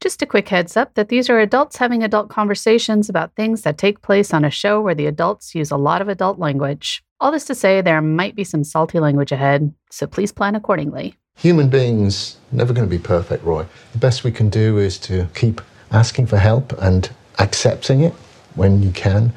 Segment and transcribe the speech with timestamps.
[0.00, 3.76] Just a quick heads up that these are adults having adult conversations about things that
[3.76, 7.02] take place on a show where the adults use a lot of adult language.
[7.20, 11.16] All this to say, there might be some salty language ahead, so please plan accordingly.
[11.36, 13.66] Human beings never going to be perfect, Roy.
[13.92, 15.60] The best we can do is to keep
[15.90, 18.14] asking for help and accepting it
[18.54, 19.34] when you can.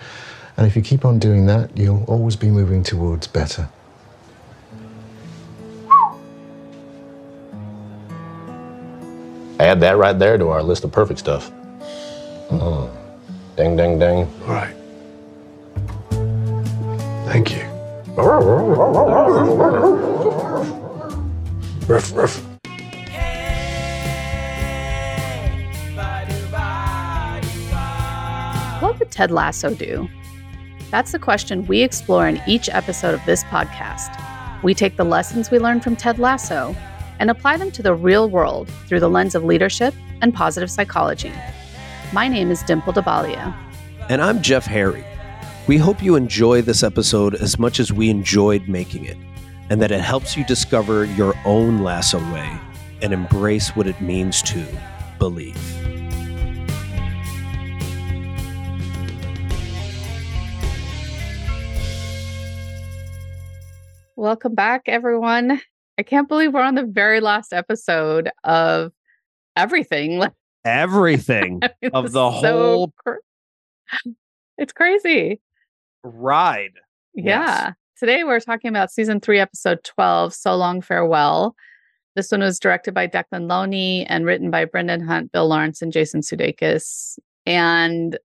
[0.56, 3.68] And if you keep on doing that, you'll always be moving towards better.
[9.64, 11.50] Add that right there to our list of perfect stuff.
[12.52, 12.92] Oh.
[13.56, 14.28] Ding, ding, ding.
[14.42, 14.76] All right.
[17.26, 17.64] Thank you.
[21.88, 22.44] Ruff, ruff.
[28.82, 30.10] What would Ted Lasso do?
[30.92, 34.14] That's the question we explore in each episode of this podcast.
[34.62, 36.76] We take the lessons we learned from Ted Lasso
[37.20, 41.32] and apply them to the real world through the lens of leadership and positive psychology.
[42.12, 43.56] My name is Dimple Dabalia.
[44.10, 45.04] And I'm Jeff Harry.
[45.68, 49.18] We hope you enjoy this episode as much as we enjoyed making it,
[49.70, 52.60] and that it helps you discover your own lasso way
[53.02, 54.66] and embrace what it means to
[55.20, 55.58] believe.
[64.16, 65.62] Welcome back, everyone.
[65.98, 68.92] I can't believe we're on the very last episode of
[69.56, 70.24] everything.
[70.66, 71.60] Everything
[71.94, 73.16] of the whole cr-
[74.58, 75.42] it's crazy.
[76.04, 76.72] ride.
[77.14, 77.74] Yeah.
[77.98, 81.54] Today we're talking about season three, episode 12, So Long Farewell.
[82.16, 85.92] This one was directed by Declan Lowney and written by Brendan Hunt, Bill Lawrence, and
[85.92, 87.20] Jason Sudeikis.
[87.46, 88.18] And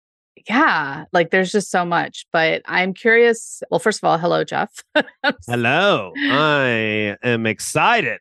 [0.48, 2.26] yeah, like there's just so much.
[2.32, 3.62] But I'm curious.
[3.70, 4.82] Well, first of all, hello, Jeff.
[5.46, 6.12] Hello.
[6.16, 8.20] I am excited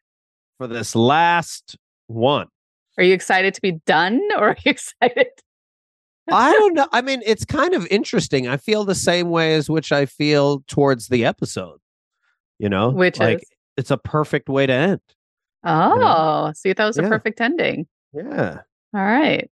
[0.58, 2.48] for this last one.
[2.98, 5.28] Are you excited to be done or are you excited?
[6.30, 6.88] I don't know.
[6.92, 8.48] I mean, it's kind of interesting.
[8.48, 11.80] I feel the same way as which I feel towards the episode.
[12.59, 13.50] You know, Which like is?
[13.78, 15.02] it's a perfect way to end.
[15.64, 17.86] Oh, so you thought it was a perfect ending.
[18.14, 18.62] Yeah.
[18.96, 19.50] All right.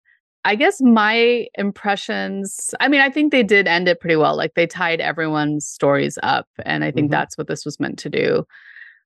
[0.44, 4.36] I guess my impressions, I mean, I think they did end it pretty well.
[4.36, 6.48] Like they tied everyone's stories up.
[6.64, 7.12] And I think Mhm.
[7.12, 8.44] that's what this was meant to do.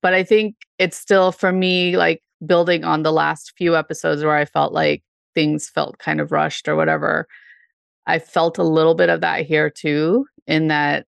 [0.03, 4.37] But I think it's still, for me, like building on the last few episodes where
[4.37, 5.03] I felt like
[5.35, 7.27] things felt kind of rushed or whatever.
[8.07, 11.07] I felt a little bit of that here too, in that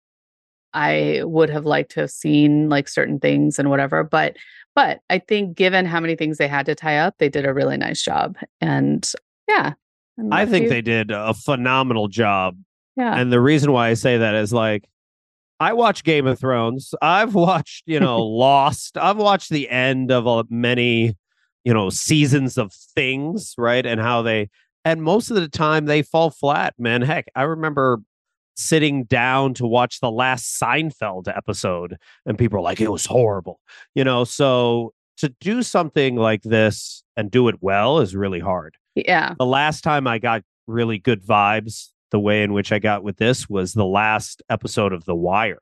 [0.75, 4.05] I would have liked to have seen like certain things and whatever.
[4.05, 4.37] But
[4.75, 7.55] but I think given how many things they had to tie up, they did a
[7.55, 8.37] really nice job.
[8.61, 9.11] And
[9.49, 9.75] yeah.
[10.31, 12.57] I think you- they did a phenomenal job.
[12.97, 13.17] yeah.
[13.19, 14.87] And the reason why I say that is like,
[15.59, 16.93] I watch Game of Thrones.
[17.01, 18.97] I've watched, you know, Lost.
[18.99, 21.17] I've watched the end of uh, many,
[21.65, 23.87] you know, seasons of things, right?
[23.87, 24.51] And how they,
[24.85, 27.01] and most of the time they fall flat, man.
[27.03, 28.01] Heck, I remember
[28.57, 31.97] sitting down to watch the last Seinfeld episode
[32.27, 33.61] and people were like, it was horrible,
[33.95, 34.25] you know?
[34.25, 39.35] So to do something like this and do it well is really hard yeah.
[39.39, 43.17] the last time I got really good vibes, the way in which I got with
[43.17, 45.59] this was the last episode of The Wire.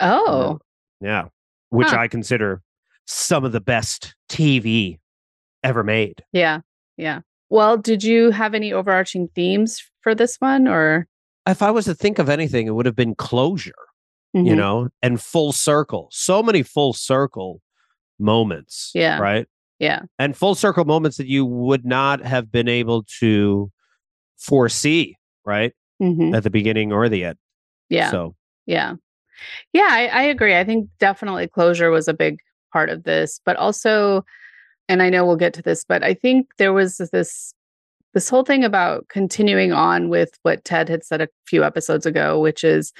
[0.00, 0.58] Oh.
[1.00, 1.26] Yeah.
[1.70, 1.98] Which Huh.
[1.98, 2.62] I consider
[3.06, 4.98] some of the best TV
[5.62, 6.22] ever made.
[6.32, 6.60] Yeah.
[6.96, 7.20] Yeah.
[7.50, 11.06] Well, did you have any overarching themes for this one or
[11.46, 13.72] If I was to think of anything, it would have been closure,
[14.32, 14.56] you Mhm.
[14.56, 16.08] know, and full circle.
[16.12, 17.60] So many full circle
[18.18, 18.92] moments.
[18.94, 19.18] Yeah.
[19.18, 19.46] Right.
[19.82, 20.02] Yeah.
[20.16, 23.68] And full circle moments that you would not have been able to
[24.38, 25.72] foresee, right?
[26.00, 26.36] Mhm.
[26.36, 27.38] At the beginning or the end.
[27.88, 28.10] Yeah.
[28.12, 28.94] So Yeah.
[29.72, 30.56] Yeah, I, I agree.
[30.56, 32.38] I think definitely closure was a big
[32.72, 34.24] part of this, but also,
[34.88, 37.52] and I know we'll get to this, but I think there was this
[38.14, 42.38] this whole thing about continuing on with what Ted had said a few episodes ago,
[42.38, 42.92] which is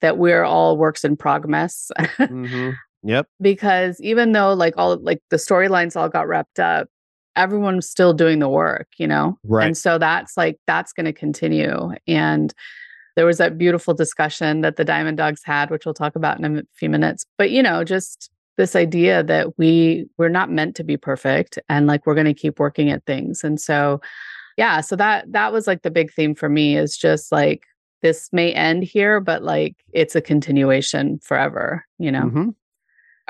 [0.00, 1.90] that we're all works in progress.
[2.00, 2.74] mhm.
[3.04, 3.26] Yep.
[3.40, 6.88] because even though like all like the storylines all got wrapped up,
[7.36, 9.38] everyone's still doing the work, you know?
[9.44, 9.66] Right.
[9.66, 11.90] And so that's like that's going to continue.
[12.06, 12.52] And
[13.16, 16.58] there was that beautiful discussion that the Diamond Dogs had, which we'll talk about in
[16.58, 17.26] a few minutes.
[17.38, 21.86] But you know, just this idea that we we're not meant to be perfect and
[21.86, 23.42] like we're going to keep working at things.
[23.42, 24.00] And so
[24.58, 27.64] yeah, so that that was like the big theme for me is just like
[28.02, 32.24] this may end here, but like it's a continuation forever, you know.
[32.24, 32.54] Mhm.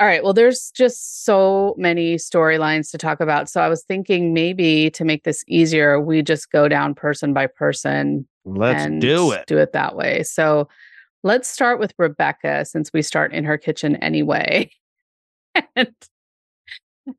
[0.03, 0.21] All right.
[0.21, 3.47] Well, there's just so many storylines to talk about.
[3.47, 7.47] So I was thinking maybe to make this easier, we just go down person by
[7.47, 8.27] person.
[8.43, 9.45] Let's do it.
[9.47, 10.23] Do it that way.
[10.23, 10.67] So
[11.23, 14.69] let's start with Rebecca since we start in her kitchen anyway.
[15.77, 15.95] and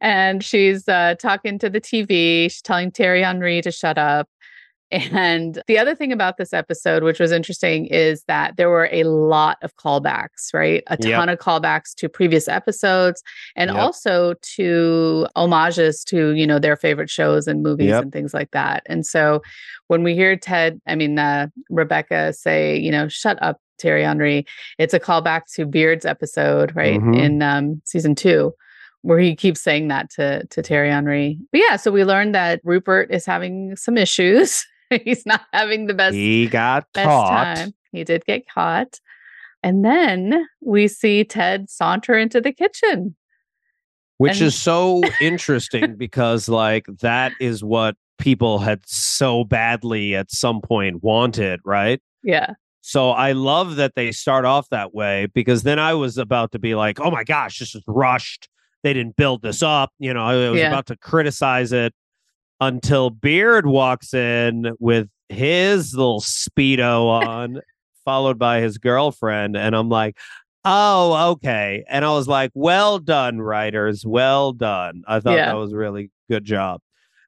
[0.03, 2.51] and she's uh, talking to the TV.
[2.51, 4.29] She's telling Thierry Henry to shut up.
[5.13, 9.05] And the other thing about this episode, which was interesting, is that there were a
[9.05, 10.83] lot of callbacks, right?
[10.89, 11.11] A Yep.
[11.17, 13.23] ton of callbacks to previous episodes
[13.57, 13.79] and Yep.
[13.81, 18.03] also to homages to, you know, their favorite shows and movies Yep.
[18.05, 18.83] and things like that.
[18.87, 19.43] And so
[19.89, 24.47] when we hear Ted, I mean, uh, Rebecca say, you know, shut up, Thierry Henry,
[24.79, 27.01] it's a callback to Beard's episode, right?
[27.01, 27.19] Mhm.
[27.19, 28.55] In um, season two
[29.03, 31.39] where he keeps saying that to to Thierry Henry.
[31.53, 34.65] But yeah, so we learned that Rupert is having some issues.
[35.05, 37.57] He's not having the best he got best caught.
[37.57, 37.75] time.
[37.93, 39.01] He did get caught.
[39.63, 43.17] And then we see Ted saunter into the kitchen.
[44.19, 50.31] which And- is so interesting because like that is what people had so badly at
[50.31, 52.53] some point wanted right Yeah.
[52.81, 56.61] so i love that they start off that way because then i was about to
[56.61, 58.49] be like oh my gosh this is rushed
[58.85, 60.69] they didn't build this up you know i was Yeah.
[60.69, 61.93] about to criticize it
[62.65, 67.61] until beard walks in with his little speedo on
[68.05, 70.17] followed by his girlfriend and i'm like
[70.67, 71.85] Oh, okay.
[71.91, 74.07] And I was like, well done, writers.
[74.07, 75.03] Well done.
[75.07, 75.49] I thought Yeah.
[75.49, 76.81] that was really good job.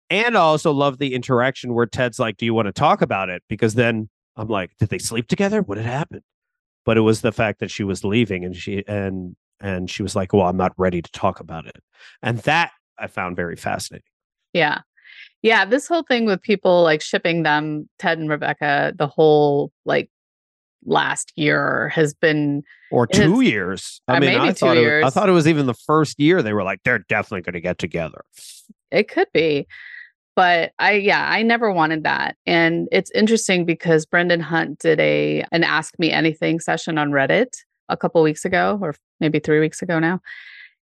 [0.09, 3.29] And I also love the interaction where Ted's like, Do you want to talk about
[3.29, 3.43] it?
[3.47, 5.61] Because then I'm like, Did they sleep together?
[5.61, 6.23] What had happened?
[6.87, 10.17] But it was the fact that she was leaving and she and and she was
[10.17, 11.77] like, Well, I'm not ready to talk about it.
[12.23, 14.09] And that I found very fascinating.
[14.55, 14.79] Yeah.
[15.43, 15.65] Yeah.
[15.65, 20.11] This whole thing with people like shipping them, Ted and Rebecca, the whole like
[20.85, 24.01] last year has been Or two is- years.
[24.09, 26.53] I mean, I two thought it I thought it was even the first year they
[26.53, 28.23] were like, they're definitely going to get together.
[28.91, 29.67] It could be.
[30.37, 32.37] But I yeah, I never wanted that.
[32.45, 37.49] And it's interesting because Brendan Hunt did a an ask me anything session on Reddit
[37.89, 40.21] a couple weeks ago or maybe 3 weeks ago now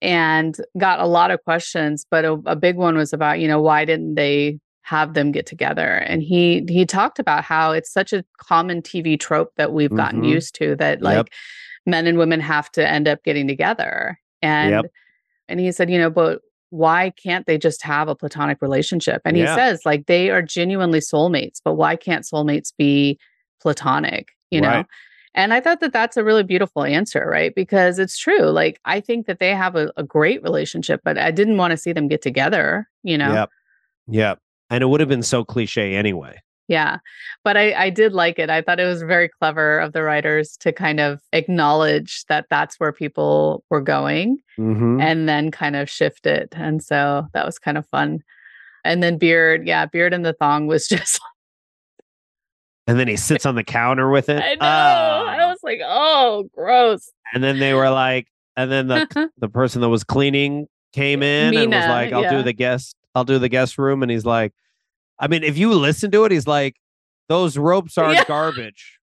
[0.04, 3.62] and got a lot of questions, but a, a big one was about, you know,
[3.62, 5.96] why didn't they have them get together?
[6.06, 10.22] And he he talked about how it's such a common TV trope that we've gotten
[10.22, 10.28] Mhm.
[10.30, 11.28] used to that like Yep.
[11.86, 14.20] men and women have to end up getting together.
[14.42, 14.86] And Yep.
[15.48, 19.22] and he said, you know, but why can't they just have a platonic relationship?
[19.26, 19.46] And Yeah.
[19.46, 23.18] he says, like, they are genuinely soulmates, but why can't soulmates be
[23.62, 24.30] platonic?
[24.52, 24.84] You know?
[25.36, 27.54] And I thought that that's a really beautiful answer, right?
[27.56, 28.50] Because it's true.
[28.50, 31.78] Like, I think that they have a, a great relationship, but I didn't want to
[31.78, 33.34] see them get together, you know?
[33.34, 33.50] Yep.
[34.10, 34.40] Yep.
[34.70, 36.40] And it would have been so cliche anyway.
[36.68, 37.00] Yeah.
[37.44, 38.50] But I, I did like it.
[38.50, 42.80] I thought it was very clever of the writers to kind of acknowledge that that's
[42.80, 45.02] where people were going Mm-hmm.
[45.02, 46.54] and then kind of shift it.
[46.56, 48.20] And so that was kind of fun.
[48.86, 51.20] And then Beard, yeah, Beard in the thong was just,
[52.88, 54.42] And then he sits on the counter with it.
[54.44, 54.58] I know.
[54.62, 55.26] Ah.
[55.26, 57.12] I was like, oh, gross.
[57.34, 58.28] and then they were like,
[58.58, 62.38] and then the the person that was cleaning came in and was like, "I'll yeah.
[62.38, 64.52] do the guest, I'll do the guest room." And he's like,
[65.20, 66.76] I mean, if you listen to it, he's like,
[67.30, 68.26] "Those ropes are Yeah.
[68.26, 69.00] garbage."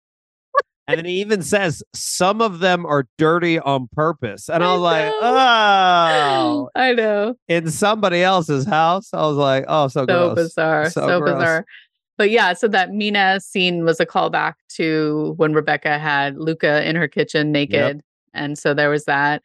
[0.89, 4.49] And then he even says some of them are dirty on purpose.
[4.49, 7.35] And I I was like, oh, I know.
[7.47, 9.09] in somebody else's house.
[9.13, 10.35] I was like, oh, so, So gross.
[10.35, 10.89] bizarre.
[10.89, 11.35] So So, gross.
[11.35, 11.65] bizarre.
[12.19, 16.95] But yeah, so that Mina scene was a callback to when Rebecca had Luca in
[16.97, 18.01] her kitchen naked.
[18.33, 19.41] And so there was that.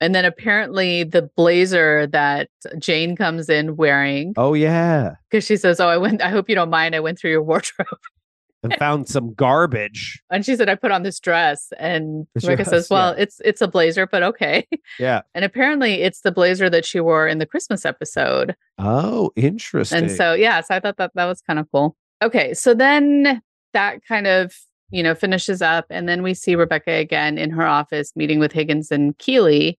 [0.00, 2.48] And then apparently the blazer that
[2.78, 5.16] Jane comes in wearing, Oh yeah.
[5.30, 6.94] because she says, Oh, I went, I hope you don't mind.
[6.96, 7.98] I went through your wardrobe.
[8.62, 10.22] And found some garbage.
[10.30, 11.68] And she said, I put on this dress.
[11.78, 13.22] And This Rebecca dress, says, Well, yeah.
[13.22, 14.66] it's it's a blazer, but okay.
[14.98, 15.20] Yeah.
[15.34, 18.56] And apparently it's the blazer that she wore in the Christmas episode.
[18.78, 19.98] Oh, interesting.
[20.04, 21.96] And so, yeah, so I thought that that was kind of cool.
[22.22, 22.54] Okay.
[22.54, 23.42] So then
[23.72, 24.54] that kind of,
[24.90, 25.86] you know, finishes up.
[25.90, 29.78] And then we see Rebecca again in her office meeting with Higgins and Keeley.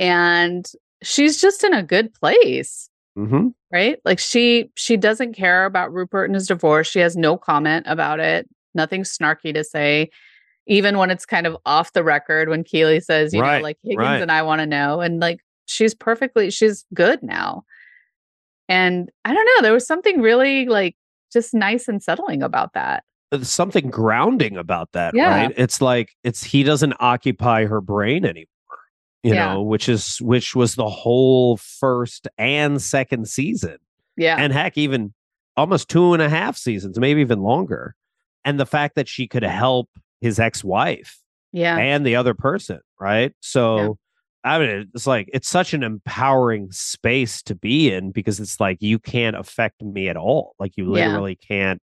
[0.00, 0.70] And
[1.02, 3.98] she's just in a good place, hmm right?
[4.04, 6.88] Like she she doesn't care about Rupert and his divorce.
[6.88, 10.10] She has no comment about it, nothing snarky to say.
[10.66, 13.78] Even when it's kind of off the record, when Keeley says, you Right, know, like
[13.82, 14.22] Higgins right.
[14.22, 15.00] and I want to know.
[15.00, 17.64] And like she's perfectly, she's good now.
[18.68, 20.96] And I don't know, there was something really like
[21.32, 23.04] just nice and settling about that.
[23.30, 25.28] Uh, There's something grounding about that, Yeah.
[25.28, 25.54] right?
[25.56, 28.46] It's like it's he doesn't occupy her brain anymore.
[29.22, 29.54] You Yeah.
[29.54, 33.76] know, which is which was the whole first and second season.
[34.16, 34.36] Yeah.
[34.38, 35.14] And heck, even
[35.56, 37.94] almost two and a half seasons, maybe even longer.
[38.44, 39.88] And the fact that she could help
[40.20, 41.18] his ex-wife
[41.52, 41.76] yeah.
[41.76, 43.32] and the other person, right?
[43.40, 43.98] So
[44.44, 48.78] I mean, it's like it's such an empowering space to be in because it's like
[48.80, 50.54] you can't affect me at all.
[50.58, 51.06] Like you Yeah.
[51.06, 51.80] literally can't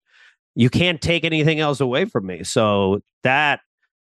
[0.55, 2.43] you can't take anything else away from me.
[2.43, 3.59] So that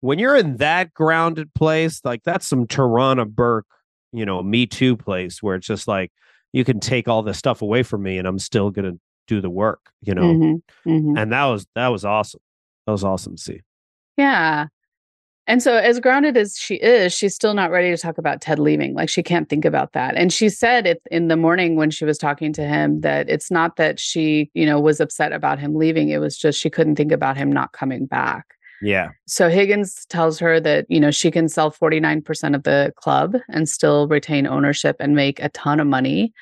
[0.02, 3.66] when you're in that grounded place, like that's some Tarana Burke,
[4.14, 6.12] you know, me too place where it's just like
[6.54, 8.94] you can take all this stuff away from me and I'm still gonna
[9.28, 10.22] do the work, you know.
[10.22, 11.20] Mhm, mhm.
[11.20, 12.42] And that was that was awesome.
[12.86, 13.62] That was awesome to see.
[14.18, 14.68] Yeah.
[15.48, 18.58] And so, as grounded as she is, she's still not ready to talk about Ted
[18.58, 18.96] leaving.
[18.96, 20.16] Like, she can't think about that.
[20.16, 23.52] And she said it in the morning when she was talking to him that it's
[23.52, 26.10] not that she, you know, was upset about him leaving.
[26.10, 28.56] It was just she couldn't think about him not coming back.
[28.82, 29.12] Yeah.
[29.28, 33.70] So, Higgins tells her that, you know, she can sell 49% of the club and
[33.70, 36.34] still retain ownership and make a ton of money.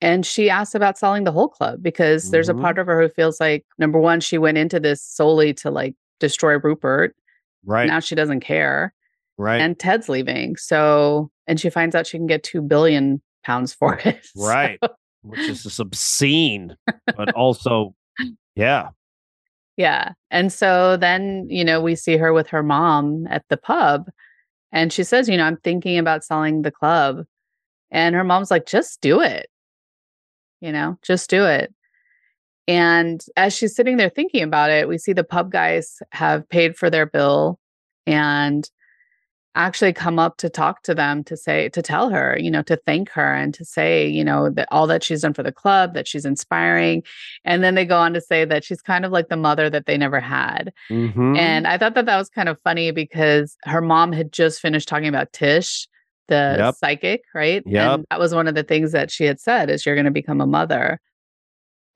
[0.00, 2.60] And she asks about selling the whole club because there's a Mhm.
[2.62, 5.94] part of her who feels like, number one, she went into this solely to like
[6.20, 7.14] destroy Rupert.
[7.64, 7.86] Right.
[7.86, 8.94] Now she doesn't care.
[9.38, 9.60] right.
[9.60, 10.56] And Ted's leaving.
[10.56, 14.24] So, and she finds out she can get 2 billion pounds for it.
[14.36, 14.80] So, right.
[15.22, 16.76] Which is just obscene,
[17.16, 17.94] but also,
[18.56, 18.88] yeah.
[19.76, 20.12] yeah.
[20.30, 24.08] And so then, you know, we see her with her mom at the pub
[24.72, 27.24] and she says, you know, I'm thinking about selling the club.
[27.90, 29.50] And her mom's like, just do it.
[30.60, 31.74] You know, just do it.
[32.68, 36.76] And as she's sitting there thinking about it, we see the pub guys have paid
[36.76, 37.58] for their bill
[38.06, 38.68] and
[39.56, 42.76] actually come up to talk to them to say to tell her you know to
[42.86, 45.92] thank her and to say you know that all that she's done for the club
[45.92, 47.02] that she's inspiring
[47.44, 49.86] and then they go on to say that she's kind of like the mother that
[49.86, 51.36] they never had Mhm.
[51.36, 54.88] and i thought that that was kind of funny because her mom had just finished
[54.88, 55.88] talking about tish
[56.28, 56.74] the Yep.
[56.76, 57.96] psychic right Yeah.
[58.08, 60.40] that was one of the things that she had said is you're going to become
[60.40, 61.00] a mother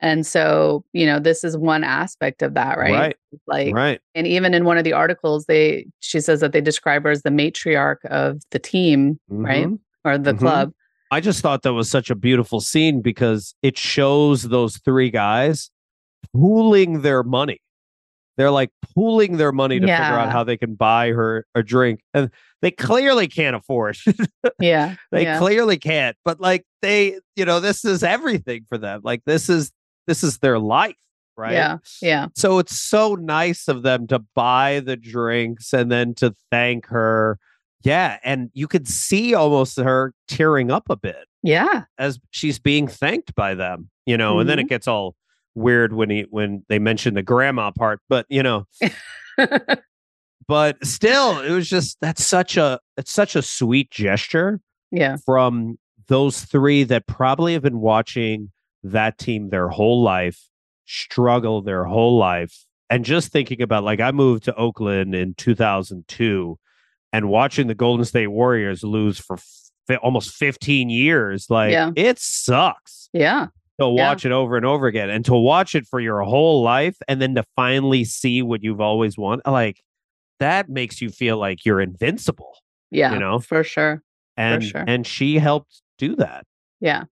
[0.05, 3.15] and so you know this is one aspect of that right, Right.
[3.47, 3.99] like right.
[4.13, 7.23] and even in one of the articles they she says that they describe her as
[7.23, 9.79] the matriarch of the team right Mhm.
[10.03, 10.39] or the Mhm.
[10.39, 10.73] club
[11.11, 15.69] I just thought that was such a beautiful scene because it shows those three guys
[16.33, 17.59] pooling their money.
[18.37, 22.01] They're like pooling their money to figure out how they can buy her a drink.
[22.13, 22.31] And
[22.61, 24.29] they clearly can't afford it.
[24.59, 25.37] yeah they yeah.
[25.37, 26.17] clearly can't.
[26.25, 29.01] But like they, you know, this is everything for them.
[29.03, 29.71] Like this is
[30.07, 30.95] this is their life,
[31.37, 31.53] right?
[31.53, 36.33] yeah yeah So it's so nice of them to buy the drinks and then to
[36.51, 37.39] thank her.
[37.83, 38.17] Yeah.
[38.23, 43.35] And you could see almost her tearing up a bit yeah as she's being thanked
[43.35, 44.69] by them, you know, and then it mm-hmm.
[44.69, 45.15] gets all
[45.55, 48.67] weird when he when they mention the grandma part, but you know,
[50.47, 54.59] but still, it was just that's such a it's such a sweet gesture
[54.91, 58.51] yeah from those three that probably have been watching
[58.91, 60.39] that team their whole life,
[60.85, 66.57] struggle their whole life, and just thinking about like I moved to Oakland in 2002
[67.13, 69.37] and watching the Golden State Warriors lose for
[69.87, 71.91] fi- almost 15 years, like Yeah.
[71.95, 73.47] it sucks yeah
[73.79, 74.07] to Yeah.
[74.09, 77.21] watch it over and over again and to watch it for your whole life and
[77.21, 79.81] then to finally see what you've always wanted like
[80.39, 82.57] that makes you feel like you're invincible
[82.91, 83.39] yeah You know?
[83.39, 84.01] for sure
[84.37, 84.83] and sure.
[84.87, 86.45] and she helped do that
[86.81, 87.03] yeah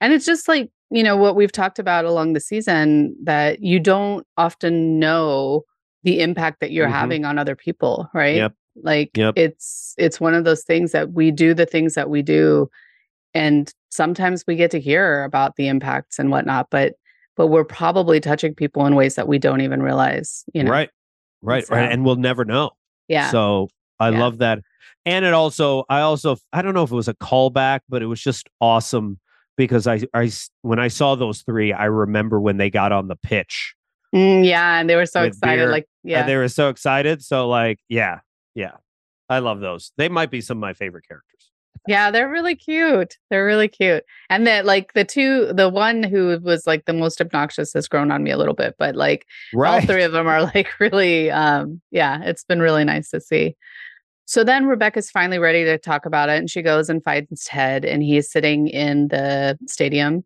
[0.00, 3.78] and it's just like you know what we've talked about along the season that you
[3.78, 5.62] don't often know
[6.02, 6.92] the impact that you're Mhm.
[6.92, 8.52] having on other people right Yep.
[8.82, 9.34] like Yep.
[9.36, 12.68] it's it's one of those things that we do the things that we do
[13.34, 16.94] and sometimes we get to hear about the impacts and whatnot but
[17.36, 20.90] but we're probably touching people in ways that we don't even realize you know right
[21.42, 22.70] right So- right and we'll never know
[23.08, 23.68] yeah so
[24.00, 24.18] i Yeah.
[24.20, 24.60] love that
[25.06, 28.06] and it also i also i don't know if it was a callback but it
[28.06, 29.20] was just awesome
[29.60, 30.30] because I, I
[30.62, 33.74] when i saw those three i remember when they got on the pitch
[34.14, 37.46] Mm, yeah and they were so excited beer, like yeah they were so excited so
[37.48, 38.20] like yeah
[38.56, 38.72] yeah
[39.28, 41.52] i love those they might be some of my favorite characters
[41.86, 43.16] Yeah, they're really cute.
[43.30, 44.04] They're really cute.
[44.28, 48.10] And that like the two the one who was like the most obnoxious has grown
[48.10, 51.80] on me a little bit, but like all three of them are like really um
[51.90, 53.56] yeah, it's been really nice to see.
[54.30, 57.84] So then Rebecca's finally ready to talk about it and she goes and finds Ted
[57.84, 60.24] and he's sitting in the stadium.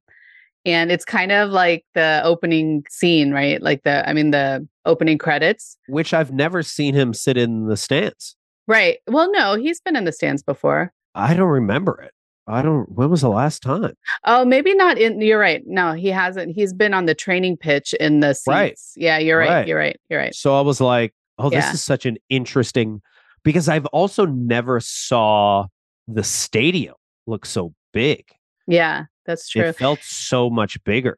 [0.66, 3.62] And it's kind of like the opening scene, right?
[3.62, 5.78] Like the I mean the opening credits.
[5.88, 8.98] which i've never seen him sit in the stands Right.
[9.06, 10.92] Well, no, he's been in the stands before.
[11.14, 12.12] i don't remember it
[12.46, 13.94] i don't when was the last time
[14.26, 15.22] Oh, maybe not in.
[15.22, 15.62] You're right.
[15.66, 16.54] No, he hasn't.
[16.54, 18.46] He's been on the training pitch in the seats.
[18.46, 18.78] Right.
[18.96, 19.48] Yeah, you're right.
[19.48, 19.66] Right.
[19.68, 19.96] You're right.
[20.10, 20.34] You're right.
[20.34, 21.72] So I was like, oh, this Yeah.
[21.72, 23.00] is such an interesting
[23.44, 25.66] because I've also never saw
[26.08, 26.94] the stadium
[27.26, 28.24] look so big.
[28.66, 29.62] Yeah, that's true.
[29.62, 31.16] It felt so much bigger.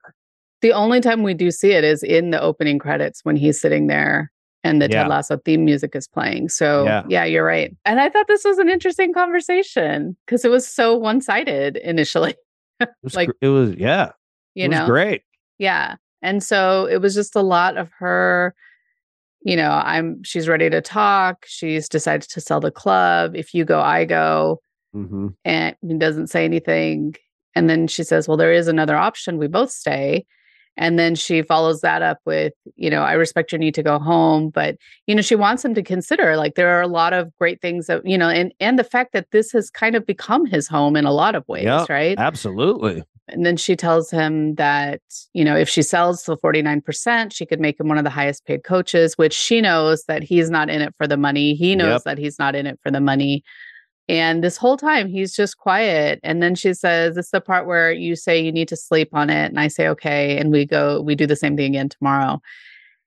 [0.63, 3.87] the only time we do see it is in the opening credits when he's sitting
[3.89, 4.33] there
[4.65, 5.03] and the Yeah.
[5.03, 6.49] Ted Lasso theme music is playing.
[6.49, 7.05] So Yeah.
[7.09, 7.25] yeah.
[7.25, 7.77] you're right.
[7.85, 12.35] And I thought this was an interesting conversation because it was so one sided initially.
[12.81, 14.11] It was, Like, it was yeah,
[14.55, 14.87] You it was know.
[14.87, 15.23] great.
[15.59, 15.97] Yeah.
[16.23, 18.55] And so it was just a lot of her,
[19.47, 21.47] you know, I'm she's ready to talk.
[21.47, 23.37] She's decided to sell the club.
[23.37, 24.61] If you go, I go.
[24.93, 27.15] hmm and he doesn't say anything.
[27.55, 29.39] And then she says, Well, there is another option.
[29.39, 30.27] We both stay.
[30.77, 33.99] And then she follows that up with, you know, I respect your need to go
[33.99, 34.51] home.
[34.51, 37.61] But, you know, she wants him to consider like there are a lot of great
[37.63, 40.69] things that, you know, and and the fact that this has kind of become his
[40.69, 41.89] home in a lot of ways, Yep.
[41.89, 42.19] right?
[42.19, 43.03] Absolutely.
[43.29, 45.01] And then she tells him that,
[45.33, 48.45] you know, if she sells the 49%, she could make him one of the highest
[48.47, 51.55] paid coaches, which she knows that he's not in it for the money.
[51.55, 52.03] He knows Yep.
[52.05, 53.43] that he's not in it for the money.
[54.09, 56.21] And this whole time he's just quiet.
[56.23, 59.31] And then she says, It's the part where you say you need to sleep on
[59.31, 59.47] it.
[59.47, 60.39] And I say, Okay.
[60.39, 62.41] And we go, we do the same thing again tomorrow.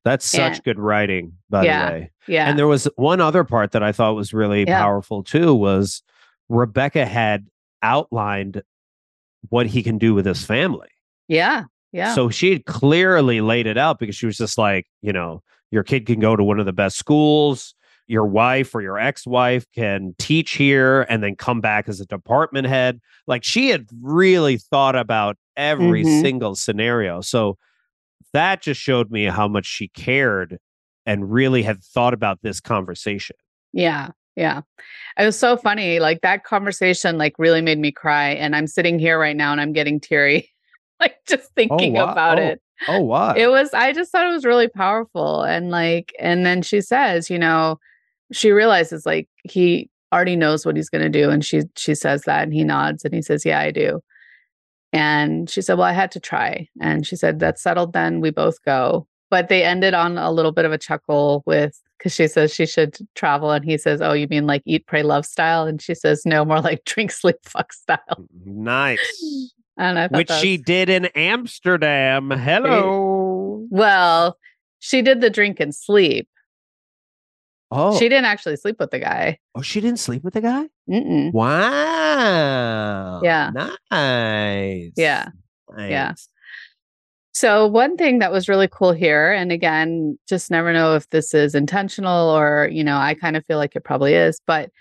[0.05, 1.85] That's such And- good writing, by Yeah.
[1.85, 2.11] the way.
[2.27, 2.49] Yeah.
[2.49, 4.81] And there was one other part that I thought was really Yeah.
[4.81, 6.03] powerful too was
[6.49, 7.47] Rebecca had
[7.81, 8.61] outlined
[9.49, 10.89] what he can do with his family.
[11.27, 11.63] yeah.
[11.91, 12.13] Yeah.
[12.13, 15.41] So she had clearly laid it out because she was just like, you know,
[15.71, 17.73] your kid can go to one of the best schools.
[18.09, 22.05] Your wife or your ex wife can teach here and then come back as a
[22.07, 22.99] department head.
[23.27, 26.21] Like she had really thought about every Mhm.
[26.21, 27.21] single scenario.
[27.21, 27.57] So
[28.33, 30.57] that just showed me how much she cared
[31.05, 33.35] and really had thought about this conversation.
[33.73, 34.09] Yeah.
[34.35, 34.61] Yeah.
[35.17, 35.99] It was so funny.
[35.99, 38.29] Like that conversation like really made me cry.
[38.29, 40.49] And I'm sitting here right now and I'm getting teary.
[40.99, 42.11] like just thinking wow.
[42.11, 42.61] about Oh, it.
[42.87, 43.33] Oh, wow.
[43.35, 45.43] It was I just thought it was really powerful.
[45.43, 47.77] And like, and then she says, you know,
[48.31, 51.29] she realizes like he already knows what he's gonna do.
[51.29, 54.01] And she she says that and he nods and he says, Yeah, I do.
[54.91, 56.67] And she said, Well, I had to try.
[56.81, 58.21] And she said, That's settled then.
[58.21, 59.07] We both go.
[59.29, 62.65] But they ended on a little bit of a chuckle with because she says she
[62.65, 63.51] should travel.
[63.51, 65.65] And he says, Oh, you mean like eat, pray, love style?
[65.65, 68.25] And she says, No, more like drink, sleep, fuck style.
[68.45, 69.51] nice.
[69.77, 72.31] And I Which that she did in Amsterdam.
[72.31, 73.65] Hello.
[73.69, 74.37] well,
[74.79, 76.27] she did the drink and sleep.
[77.71, 79.37] Oh, She didn't actually sleep with the guy.
[79.55, 80.65] oh, she didn't sleep with the guy?
[80.89, 81.31] Mm-mm.
[81.33, 83.21] Wow.
[83.23, 83.51] Yeah.
[83.91, 84.91] Nice.
[84.95, 85.29] Yeah.
[85.75, 85.91] Nice.
[85.91, 86.13] Yeah.
[87.31, 91.33] So, one thing that was really cool here, and again, just never know if this
[91.33, 94.71] is intentional or, you know, I kind of feel like it probably is, but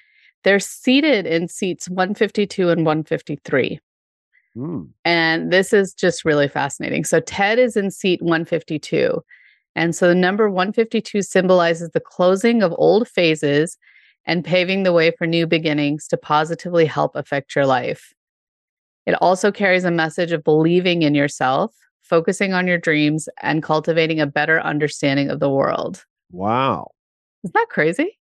[0.45, 3.79] they're seated in seats 152 and 153.
[4.57, 4.89] Mm.
[5.05, 7.05] And this is just really fascinating.
[7.05, 9.23] So, Ted is in seat 152.
[9.79, 13.79] And so, the number 152 symbolizes the closing of old phases
[14.27, 18.13] and paving the way for new beginnings to positively help affect your life.
[19.07, 24.19] It also carries a message of believing in yourself, focusing on your dreams, and cultivating
[24.19, 26.05] a better understanding of the world.
[26.33, 26.91] Wow.
[27.45, 28.19] Isn't that crazy?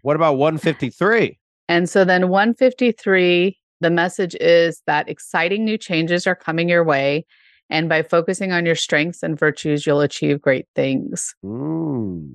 [0.00, 1.38] What about 153?
[1.68, 7.26] And so then 153, the message is that exciting new changes are coming your way.
[7.74, 11.34] And by focusing on your strengths and virtues, you'll achieve great things.
[11.44, 12.30] Mm.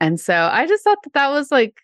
[0.00, 1.76] And so I just thought that that was like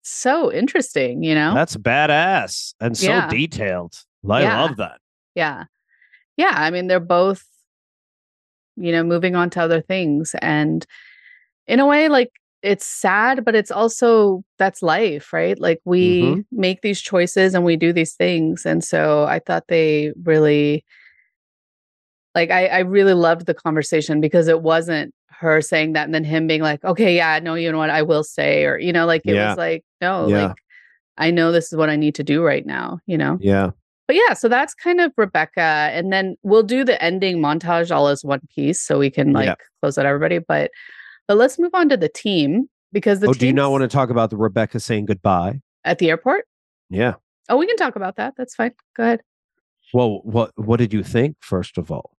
[0.00, 1.52] so interesting, you know?
[1.52, 3.28] That's badass and so Yeah.
[3.28, 3.98] detailed.
[4.30, 4.62] I Yeah.
[4.62, 4.98] love that.
[5.34, 5.64] Yeah.
[6.38, 6.54] Yeah.
[6.54, 7.44] I mean, they're both,
[8.76, 10.34] you know, moving on to other things.
[10.40, 10.86] And
[11.66, 12.30] in a way, like
[12.62, 15.58] it's sad, but it's also that's life, right?
[15.58, 16.44] Like we Mhm.
[16.50, 18.64] make these choices and we do these things.
[18.64, 20.82] And so I thought they really,
[22.34, 26.24] like, I, I really loved the conversation because it wasn't her saying that and then
[26.24, 28.64] him being like, okay, yeah, no, you know what, I will stay.
[28.64, 29.48] Or, you know, like it Yeah.
[29.48, 30.46] was like, no, Yeah.
[30.48, 30.56] like,
[31.18, 33.38] I know this is what I need to do right now, you know?
[33.40, 33.70] Yeah.
[34.06, 35.60] But yeah, so that's kind of Rebecca.
[35.60, 39.46] And then we'll do the ending montage all as one piece so we can like
[39.46, 39.54] Yeah.
[39.80, 40.38] close out everybody.
[40.38, 40.70] But
[41.28, 43.88] but let's move on to the team because the oh, do you not want to
[43.88, 45.60] talk about the Rebecca saying goodbye?
[45.84, 46.46] at the airport?
[46.90, 47.14] Yeah.
[47.48, 48.34] Oh, we can talk about that.
[48.36, 48.72] That's fine.
[48.96, 49.20] Go ahead.
[49.92, 52.16] Well, what what did you think first of all?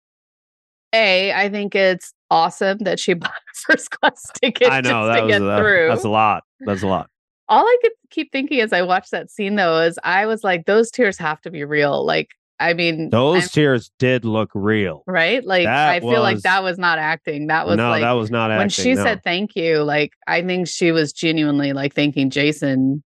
[0.94, 5.08] A, I think it's awesome that she bought a first class ticket I know just
[5.08, 5.88] that to was get that- through.
[5.88, 6.44] that's a lot.
[6.60, 7.10] That's a lot.
[7.48, 10.64] all I could keep thinking as I watched that scene though is I was like,
[10.66, 12.04] those tears have to be real.
[12.06, 12.28] Like,
[12.60, 15.02] I mean, Those I'm- tears did look real.
[15.08, 15.44] right?
[15.44, 17.48] Like, That I feel like that was not acting.
[17.48, 18.58] That was no, like that was not acting.
[18.60, 19.02] when she no.
[19.02, 23.02] said thank you, like I think she was genuinely like thanking Jason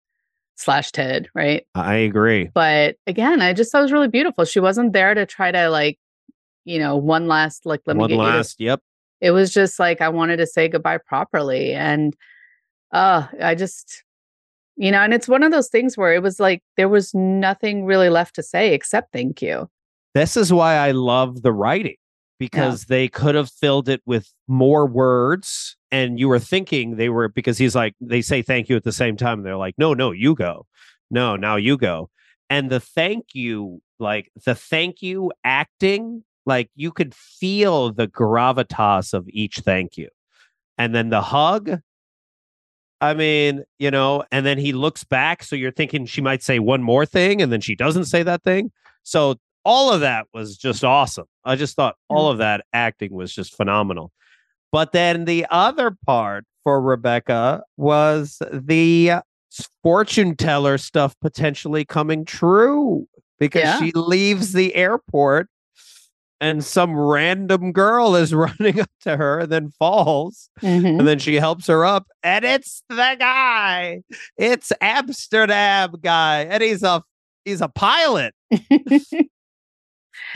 [0.56, 1.66] slash Ted, right?
[1.74, 2.48] I agree.
[2.54, 4.44] But again, I just thought it was really beautiful.
[4.44, 5.98] She wasn't there to try to like,
[6.64, 8.34] you know, one last like let me One get you this.
[8.34, 8.80] last, yep.
[9.20, 12.14] It was just like I wanted to say goodbye properly, and
[12.92, 14.02] uh, I just,
[14.76, 17.84] you know, and it's one of those things where it was like there was nothing
[17.84, 19.68] really left to say except thank you.
[20.14, 21.96] This is why I love the writing
[22.38, 25.76] because they could have filled it with more words.
[25.90, 28.92] And you were thinking they were because he's like, they say thank you at the
[28.92, 29.42] same time.
[29.42, 30.66] They're like, no, no, you go.
[31.10, 32.10] No, now you go.
[32.50, 39.14] And the thank you, like the thank you acting, like you could feel the gravitas
[39.14, 40.08] of each thank you.
[40.78, 41.80] And then the hug.
[43.00, 45.42] I mean, you know, and then he looks back.
[45.42, 48.42] So you're thinking she might say one more thing and then she doesn't say that
[48.42, 48.72] thing.
[49.02, 51.26] So all of that was just awesome.
[51.44, 52.16] I just thought hmm.
[52.16, 54.12] all of that acting was just phenomenal.
[54.72, 59.12] But then the other part for Rebecca was the
[59.82, 63.06] fortune teller stuff potentially coming true
[63.38, 63.78] because Yeah.
[63.78, 65.48] she leaves the airport
[66.44, 70.48] and some random girl is running up to her and then falls.
[70.62, 70.98] Mhm.
[70.98, 74.02] and then she helps her up and it's the guy.
[74.36, 77.02] It's amsterdam guy and he's a
[77.44, 78.34] he's a pilot.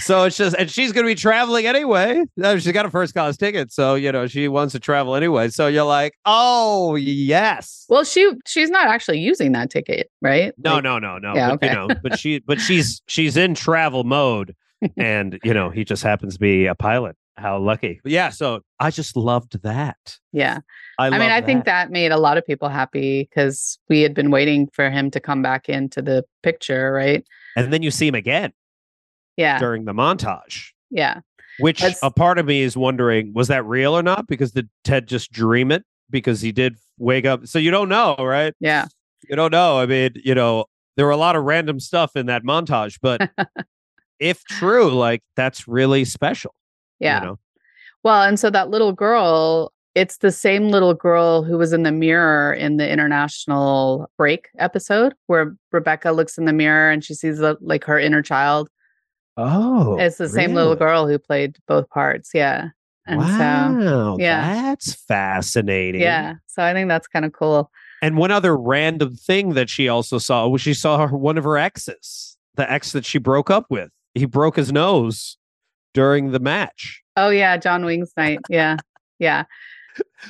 [0.00, 2.24] So it's just and she's gonna be traveling anyway.
[2.36, 5.48] She's got a first class ticket so you know she wants to travel anyway.
[5.50, 7.84] So you're like oh yes.
[7.88, 10.52] Well, she she's not actually using that ticket, right?
[10.58, 11.74] no Like, no no no Yeah, but, you okay.
[11.74, 14.54] know but she but she's she's in travel mode
[14.96, 17.16] and you know he just happens to be a pilot.
[17.36, 18.00] How lucky.
[18.02, 20.18] But yeah so i just loved that.
[20.32, 20.58] Yeah.
[20.98, 21.90] i, I mean, love I think that.
[21.90, 25.40] made a lot of people happy because we had been waiting for him to come
[25.42, 27.24] back into the picture, right?
[27.56, 28.52] and then you see him again.
[29.36, 29.58] Yeah.
[29.60, 30.70] during the montage.
[30.90, 31.20] Yeah.
[31.60, 34.26] which That's- a part of me is wondering was that real or not?
[34.26, 35.84] Because did ted just dream it?
[36.10, 37.46] Because he did wake up.
[37.46, 38.52] So you don't know right?
[38.58, 38.86] Yeah.
[39.28, 39.78] you don't know.
[39.78, 40.64] I mean you know
[40.96, 43.30] there were a lot of random stuff in that montage but
[44.20, 46.54] if true like that's really special
[46.98, 47.20] Yeah.
[47.20, 47.38] you know?
[48.04, 51.90] Well, and so that little girl, it's the same little girl who was in the
[51.92, 57.38] mirror in the international break episode where Rebecca looks in the mirror and she sees
[57.38, 58.68] the, like her inner child.
[59.36, 62.30] oh it's the same little girl who played both parts.
[62.34, 62.68] Yeah.
[63.06, 64.62] And so, wow yeah.
[64.62, 66.34] that's fascinating yeah.
[66.46, 67.70] So I think that's kind of cool.
[68.02, 71.44] and one other random thing that she also saw was she saw her, one of
[71.44, 75.36] her exes the ex that she broke up with he broke his nose
[75.94, 77.56] during the match Oh, yeah.
[77.56, 78.38] John Wingsnight.
[78.48, 78.76] Yeah.
[79.18, 79.44] Yeah.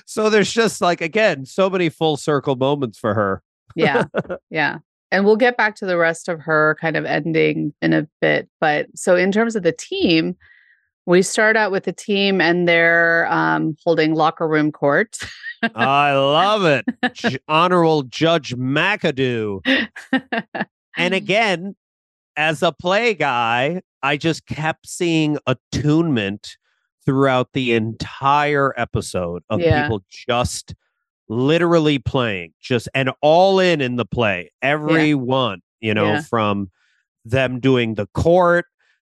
[0.07, 3.43] So there's just like again so many full circle moments for her.
[3.77, 4.05] Yeah.
[4.51, 4.79] yeah.
[5.11, 8.49] And we'll get back to the rest of her kind of ending in a bit.
[8.63, 10.37] But so, in terms of the team,
[11.05, 15.19] we start out with the team and they're um, holding locker room court.
[15.75, 17.43] I love it.
[17.47, 19.61] Honorable Judge McAdoo.
[20.97, 21.77] And again,
[22.39, 26.57] as a play guy, I just kept seeing attunement
[27.05, 29.83] throughout the entire episode of Yeah.
[29.83, 30.75] people just
[31.29, 34.51] literally playing, just and all in in the play.
[34.63, 36.23] Everyone, you know, Yeah.
[36.23, 36.71] from
[37.25, 38.67] them doing the court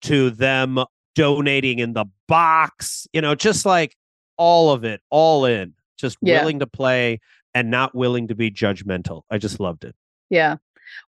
[0.02, 0.78] to them
[1.14, 3.96] donating in the box, you know, just like
[4.37, 6.40] all of it, all in, just Yeah.
[6.40, 7.20] willing to play
[7.54, 9.22] and not willing to be judgmental.
[9.30, 9.94] I just loved it.
[10.30, 10.56] yeah.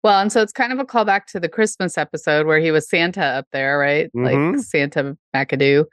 [0.04, 2.90] Well, and so it's kind of a callback to the Christmas episode where he was
[2.90, 4.10] Santa up there, right?
[4.14, 4.60] Like Mhm.
[4.62, 5.86] Santa McAdoo.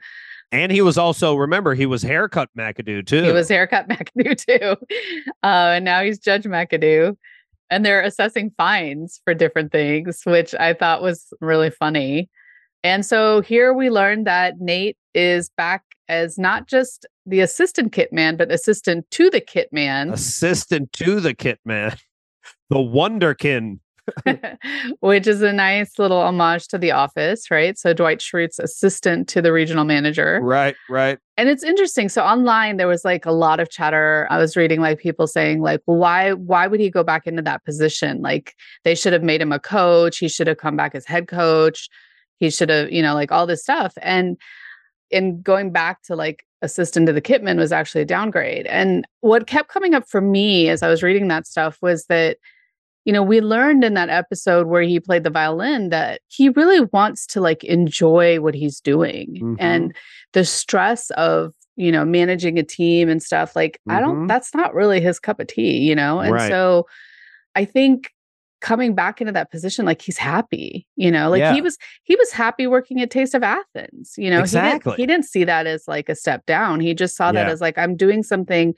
[0.51, 3.23] And he was also, remember, he was haircut McAdoo too.
[3.23, 4.75] He was haircut McAdoo too.
[5.43, 7.17] Uh, and now he's Judge McAdoo.
[7.71, 12.29] And they're assessing fines for different things, which I thought was really funny.
[12.83, 18.11] And so here we learned that Nate is back as not just the assistant kit
[18.13, 21.95] man, but assistant to the kit man, assistant to the kit man,
[22.69, 23.79] the Wonderkin.
[24.99, 27.77] which is a nice little homage to The Office, right?
[27.77, 30.39] So Dwight Schrute's assistant to the regional manager.
[30.41, 31.19] Right, right.
[31.37, 32.09] And it's interesting.
[32.09, 34.27] So online there was like a lot of chatter.
[34.29, 37.41] I was reading like people saying like, well, why why would he go back into
[37.43, 38.21] that position?
[38.21, 40.17] Like they should have made him a coach.
[40.17, 41.89] He should have come back as head coach.
[42.39, 43.93] He should have, you know, like all this stuff.
[44.01, 44.37] And
[45.09, 48.65] in going back to like assistant to the kitman was actually a downgrade.
[48.67, 52.37] And what kept coming up for me as I was reading that stuff was that
[53.05, 56.81] you know, we learned in that episode where he played the violin that he really
[56.93, 59.39] wants to like enjoy what he's doing.
[59.41, 59.55] Mhm.
[59.59, 59.95] And
[60.31, 64.27] the stress of, you know, managing a team and stuff, like, I don't, Mhm.
[64.27, 66.19] that's not really his cup of tea, you know?
[66.19, 66.49] And Right.
[66.49, 66.87] so
[67.55, 68.11] I think
[68.61, 71.53] coming back into that position, like he's happy, you know, like Yeah.
[71.53, 74.93] he was, he was happy working at Taste of Athens, you know, Exactly.
[74.93, 76.79] he, didn't, he didn't see that as like a step down.
[76.79, 78.73] He just saw that as like, I'm doing something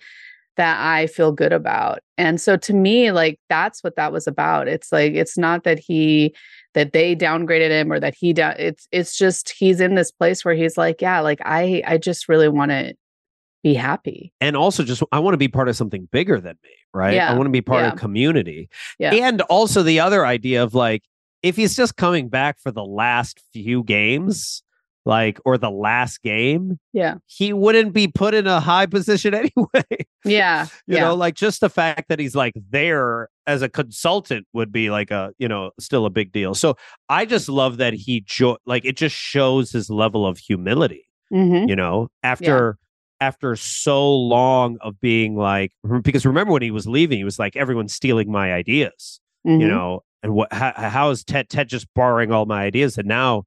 [0.58, 2.00] that I feel good about.
[2.18, 4.68] And so to me, like that's what that was about.
[4.68, 6.36] It's like it's not that he
[6.74, 10.44] that they downgraded him or that he down it's it's just he's in this place
[10.44, 12.96] where he's like, yeah, like I I just really want to
[13.64, 14.32] be happy.
[14.40, 17.18] And also just I want to be part of something bigger than me, right?
[17.18, 17.94] I want to be part yeah.
[17.94, 18.70] of community.
[19.00, 19.14] Yeah.
[19.14, 21.04] And also the other idea of like
[21.42, 24.64] if he's just coming back for the last few games,
[25.06, 27.16] like or the last game, Yeah.
[27.28, 30.06] he wouldn't be put in a high position anyway.
[30.24, 30.66] Yeah.
[30.88, 31.02] you yeah.
[31.06, 35.12] know like just the fact that he's like there as a consultant would be like
[35.12, 36.76] a you know still a big deal so
[37.10, 41.70] i just love that he jo- like it just shows his level of humility Mhm.
[41.70, 42.80] you know after
[43.22, 47.56] after so long of being like because remember when he was leaving, he was like
[47.56, 49.68] everyone's stealing my ideas, you Mhm.
[49.70, 53.44] know, and what how, how is Ted Ted just borrowing all my ideas and now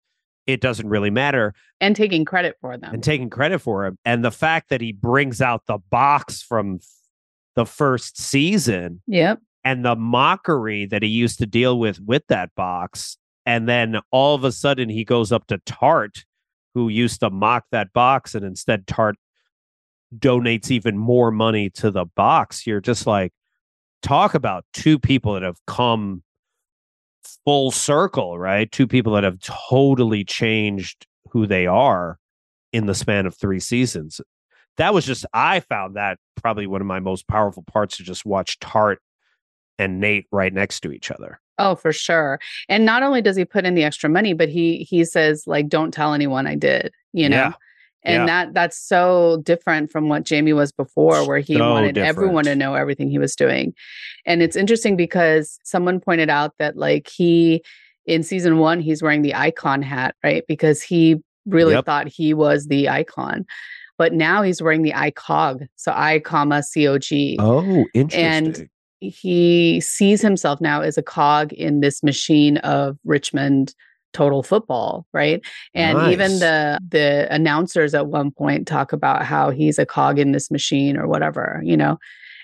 [0.49, 2.93] it doesn't really matter and taking credit for them.
[2.93, 6.81] and taking credit for him and the fact that he brings out the box from
[7.55, 9.39] the first season yep.
[9.63, 14.35] and the mockery that he used to deal with with that box and then all
[14.35, 16.25] of a sudden he goes up to Tartt
[16.75, 19.15] who used to mock that box and instead Tartt
[20.17, 23.33] donates even more money to the box you're just like
[24.01, 26.23] talk about two people that have come
[27.45, 32.19] full circle right two people that have totally changed who they are
[32.73, 34.21] in the span of three seasons
[34.77, 38.25] that was just i found that probably one of my most powerful parts to just
[38.25, 38.99] watch Tartt
[39.79, 41.41] and Nate right next to each other.
[41.59, 42.39] Oh, for sure.
[42.69, 45.69] And not only does he put in the extra money, but he he says like,
[45.69, 47.37] "Don't tell anyone I did." You know.
[47.37, 47.53] Yeah.
[48.05, 48.27] And Yeah.
[48.27, 52.55] that that's so different from what Jamie was before, where he So wanted everyone to
[52.55, 53.75] know everything he was doing.
[54.25, 57.63] And it's interesting because someone pointed out that like he
[58.07, 60.43] in season one, he's wearing the icon hat, right?
[60.49, 61.85] Because he really Yep.
[61.85, 63.45] thought he was the icon.
[63.99, 65.67] But now he's wearing the ICOG.
[65.77, 68.55] So I comma C-O-G Oh, interesting.
[68.55, 68.69] And
[69.01, 73.75] he sees himself now as a cog in this machine of Richmond
[74.13, 75.45] total football, right?
[75.75, 80.33] And even the the announcers at one point talk about how he's a cog in
[80.33, 81.99] this machine or whatever, you know.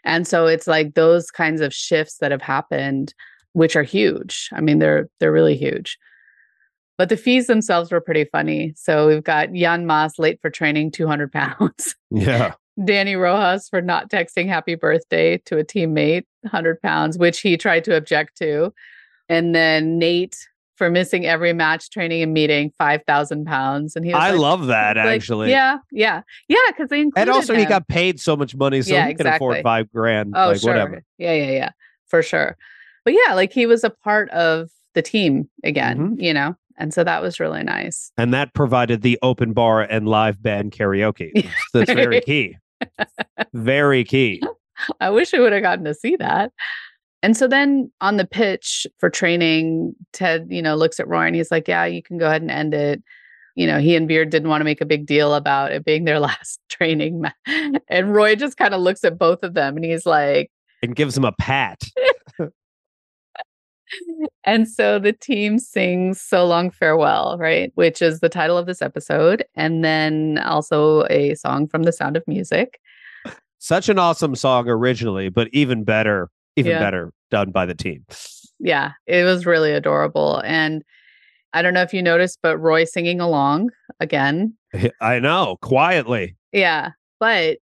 [0.04, 3.14] And so it's like those kinds of shifts that have happened
[3.52, 4.48] which are huge.
[4.52, 5.98] I mean they're they're really huge.
[6.96, 8.72] But the fees themselves were pretty funny.
[8.76, 11.96] So we've got Jan Maas late for training 200 pounds.
[12.10, 12.54] yeah.
[12.84, 17.84] Danny Rojas for not texting happy birthday to a teammate, 100 pounds, which he tried
[17.84, 18.72] to object to.
[19.28, 20.36] And then Nate
[20.76, 23.94] for missing every match, training, and meeting, 5,000 pounds.
[23.96, 25.50] And he was I like- love that like, actually.
[25.50, 28.92] Yeah, yeah, yeah, because they included And also he got paid so much money, so
[28.92, 29.62] Yeah, he can afford exactly.
[29.62, 30.34] five grand.
[30.36, 30.70] Oh, like sure.
[30.72, 31.02] whatever.
[31.18, 31.70] Yeah, yeah, yeah,
[32.08, 32.56] for sure.
[33.04, 36.22] But yeah, like he was a part of the team again, Mhm.
[36.22, 36.56] you know?
[36.76, 38.10] And so that was really nice.
[38.18, 41.30] And that provided the open bar and live band karaoke.
[41.72, 42.56] That's very key.
[43.52, 44.42] very key.
[45.00, 46.50] I wish we would have gotten to see that.
[47.24, 51.34] And so then on the pitch for training, Ted, you know, looks at Roy and
[51.34, 53.02] he's like, Yeah, you can go ahead and end it.
[53.54, 56.04] You know, he and Beard didn't want to make a big deal about it being
[56.04, 57.24] their last training.
[57.88, 60.50] And Roy just kind of looks at both of them and he's like,
[60.82, 61.80] And gives him a pat.
[64.44, 67.72] and so the team sings So Long Farewell, right?
[67.74, 69.46] Which is the title of this episode.
[69.54, 72.78] And then also a song from The Sound of Music.
[73.60, 76.80] Such an awesome song originally, but even better, even Yeah.
[76.80, 78.04] better done by the team.
[78.58, 80.40] Yeah, it was really adorable.
[80.44, 80.82] And
[81.52, 84.54] I don't know if you noticed, but Roy singing along again.
[85.00, 86.36] I know, quietly.
[86.52, 86.90] Yeah,
[87.20, 87.58] but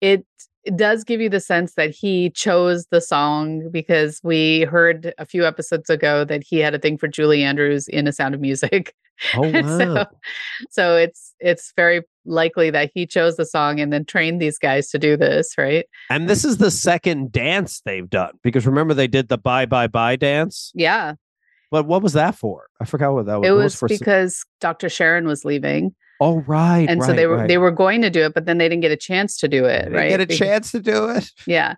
[0.00, 0.26] it,
[0.64, 5.26] it does give you the sense that he chose the song because we heard a
[5.26, 8.40] few episodes ago that he had a thing for Julie Andrews in A Sound of
[8.40, 8.94] Music.
[9.36, 9.78] Oh wow.
[9.78, 10.06] so,
[10.70, 14.88] so it's it's very likely that he chose the song and then trained these guys
[14.90, 15.84] to do this, right?
[16.10, 19.86] And this is the second dance they've done because remember they did the bye bye
[19.86, 20.72] bye dance.
[20.74, 21.14] Yeah,
[21.70, 22.66] But what was that for?
[22.80, 23.48] I forgot what that was.
[23.48, 23.86] it was for.
[23.88, 24.88] because Dr.
[24.88, 27.48] Sharon was leaving, oh right, and so they were right.
[27.48, 29.64] they were going to do it, but then they didn't get a chance to do
[29.64, 30.08] it, They didn't right?
[30.10, 31.30] get a Because- chance to do it.
[31.46, 31.74] Yeah.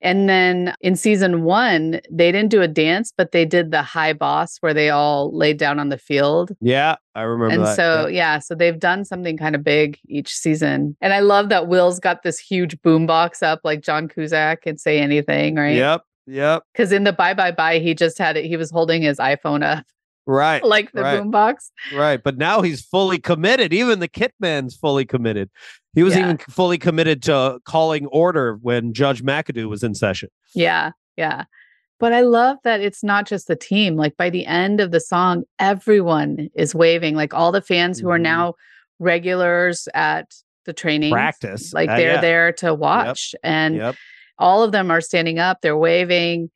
[0.00, 4.12] And then in season one, they didn't do a dance, but they did the high
[4.12, 6.52] boss where they all laid down on the field.
[6.60, 7.74] Yeah, I remember and that.
[7.74, 8.34] so, yeah.
[8.34, 10.96] yeah, so they've done something kind of big each season.
[11.00, 14.78] And I love that Will's got this huge boom box up, like John Cusack can
[14.78, 15.74] say anything, right?
[15.74, 19.02] Yep, yep, Because in the bye bye bye, he just had it, he was holding
[19.02, 19.84] his iPhone up
[20.28, 21.18] right, like the right.
[21.18, 21.72] boom box.
[21.94, 22.22] right.
[22.22, 23.72] But now he's fully committed.
[23.72, 25.50] Even the Kitman's fully committed.
[25.94, 26.20] He was Yeah.
[26.24, 30.28] even fully committed to calling order when Judge McAdoo was in session.
[30.54, 31.44] Yeah, yeah.
[31.98, 33.96] But I love that it's not just the team.
[33.96, 37.16] Like by the end of the song, everyone is waving.
[37.16, 38.22] Like all the fans who are Mhm.
[38.22, 38.54] now
[39.00, 40.26] regulars at
[40.64, 42.20] the training Practice, like uh, they're yeah.
[42.20, 43.94] there to watch, and Yep.
[44.38, 45.60] all of them are standing up.
[45.62, 46.50] They're waving,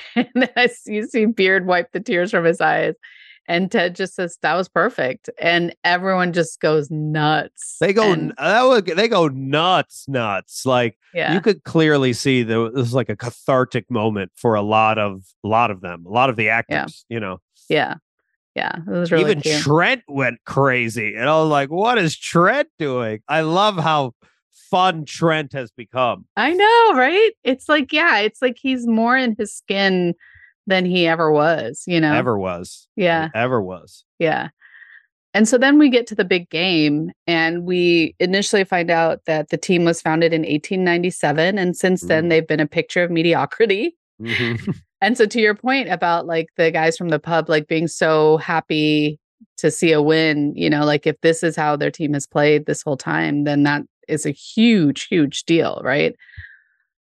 [0.16, 2.94] and then I see, you see Beard wipe the tears from his eyes,
[3.48, 7.76] and Ted just says that was perfect, and everyone just goes nuts.
[7.80, 8.12] They go.
[8.12, 10.64] And- that would, they go nuts, nuts.
[10.64, 14.62] Like yeah, you could clearly see was this is like a cathartic moment for a
[14.62, 17.04] lot of a lot of them, a lot of the actors.
[17.08, 17.94] You know, yeah,
[18.54, 18.76] yeah.
[18.76, 19.60] It was really even cute.
[19.60, 24.14] Trent went crazy, and I was like, "What is Trent doing?" I love how
[24.52, 26.26] fun Trent has become.
[26.36, 27.30] I know, right?
[27.44, 30.14] It's like, yeah, it's like he's more in his skin
[30.66, 32.12] than he ever was, you know?
[32.14, 34.04] Ever was, Yeah, ever was.
[34.18, 34.48] yeah.
[35.34, 39.48] And so then we get to the big game, and we initially find out that
[39.48, 41.58] the team was founded in 1897.
[41.58, 42.28] And since then, Mm.
[42.28, 43.96] they've been a picture of mediocrity.
[44.20, 44.76] Mhm.
[45.00, 48.36] And so, to your point about like the guys from the pub, like being so
[48.36, 49.18] happy
[49.56, 52.66] to see a win, you know, like if this is how their team has played
[52.66, 56.14] this whole time, then that is a huge, huge deal, right?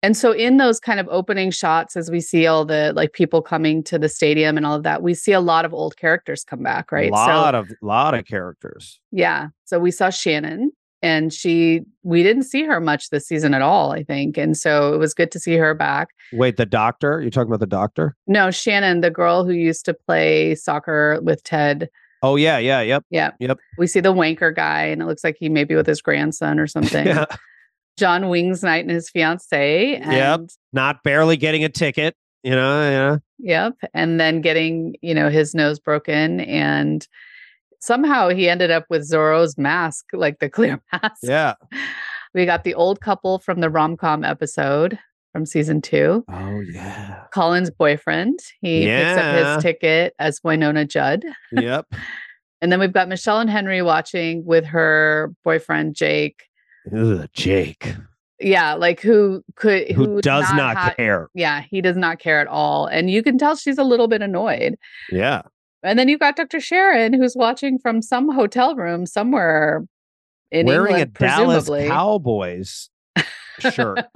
[0.03, 3.41] And so, in those kind of opening shots, as we see all the like people
[3.41, 6.45] coming to the stadium and all of that, we see a lot of old characters
[6.45, 7.11] come back, right?
[7.11, 9.01] A lot so, of lot of characters.
[9.11, 9.49] yeah.
[9.65, 10.73] So we saw Shannon
[11.05, 14.39] and she, we didn't see her much this season at all, I think.
[14.39, 16.09] And so it was good to see her back.
[16.33, 17.21] Wait, the doctor?
[17.21, 18.17] You're talking about the doctor?
[18.27, 21.91] No, Shannon, the girl who used to play soccer with Ted.
[22.25, 23.05] Oh yeah, yeah, yep.
[23.11, 23.33] Yeah.
[23.39, 23.59] Yep.
[23.77, 26.59] We see the wanker guy and it looks like he may be with his grandson
[26.59, 27.07] or something.
[27.07, 27.27] Yeah.
[27.99, 29.97] John Wingsnight and his fiance.
[29.97, 30.41] And Yep.
[30.73, 33.19] Not barely getting a ticket, you know, yeah.
[33.41, 33.91] Yep.
[33.93, 36.41] And then getting, you know, his nose broken.
[36.41, 37.07] And
[37.81, 41.19] somehow he ended up with Zorro's mask, like the clear mask.
[41.23, 41.55] Yeah.
[42.33, 44.99] We got the old couple from the rom com episode
[45.35, 46.25] from season two.
[46.31, 47.25] Oh yeah.
[47.35, 48.39] Colin's boyfriend.
[48.61, 51.25] He picks up his ticket as Wynonna Judd.
[51.53, 51.87] Yep.
[52.63, 56.45] And then we've got Michelle and Henry watching with her boyfriend Jake.
[56.97, 57.95] Ugh, Jake.
[58.41, 61.29] Yeah, like who could Who, would does not, ha- care.
[61.35, 62.87] Yeah, he does not care at all.
[62.87, 64.77] And you can tell she's a little bit annoyed.
[65.13, 65.43] Yeah.
[65.83, 66.59] And then you've got Dr.
[66.59, 69.85] Sharon who's watching from some hotel room somewhere
[70.51, 71.69] in Wearing England, a Dallas.
[71.69, 72.89] Cowboys
[73.59, 74.07] shirt.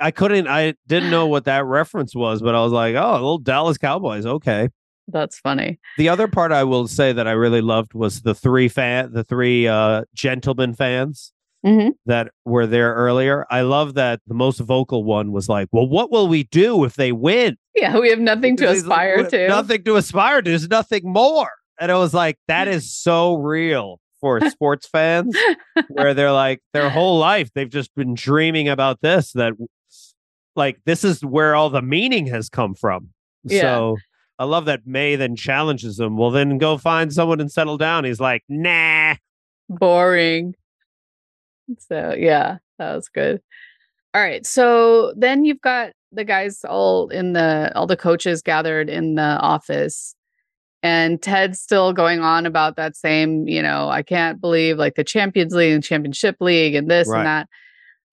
[0.00, 3.38] I couldn't I didn't know what that reference was, but I was like, oh, little
[3.38, 4.26] Dallas Cowboys.
[4.26, 4.68] Okay.
[5.08, 5.78] That's funny.
[5.98, 9.24] The other part I will say that I really loved was the three fan the
[9.24, 11.32] three uh gentlemen fans
[11.66, 11.90] Mhm.
[12.06, 13.44] that were there earlier.
[13.50, 16.94] I love that the most vocal one was like, Well, what will we do if
[16.94, 17.56] they win?
[17.74, 19.48] Yeah, we have nothing to like, aspire to.
[19.48, 20.48] Nothing to aspire to.
[20.50, 21.50] There's nothing more.
[21.78, 25.34] And I was like, that is so real for sports fans,
[25.88, 29.52] where they're like, their whole life, they've just been dreaming about this, that
[30.56, 33.10] like this is where all the meaning has come from.
[33.44, 33.60] Yeah.
[33.60, 33.96] So
[34.38, 36.16] I love that Mae then challenges him.
[36.16, 38.04] Well, then go find someone and settle down.
[38.04, 39.14] He's like, nah.
[39.68, 40.54] boring.
[41.78, 43.40] So yeah, that was good.
[44.14, 44.44] All right.
[44.44, 49.22] So then you've got the guys all in the all the coaches gathered in the
[49.22, 50.14] office.
[50.82, 55.04] And Ted's still going on about that same, you know, I can't believe like the
[55.04, 57.18] Champions League and Championship League and this Right.
[57.18, 57.48] and that.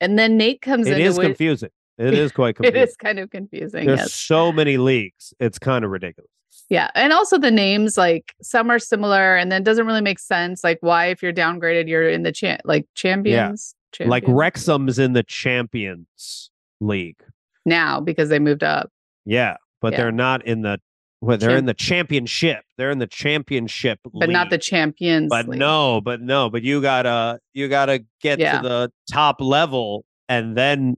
[0.02, 1.00] And then Nate comes It in.
[1.00, 1.70] It is confusing.
[1.98, 2.82] It is quite It confusing.
[2.84, 3.86] is kind of confusing.
[3.88, 4.14] There's yes.
[4.14, 5.34] so many leagues.
[5.40, 6.30] It's kind of ridiculous.
[6.70, 6.90] Yeah.
[6.96, 10.64] And also the names, like some are similar and then it doesn't really make sense.
[10.64, 13.74] Like why, if you're downgraded, you're in the cha- like champions.
[14.00, 14.38] Like Champions?
[14.38, 17.20] Wrexham's in the Champions League.
[17.66, 18.92] now because they moved up.
[19.26, 19.98] Yeah, but Yeah.
[19.98, 20.80] they're not in the.
[21.22, 22.64] Well, they're Champ- in the championship.
[22.78, 25.30] They're in the championship, but not the champions.
[25.30, 25.60] But League.
[25.60, 28.62] no, but no, but you gotta you gotta get Yeah.
[28.62, 30.98] to the top level and then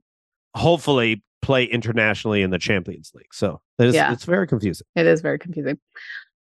[0.56, 3.34] hopefully play internationally in the Champions League.
[3.34, 4.12] So it's Yeah.
[4.12, 4.86] it's very confusing.
[4.96, 5.80] it is very confusing.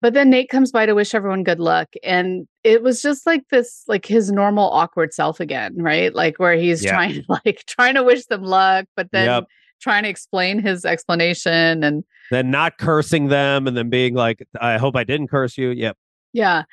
[0.02, 3.44] But then Nate comes by to wish everyone good luck, and it was just like
[3.50, 6.14] this, like his normal awkward self again, right?
[6.14, 6.92] Like where he's Yeah.
[6.92, 9.46] trying, like trying to wish them luck, but then Yep.
[9.82, 14.78] trying to explain his explanation, and Then not cursing them and then being like, I
[14.78, 15.70] hope I didn't curse you.
[15.72, 15.98] Yep.
[16.34, 16.64] yeah.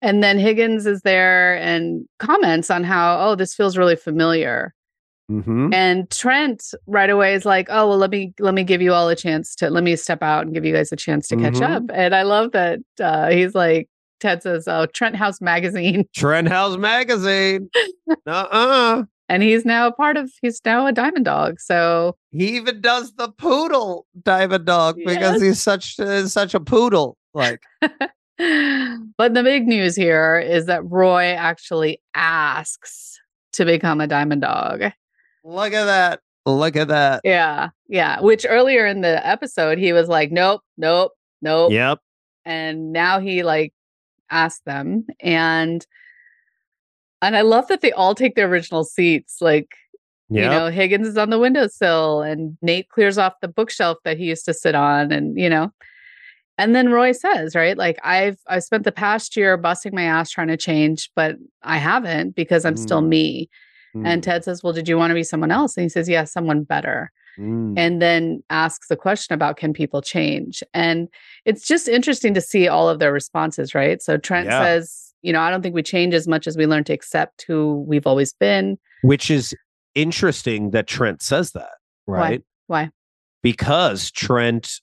[0.00, 4.74] And then Higgins is there and comments on how, oh, this feels really familiar.
[5.32, 5.72] Mm-hmm.
[5.72, 9.08] And Trent right away is like, "Oh well, let me let me give you all
[9.08, 11.54] a chance to let me step out and give you guys a chance to catch
[11.54, 11.70] Mhm.
[11.76, 13.88] up." And I love that uh, he's like,
[14.20, 17.70] Ted says, "Oh, Trent House Magazine," Trent House Magazine.
[18.26, 19.04] uh-uh.
[19.28, 20.30] and he's now a part of.
[20.42, 21.58] He's now a Diamond Dog.
[21.60, 27.16] So He even does the poodle diamond dog because he's such uh, such a poodle.
[27.34, 27.62] Like
[28.38, 33.18] but the big news here is that Roy actually asks
[33.54, 34.82] to become a Diamond Dog.
[35.44, 36.20] Look at that.
[36.44, 37.20] Look at that.
[37.24, 38.20] Yeah, yeah.
[38.20, 42.00] Which earlier in the episode he was like, "Nope, nope, nope." Yep.
[42.44, 43.72] and now he like
[44.30, 45.86] asked them and
[47.20, 49.40] and I love that they all take their original seats.
[49.40, 49.68] Like,
[50.30, 50.42] Yep.
[50.42, 54.24] you know, Higgins is on the windowsill and Nate clears off the bookshelf that he
[54.24, 55.70] used to sit on and you know.
[56.58, 57.76] And then Roy says, right?
[57.76, 61.78] Like I've I've spent the past year busting my ass trying to change, but I
[61.78, 63.08] haven't because I'm still mm.
[63.94, 64.06] Mm.
[64.06, 66.24] And Ted says, "Well, did you want to be someone else?" And he says, "Yeah,
[66.24, 67.74] someone better." mm.
[67.78, 71.08] and then asks the question about can people change and
[71.46, 74.62] it's just interesting to see all of their responses right so trent Yeah.
[74.62, 77.44] says you know i don't think we change as much as we learn to accept
[77.48, 79.54] who we've always been Which is
[79.94, 81.70] interesting that Trent says that,
[82.06, 82.18] Why?
[82.18, 82.42] right?
[82.66, 82.90] Why?
[83.42, 84.80] Because Trent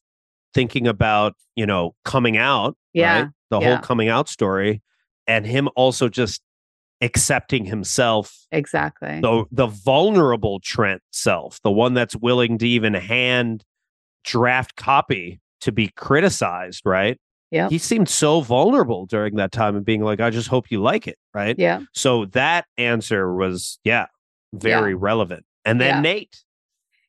[0.53, 3.29] thinking about, you know, coming out, Yeah, right?
[3.49, 3.67] The yeah.
[3.67, 4.81] whole coming out story
[5.27, 6.41] and him also just
[7.01, 9.21] accepting himself Exactly.
[9.21, 13.63] the the vulnerable Trent self, the one that's willing to even hand
[14.25, 17.17] draft copy to be criticized, right?
[17.51, 17.71] Yep.
[17.71, 21.07] He seemed so vulnerable during that time and being like, I just hope you like
[21.07, 21.55] it, right?
[21.57, 21.81] Yeah.
[21.93, 24.05] So that answer was, yeah,
[24.53, 25.45] very relevant.
[25.65, 26.01] And then Yeah.
[26.01, 26.43] Nate.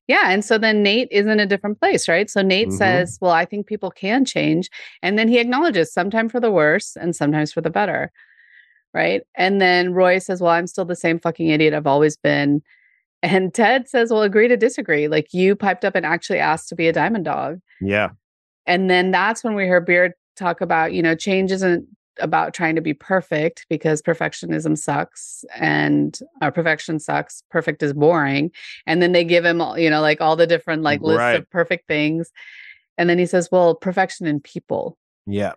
[0.08, 0.30] Yeah.
[0.30, 2.28] And so then Nate is in a different place, right?
[2.30, 2.72] So Nate Mhm.
[2.78, 4.70] says, Well, I think people can change.
[5.02, 8.10] And then he acknowledges sometimes for the worse and sometimes for the better.
[8.92, 9.22] Right.
[9.36, 12.62] And then Roy says, Well, I'm still the same fucking idiot I've always been.
[13.22, 15.06] And Ted says, Well, agree to disagree.
[15.08, 17.60] Like you piped up and actually asked to be a diamond dog.
[17.80, 18.10] Yeah.
[18.66, 21.86] And then that's when we heard Beard talk about, you know, change isn't
[22.18, 27.42] about trying to be perfect because perfectionism sucks and our perfection sucks.
[27.50, 28.50] Perfect is boring.
[28.86, 31.38] And then they give him, you know, like all the different like lists Right.
[31.40, 32.30] of perfect things.
[32.98, 34.98] And then he says, well, perfection in people.
[35.26, 35.52] Yeah.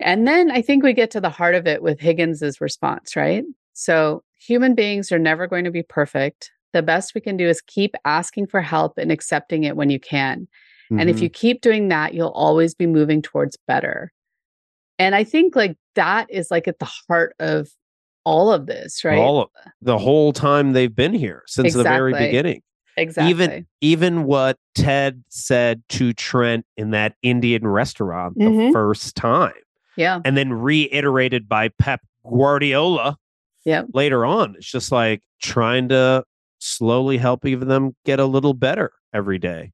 [0.00, 3.44] And then I think we get to the heart of it with Higgins's response, right?
[3.72, 6.50] So human beings are never going to be perfect.
[6.72, 9.98] The best we can do is keep asking for help and accepting it when you
[9.98, 10.46] can.
[10.90, 14.12] And if you keep doing that, you'll always be moving towards better.
[15.00, 17.68] And I think like that is like at the heart of
[18.24, 19.18] all of this, right?
[19.18, 19.48] all of
[19.80, 22.62] the whole time they've been here since the very beginning.
[22.96, 23.30] exactly.
[23.30, 28.72] Even even what Ted said to Trent in that Indian restaurant the Mhm.
[28.72, 29.52] first time,
[29.96, 30.20] yeah.
[30.24, 33.16] and then reiterated by Pep Guardiola
[33.64, 33.82] yeah.
[33.92, 34.54] later on.
[34.56, 36.24] It's just like trying to
[36.58, 39.72] slowly help even them get a little better every day.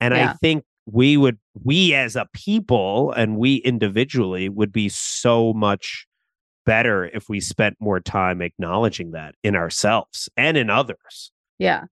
[0.00, 5.52] And I think we would we as a people and we individually would be so
[5.52, 6.06] much
[6.64, 11.32] better if we spent more time acknowledging that in ourselves and in others.
[11.58, 11.84] Yeah.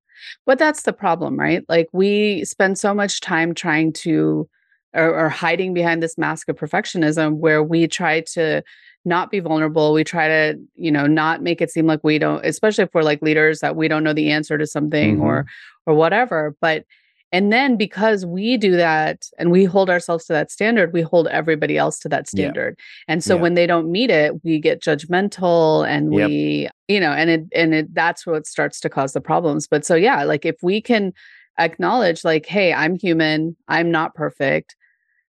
[0.47, 1.65] But that's the problem, right?
[1.69, 4.49] Like we spend so much time trying to
[4.95, 8.63] or, or hiding behind this mask of perfectionism where we try to
[9.05, 9.93] not be vulnerable.
[9.93, 13.03] We try to, you know, not make it seem like we don't, especially if we're
[13.03, 15.91] like leaders that we don't know the answer to something or mm-hmm.
[15.91, 16.57] or whatever.
[16.61, 16.85] But
[17.31, 21.29] and then because we do that and we hold ourselves to that standard, we hold
[21.29, 22.79] everybody else to that standard.
[23.07, 26.29] And so when they don't meet it, we get judgmental and Yep.
[26.29, 29.67] we, you know, and it and it that's what starts to cause the problems.
[29.67, 31.13] But so yeah, like if we can
[31.59, 34.77] acknowledge like, hey, I'm human, I'm not perfect,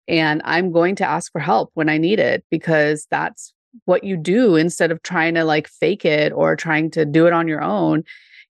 [0.08, 3.52] and I'm going to ask for help when I need it because that's
[3.84, 7.32] what you do instead of trying to like fake it or trying to do it
[7.32, 8.02] on your own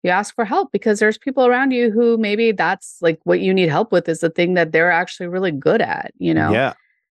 [0.07, 3.53] you ask for help because there's people around you who maybe that's like what you
[3.53, 6.75] need help with is the thing that they're actually really good at you know Yeah.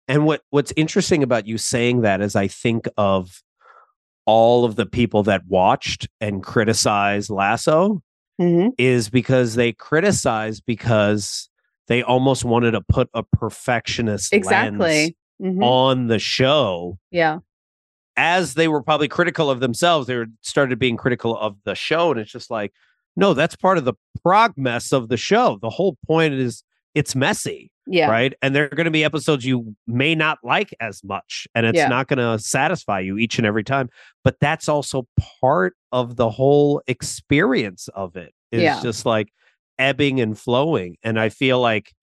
[0.08, 3.44] And what what's interesting about you saying that is I think of
[4.26, 8.02] all of the people that watched and criticized Lasso
[8.40, 8.72] Mhm.
[8.78, 11.50] is because they criticized because
[11.88, 15.16] they almost wanted to put a perfectionist lens exactly.
[15.42, 15.64] Mhm.
[15.64, 16.98] on the show.
[17.12, 17.40] Yeah.
[18.16, 22.12] As they were probably critical of themselves they were started being critical of the show
[22.12, 22.74] and it's just like
[23.16, 25.58] no that's part of the prog mess of the show.
[25.62, 26.64] The whole point is
[26.96, 30.74] it's messy yeah right and there are going to be episodes you may not like
[30.80, 31.88] as much and it's Yeah.
[31.88, 33.90] not going to satisfy you each and every time
[34.24, 35.08] but that's also
[35.42, 38.34] part of the whole experience of it.
[38.52, 38.82] it is Yeah.
[38.82, 39.32] just like
[39.80, 41.94] ebbing and flowing and i feel like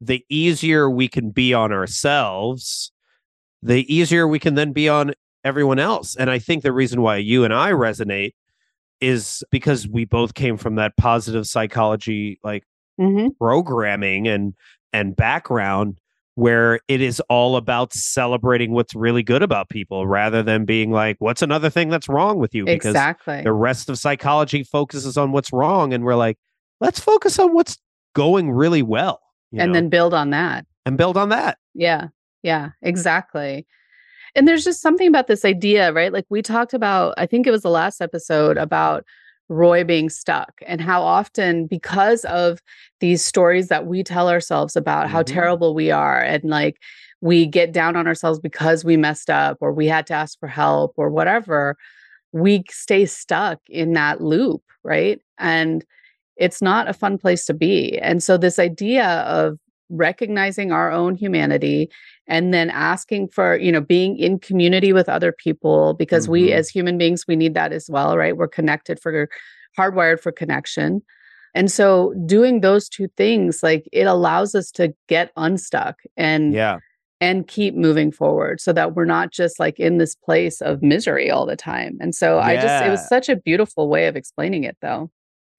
[0.00, 2.90] the easier we can be on ourselves
[3.62, 5.12] the easier we can then be on
[5.44, 8.32] everyone else and i think the reason why you and i resonate
[9.00, 12.64] is because we both came from that positive psychology like
[12.98, 14.54] hmm programming and
[14.92, 15.98] and background
[16.34, 21.16] where it is all about celebrating what's really good about people rather than being like
[21.18, 25.30] what's another thing that's wrong with you because exactly the rest of psychology focuses on
[25.32, 26.38] what's wrong and we're like
[26.80, 27.76] let's focus on what's
[28.14, 29.20] going really well
[29.50, 32.08] you and know, then build on that and build on that Yeah.
[32.42, 33.66] Yeah, exactly.
[34.34, 36.12] And there's just something about this idea, right?
[36.12, 39.04] Like we talked about, I think it was the last episode about
[39.52, 42.60] Roy being stuck and how often, because of
[43.00, 45.26] these stories that we tell ourselves about how Mhm.
[45.26, 46.76] terrible we are, and like
[47.20, 50.48] we get down on ourselves because we messed up or we had to ask for
[50.48, 51.76] help or whatever,
[52.32, 55.20] we stay stuck in that loop, right?
[55.38, 55.84] And
[56.36, 57.98] it's not a fun place to be.
[58.00, 59.58] And so, this idea of
[59.90, 61.90] recognizing our own humanity
[62.28, 66.52] and then asking for you know being in community with other people because we Mhm.
[66.52, 68.36] as human beings we need that as well right?
[68.36, 69.28] We're connected for
[69.78, 71.02] hardwired for connection.
[71.54, 76.78] And so doing those two things like it allows us to get unstuck and yeah.
[77.20, 81.30] and keep moving forward so that we're not just like in this place of misery
[81.30, 81.98] all the time.
[82.00, 85.10] And so i just it was such a beautiful way of explaining it though.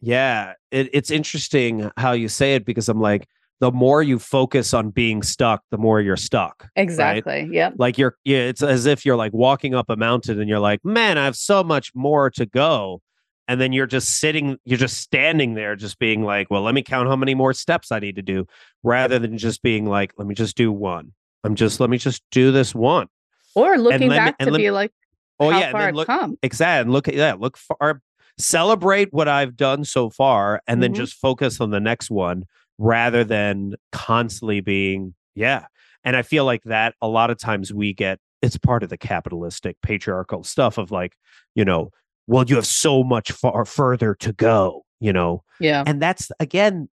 [0.02, 3.26] Yeah, it, it's interesting how you say it because I'm like,
[3.64, 6.68] the more you focus on being stuck, the more you're stuck.
[6.76, 7.48] Exactly.
[7.50, 7.70] Yeah.
[7.78, 10.84] Like you're, yeah, it's as if you're like walking up a mountain and you're like,
[10.84, 13.02] man, I have so much more to go.
[13.48, 16.82] And then you're just sitting, you're just standing there, just being like, well, let me
[16.82, 18.46] count how many more steps I need to do,
[18.84, 21.14] rather than just being like, let me just do one.
[21.46, 23.08] I'm just, let me just do this one.
[23.56, 24.92] Or looking let me- back to be me- like,
[25.40, 25.60] Oh, yeah.
[25.68, 26.38] And far then look, come.
[26.44, 26.82] exactly.
[26.82, 27.40] And look at that.
[27.40, 28.02] Look far,
[28.38, 30.98] celebrate what I've done so far, and then Mhm.
[30.98, 32.44] just focus on the next one
[32.78, 35.66] rather than constantly being, yeah.
[36.04, 38.98] And I feel like that a lot of times we get it's part of the
[38.98, 41.14] capitalistic patriarchal stuff of like,
[41.56, 41.90] you know,
[42.28, 45.84] well, you have so much far further to go, you know, Yeah.
[45.88, 46.90] and that's again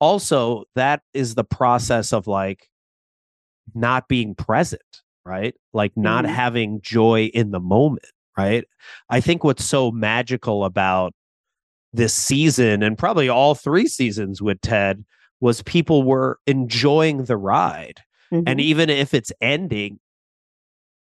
[0.00, 2.68] also that is the process of like
[3.74, 6.28] not being present right like not Mhm.
[6.28, 8.06] having joy in the moment
[8.36, 8.64] right
[9.10, 11.12] i think what's so magical about
[11.92, 15.04] this season and probably all three seasons with ted
[15.40, 18.60] was people were enjoying the ride and Mhm.
[18.60, 19.98] even if it's ending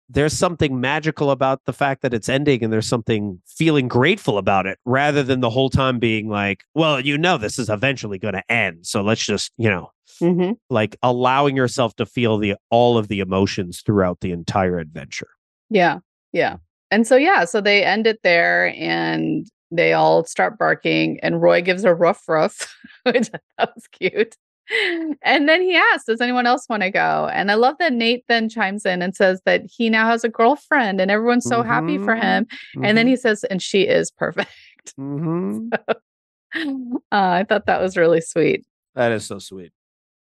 [0.09, 4.67] there's something magical about the fact that it's ending and there's something feeling grateful about
[4.67, 8.35] it rather than the whole time being like well you know this is eventually going
[8.35, 10.57] to end so let's just you know Mhm.
[10.69, 15.29] like allowing yourself to feel the all of the emotions throughout the entire adventure
[15.71, 15.99] Yeah.
[16.33, 16.57] Yeah.
[16.91, 21.63] And so, yeah, so they end it there and they all start barking, and Roy
[21.63, 24.37] gives a rough, rough, which I thought was cute.
[25.23, 27.29] And then he asks, Does anyone else want to go?
[27.33, 30.29] And I love that Nate then chimes in and says that he now has a
[30.29, 32.23] girlfriend and everyone's so happy for Mhm.
[32.23, 32.47] him.
[32.83, 34.51] And then he says, And she is perfect.
[34.99, 35.73] Mhm.
[36.55, 38.65] uh, I thought that was really sweet.
[38.95, 39.73] that is so sweet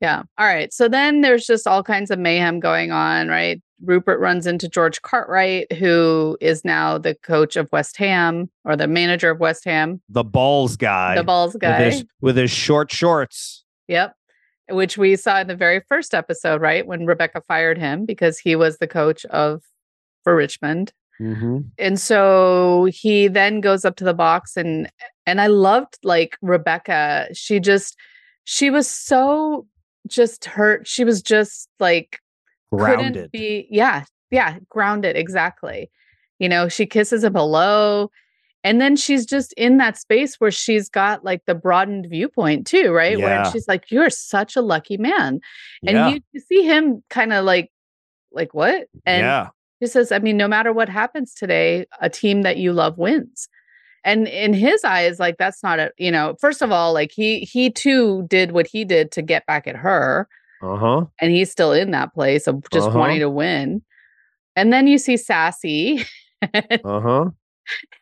[0.01, 0.23] Yeah.
[0.39, 0.73] All right.
[0.73, 3.61] So then there's just all kinds of mayhem going on, right?
[3.85, 8.87] Rupert runs into George Cartwright, who is now the coach of West Ham or the
[8.87, 11.85] manager of West Ham, the balls guy the balls with guy.
[11.91, 14.15] his, with his short shorts Yep.
[14.71, 16.87] Which we saw in the very first episode, right?
[16.87, 19.63] When Rebecca fired him because he was the coach of
[20.23, 20.93] for Richmond.
[21.21, 21.65] Mhm.
[21.77, 24.89] And so he then goes up to the box and
[25.27, 27.29] and I loved like Rebecca.
[27.33, 27.97] She just
[28.45, 29.67] she was so
[30.07, 30.87] just hurt.
[30.87, 32.21] She was just like
[32.73, 33.15] grounded.
[33.15, 35.91] couldn't be yeah yeah grounded exactly.
[36.39, 38.11] You know she kisses him hello
[38.63, 42.93] and then she's just in that space where she's got like the broadened viewpoint too
[42.93, 43.19] right?
[43.19, 43.25] Yeah.
[43.43, 45.41] where she's like you're such a lucky man.
[45.87, 46.09] And yeah.
[46.09, 47.71] you, you see him kind of like
[48.33, 48.89] like what?
[49.07, 49.49] And yeah.
[49.81, 53.49] he says i mean no matter what happens today a team that you love wins.
[54.03, 57.41] And in his eyes like that's not a you know first of all like he
[57.41, 60.27] he too did what he did to get back at her
[60.63, 62.99] uh-huh and he's still in that place of just Uh-huh.
[62.99, 63.83] wanting to win.
[64.57, 66.05] And then you see Sassy,
[66.85, 67.31] uh-huh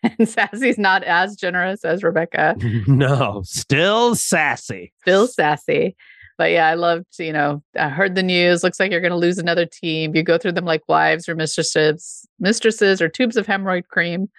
[0.02, 2.56] and Sassy's not as generous as Rebecca,
[2.86, 5.96] no still sassy still sassy.
[6.38, 8.62] But yeah, I loved, you know, I heard the news.
[8.62, 10.14] Looks like you're going to lose another team.
[10.14, 14.30] You go through them like wives or mistresses, mistresses or tubes of hemorrhoid cream.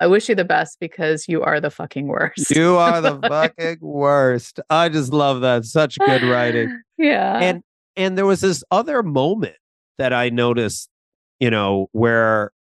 [0.00, 2.50] I wish you the best because you are the fucking worst.
[2.50, 4.60] You are the fucking worst.
[4.70, 5.64] I just love that.
[5.64, 6.80] Such good writing.
[6.98, 7.38] yeah.
[7.40, 7.62] And
[7.96, 9.56] and there was this other moment
[9.98, 10.88] that I noticed,
[11.40, 12.52] you know, where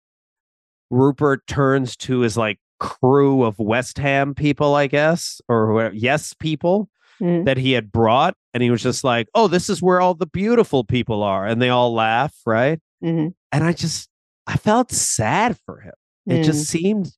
[0.89, 6.33] Rupert turns to his like crew of West Ham people, I guess, or where, yes
[6.33, 6.89] people
[7.21, 7.45] Mm.
[7.45, 10.25] that he had brought, and he was just like, "Oh, this is where all the
[10.25, 12.77] beautiful people are," and they all laugh, right?
[13.01, 13.33] Mhm.
[13.53, 14.09] And I just
[14.45, 15.93] I felt sad for him.
[16.27, 16.43] It Mm.
[16.43, 17.13] just seemed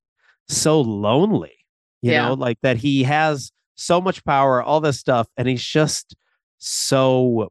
[0.50, 1.54] so lonely,
[2.02, 2.28] you Yeah.
[2.28, 6.16] know, like that he has so much power, all this stuff, and he's just
[6.58, 7.50] so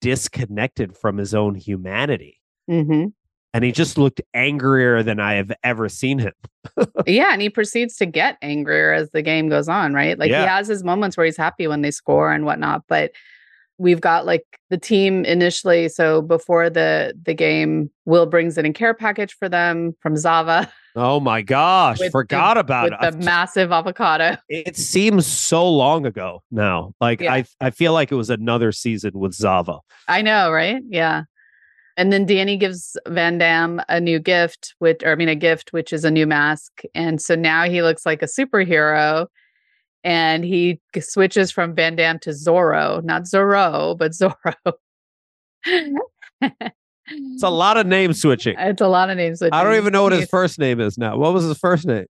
[0.00, 2.40] disconnected from his own humanity.
[2.70, 3.12] Mhm.
[3.54, 6.32] And he just looked angrier than I have ever seen him.
[7.06, 10.18] Yeah, and he proceeds to get angrier as the game goes on, right?
[10.18, 10.42] Like Yeah.
[10.42, 13.12] he has his moments where he's happy when they score and whatnot, but
[13.78, 15.88] we've got like the team initially.
[15.88, 20.70] So before the the game, Will brings in a care package for them from Zava
[20.96, 23.18] Oh my gosh, With the- forgot about with it.
[23.18, 24.36] the massive avocado.
[24.48, 26.92] it seems so long ago now.
[27.00, 27.34] Like Yeah.
[27.34, 29.78] I I feel like it was another season with Zava.
[30.08, 30.82] I know, right?
[30.88, 31.22] Yeah.
[31.96, 35.72] And then Danny gives Van Damme a new gift, which, or I mean, a gift,
[35.72, 36.82] which is a new mask.
[36.94, 39.26] And so now he looks like a superhero.
[40.04, 44.54] And he switches from Van Damme to Zorro, not Zorro, but Zorro.
[47.10, 48.54] It's a lot of name switching.
[48.58, 49.40] It's a lot of names.
[49.40, 51.16] I don't even know what his first name is now.
[51.16, 52.04] What was his first name?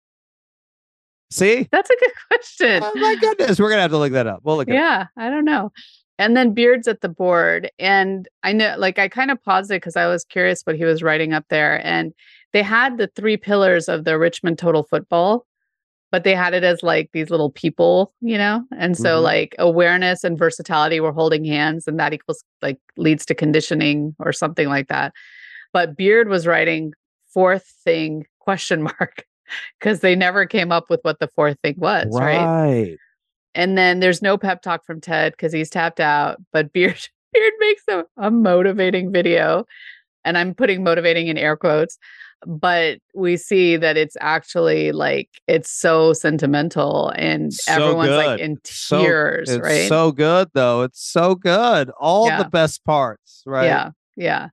[1.30, 1.68] See?
[1.70, 2.82] That's a good question.
[2.82, 4.40] Oh my goodness, we're gonna have to look that up.
[4.42, 4.76] We'll look it up.
[4.76, 5.70] yeah, I don't know.
[6.18, 7.70] And then Beard's at the board.
[7.78, 10.84] And I know, like, I kind of paused it because I was curious what he
[10.84, 11.80] was writing up there.
[11.86, 12.12] And
[12.52, 15.46] they had the three pillars of the Richmond total football
[16.10, 18.64] but they had it as like these little people, you know?
[18.76, 19.22] And so Mhm.
[19.22, 24.32] like awareness and versatility were holding hands and that equals like leads to conditioning or
[24.32, 25.12] something like that.
[25.72, 26.92] But Beard was writing
[27.32, 29.24] fourth thing question mark
[29.78, 32.46] because they never came up with what the fourth thing was, right?
[32.46, 32.98] right.
[33.54, 37.52] And then there's no pep talk from Ted because he's tapped out, but Beard Beard
[37.58, 39.66] makes a, a motivating video.
[40.24, 41.96] And I'm putting motivating in air quotes,
[42.46, 48.40] but we see that it's actually like it's so sentimental and So everyone's like good.
[48.40, 49.88] in So- tears, It's right?
[49.88, 50.82] so good though.
[50.82, 51.90] It's so good.
[51.98, 52.42] All Yeah.
[52.42, 53.64] the best parts, right?
[53.66, 53.90] Yeah.
[54.16, 54.48] Yeah.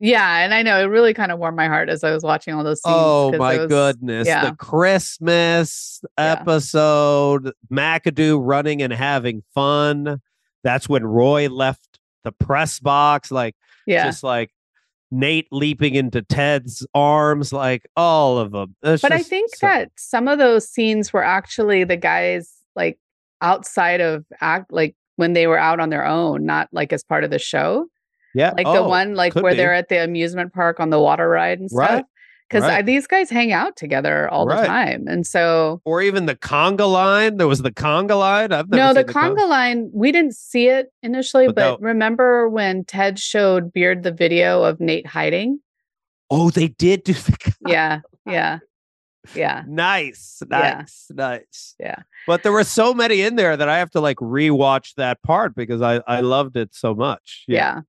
[0.00, 0.38] Yeah.
[0.40, 2.62] And I know it really kind of warmed my heart as I was watching all
[2.64, 2.94] those scenes.
[2.98, 4.26] Oh my was- goodness.
[4.28, 4.50] yeah.
[4.50, 6.32] The Christmas Yeah.
[6.40, 10.20] episode, McAdoo running and having fun.
[10.62, 13.54] That's when Roy left the press box, like
[13.86, 14.04] Yeah.
[14.04, 14.50] just like
[15.10, 18.74] Nate leaping into Ted's arms, like all of them.
[18.82, 22.98] But I think so- that some of those scenes were actually the guys like
[23.40, 27.22] outside of act like when they were out on their own, not like as part
[27.24, 27.86] of the show.
[28.34, 29.56] yeah, Like the oh, one like where be.
[29.58, 32.06] they're at the amusement park on the water ride and Right, stuff.
[32.54, 32.86] Because right.
[32.86, 34.60] these guys hang out together all Right.
[34.60, 35.04] the time.
[35.08, 37.36] And so or even the conga line.
[37.36, 38.52] There was the conga line.
[38.52, 41.86] I've never no, the con- conga line, we didn't see it initially, But but no-
[41.88, 45.58] remember when Ted showed Beard the video of Nate hiding?
[46.30, 48.58] Oh, they did do the con- Yeah, yeah,
[49.34, 49.62] yeah.
[49.68, 50.58] nice, Yeah.
[50.58, 51.74] nice, nice.
[51.80, 52.02] Yeah.
[52.26, 55.54] But there were so many in there that I have to like rewatch that part
[55.56, 57.44] because I I loved it so much.
[57.48, 57.80] Yeah.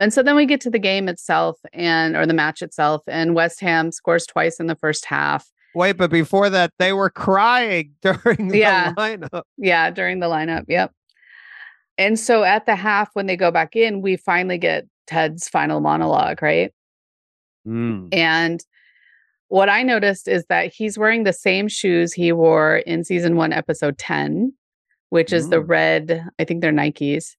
[0.00, 3.34] And so then we get to the game itself and or the match itself and
[3.34, 5.46] West Ham scores twice in the first half.
[5.74, 8.92] Wait, but before that, they were crying during the Yeah.
[8.94, 9.42] lineup.
[9.56, 10.64] Yeah, during the lineup.
[10.68, 10.92] Yep.
[11.96, 15.80] And so at the half when they go back in, we finally get Ted's final
[15.80, 16.72] monologue, right?
[17.66, 18.08] Mm.
[18.12, 18.60] And
[19.48, 23.52] what I noticed is that he's wearing the same shoes he wore in season 1
[23.52, 24.52] episode 10,
[25.10, 25.68] which is the Mm.
[25.68, 27.36] red, I think they're Nikes.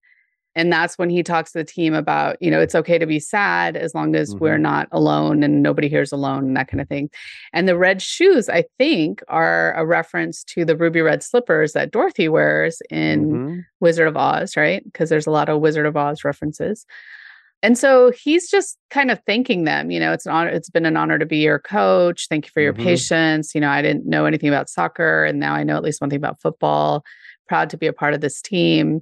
[0.56, 3.20] And that's when he talks to the team about, you know, it's okay to be
[3.20, 4.62] sad as long as we're Mhm.
[4.62, 7.10] not alone and nobody here's alone and that kind of thing.
[7.52, 11.92] And the red shoes, I think, are a reference to the ruby red slippers that
[11.92, 13.66] Dorothy wears in Mhm.
[13.82, 14.84] Wizard of Oz, right?
[14.86, 16.86] Because there's a lot of Wizard of Oz references.
[17.62, 20.86] And so he's just kind of thanking them, you know, it's an honor, it's been
[20.86, 22.28] an honor to be your coach.
[22.30, 22.84] Thank you for your Mhm.
[22.84, 23.56] patience.
[23.56, 26.10] You know, I didn't know anything about soccer and now I know at least one
[26.10, 27.04] thing about football.
[27.48, 29.02] Proud to be a part of this team.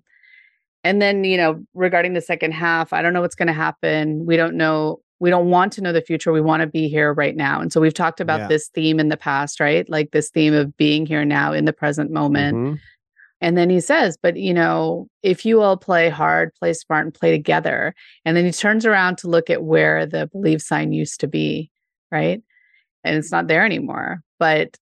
[0.84, 4.26] And then, you know, regarding the second half, I don't know what's going to happen.
[4.26, 5.00] We don't know.
[5.20, 6.34] We don't want to know the future.
[6.34, 7.62] We want to be here right now.
[7.62, 8.48] And so we've talked about Yeah.
[8.48, 9.88] this theme in the past, right?
[9.90, 12.58] Like this theme of being here now in the present moment.
[12.58, 12.80] Mhm.
[13.40, 17.14] And then he says, but you know, if you all play hard, play smart, and
[17.14, 17.94] play together.
[18.26, 21.70] And then he turns around to look at where the belief sign used to be,
[22.12, 22.42] right?
[23.06, 24.22] And it's not there anymore.
[24.40, 24.78] But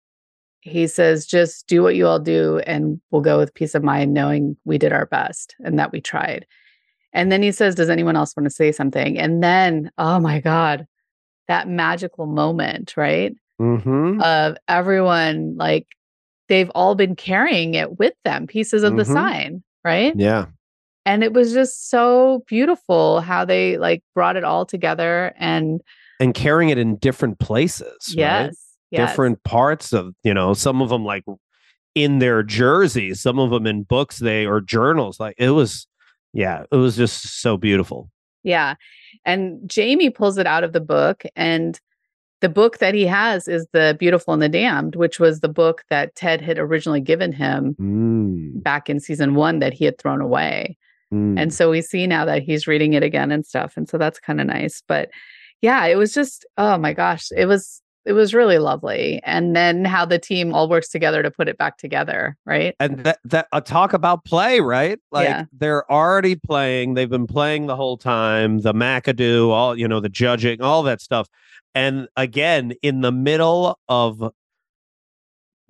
[0.62, 4.14] he says, just do what you all do, and we'll go with peace of mind,
[4.14, 6.45] knowing we did our best and that we tried.
[7.14, 9.18] And then he says, Does anyone else want to say something?
[9.20, 10.86] And then, oh my God,
[11.47, 13.34] that magical moment, right?
[13.62, 14.24] Mhm.
[14.24, 15.86] of everyone like
[16.49, 19.14] they've all been carrying it with them pieces of the Mhm.
[19.14, 20.47] sign right Yeah.
[21.05, 25.80] and it was just so beautiful how they like brought it all together and
[26.20, 28.16] And carrying it in different places.
[28.18, 28.51] right?
[28.92, 31.24] Yes, different parts of you know some of them like
[31.96, 35.88] in their jerseys some of them in books they or journals like it was
[36.34, 38.10] yeah it was just so beautiful
[38.44, 38.76] yeah
[39.26, 41.80] and jamie pulls it out of the book and
[42.39, 45.84] the book that he has is the beautiful and the damned which was the book
[45.89, 50.22] that ted had originally given him Mm, back in season one that he had thrown
[50.22, 50.78] away
[51.14, 51.39] mm.
[51.39, 53.76] And so we see now that he's reading it again and stuff.
[53.76, 54.82] And so that's kind of nice.
[54.88, 55.10] But
[55.62, 59.22] yeah, it was just, oh my gosh, it was it was really lovely.
[59.24, 62.76] And then how the team all works together to put it back together, right?
[62.80, 65.45] and that that uh, talk about play right like Yeah.
[65.54, 70.10] they're already playing they've been playing the whole time the mcadoo all you know the
[70.10, 71.28] judging all that stuff
[71.76, 74.32] and again in the middle of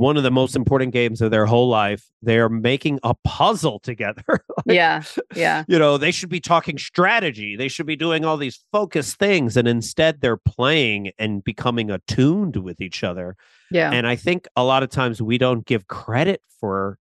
[0.02, 4.24] one of the most important games of their whole life they're making a puzzle together
[4.66, 5.04] Like, yeah.
[5.36, 5.64] Yeah.
[5.68, 9.56] you know they should be talking strategy they should be doing all these focused things
[9.58, 13.36] and instead they're playing and becoming attuned with each other
[13.70, 13.92] Yeah.
[13.92, 16.98] and I think a lot of times we don't give credit for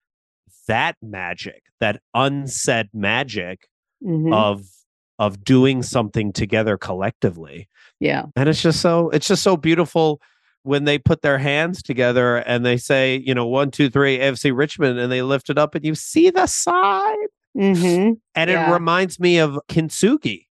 [0.67, 3.69] that magic, that unsaid magic
[4.05, 4.33] Mhm.
[4.33, 4.63] of
[5.19, 7.67] of doing something together collectively.
[7.99, 8.25] yeah.
[8.35, 10.21] And it's just so it's just so beautiful
[10.67, 14.55] when they put their hands together and they say, you know, one, two, three, AFC
[14.55, 17.15] Richmond, and they lift it up and you see the sign.
[17.55, 18.69] hmm And Yeah.
[18.69, 20.45] it reminds me of Kintsugi.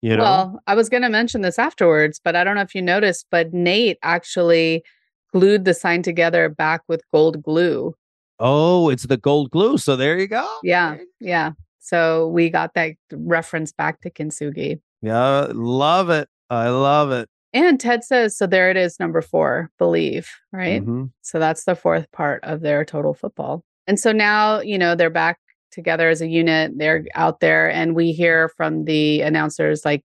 [0.00, 0.22] You know?
[0.22, 3.26] Well, I was going to mention this afterwards, but I don't know if you noticed,
[3.30, 4.84] but Nate actually
[5.32, 7.94] glued the sign together back with gold glue.
[8.38, 9.78] Oh, it's the gold glue.
[9.78, 10.46] So there you go.
[10.62, 10.96] Yeah.
[11.20, 11.52] Yeah.
[11.80, 14.80] So we got that reference back to Kintsugi.
[15.02, 15.48] Yeah.
[15.52, 16.28] Love it.
[16.50, 17.28] I love it.
[17.54, 20.84] And Ted says, so there it is, number four, believe, right?
[20.84, 21.10] Mhm.
[21.22, 23.64] So that's the fourth part of their total football.
[23.86, 25.38] And so now, you know, they're back
[25.70, 26.72] together as a unit.
[26.76, 30.04] They're out there, and we hear from the announcers like,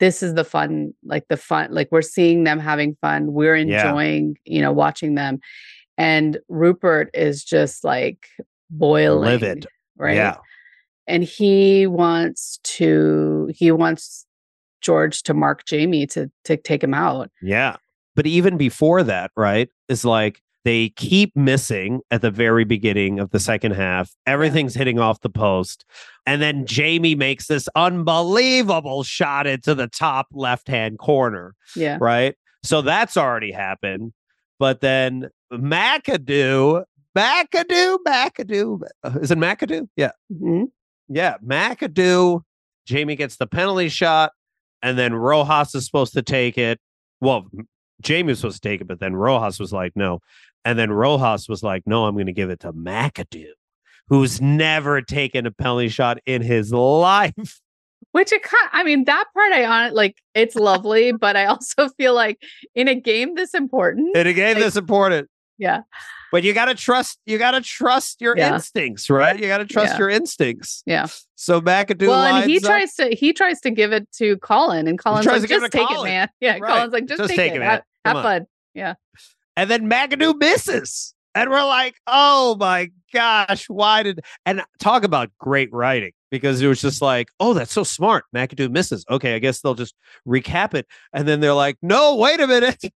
[0.00, 3.32] this is the fun, like the fun, like we're seeing them having fun.
[3.32, 3.86] We're Yeah.
[3.88, 5.40] enjoying, you know, watching them.
[5.98, 8.28] And Rupert is just like
[8.70, 9.28] boiling.
[9.28, 9.66] Livid.
[9.96, 10.14] Right.
[10.16, 10.36] Yeah.
[11.08, 14.24] And he wants to, he wants
[14.80, 17.30] George to mark Jamie to to take him out.
[17.42, 17.76] Yeah.
[18.16, 23.30] But even before that, right, is like they keep missing at the very beginning of
[23.30, 24.10] the second half.
[24.26, 25.84] Everything's hitting off the post.
[26.26, 31.96] And then Jamie makes this unbelievable shot into the top left hand corner, Yeah.
[32.00, 32.34] right?
[32.64, 34.12] So that's already happened.
[34.58, 36.84] But then McAdoo,
[37.16, 39.88] McAdoo, McAdoo, uh, is it McAdoo?
[39.96, 40.10] Yeah.
[40.32, 40.66] Mhm.
[41.08, 41.36] Yeah.
[41.44, 42.42] McAdoo,
[42.84, 44.32] Jamie gets the penalty shot,
[44.82, 46.78] and then Rojas is supposed to take it.
[47.20, 47.46] Well,
[48.02, 50.20] Jamie was supposed to take it, but then Rojas was like, no.
[50.64, 53.46] And then Rojas was like, no, I'm going to give it to McAdoo,
[54.08, 57.60] who's never taken a penalty shot in his life.
[58.12, 61.46] Which it kind I mean, that part I on it like it's lovely, but I
[61.46, 62.38] also feel like
[62.74, 64.16] in a game this important.
[64.16, 65.28] In a game Like- that's important.
[65.58, 65.80] Yeah.
[66.30, 68.54] But you got to trust, you got to trust your Yeah.
[68.54, 69.38] instincts, right?
[69.38, 69.98] You got to trust Yeah.
[69.98, 70.82] your instincts.
[70.86, 71.06] Yeah.
[71.36, 74.86] So McAdoo well, and he up- tries to he tries to give it to Colin,
[74.88, 76.28] and Colin's like, just it take Colin." it, man.
[76.40, 76.58] Yeah.
[76.58, 76.62] Right.
[76.74, 77.62] Colin's like, just, Just take, take it.
[77.62, 77.82] Have, man.
[78.04, 78.46] have Come fun.
[78.74, 78.94] Yeah.
[79.56, 81.14] And then McAdoo misses.
[81.34, 86.66] And we're like, oh my gosh, why did and talk about great writing because it
[86.66, 88.24] was just like, oh, that's so smart.
[88.34, 89.04] McAdoo misses.
[89.08, 89.94] Okay, I guess they'll just
[90.26, 90.86] recap it.
[91.12, 92.82] And then they're like, no, wait a minute.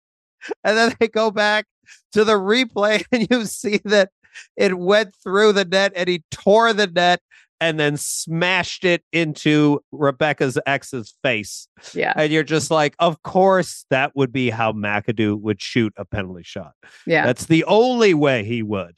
[0.65, 1.67] And then they go back
[2.13, 4.11] to the replay and you see that
[4.57, 7.21] it went through the net and he tore the net
[7.61, 11.69] and then smashed it into Rebecca's ex's face.
[11.93, 12.15] Yeah.
[12.17, 16.43] And you're just like, of course, that would be how McAdoo would shoot a penalty
[16.43, 16.73] shot.
[17.07, 17.27] Yeah.
[17.27, 18.97] That's the only way he would.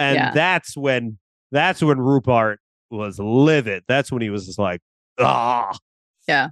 [0.00, 0.32] And Yeah.
[0.32, 1.18] that's when
[1.52, 2.60] that's when Rupert
[2.90, 3.84] was livid.
[3.86, 4.80] That's when he was just like,
[5.18, 5.76] ah,
[6.26, 6.48] Yeah.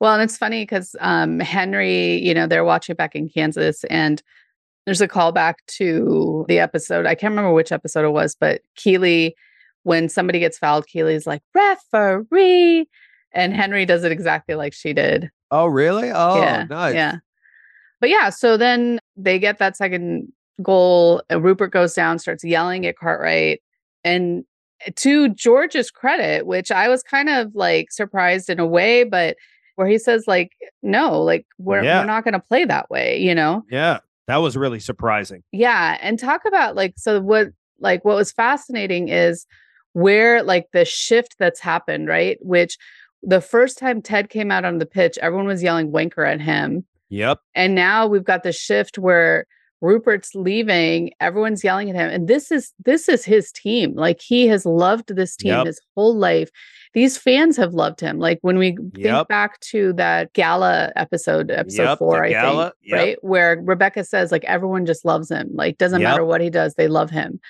[0.00, 4.20] Well, and it's funny because um, Henry, you know, they're watching back in Kansas, and
[4.88, 7.04] there's a callback to the episode.
[7.04, 9.36] I can't remember which episode it was, but Keeley,
[9.82, 12.88] when somebody gets fouled, Keeley's like referee,
[13.32, 13.56] and mm.
[13.56, 15.28] Henry does it exactly like she did.
[15.50, 16.10] oh, really?
[16.10, 16.94] Oh, yeah, nice.
[16.94, 17.16] yeah.
[18.00, 20.32] But yeah, so then they get that second
[20.62, 21.22] goal.
[21.28, 23.60] And Rupert goes down, starts yelling at Cartwright,
[24.04, 24.42] and
[24.94, 29.36] to George's credit, which I was kind of like surprised in a way, but
[29.76, 32.00] where he says like, "No, like we're Yeah.
[32.00, 33.64] we're not going to play that way," you know?
[33.70, 33.98] Yeah.
[34.28, 35.42] That was really surprising.
[35.50, 37.48] Yeah, and talk about like so what
[37.80, 39.46] like what was fascinating is
[39.94, 42.38] where like the shift that's happened, right?
[42.40, 42.78] Which
[43.22, 46.84] the first time Ted came out on the pitch, everyone was yelling wanker at him.
[47.08, 47.40] Yep.
[47.54, 49.46] And now we've got the shift where
[49.80, 52.10] Rupert's leaving, everyone's yelling at him.
[52.10, 53.94] And this is this is his team.
[53.94, 55.66] Like he has loved this team Yep.
[55.66, 56.50] his whole life.
[56.94, 58.18] These fans have loved him.
[58.18, 62.74] Like when we think back to that gala episode, episode Yep, four, I gala, think,
[62.82, 62.98] yep.
[62.98, 63.18] right?
[63.22, 65.50] Where Rebecca says, like, everyone just loves him.
[65.52, 66.10] Like, doesn't Yep.
[66.10, 67.40] matter what he does, they love him.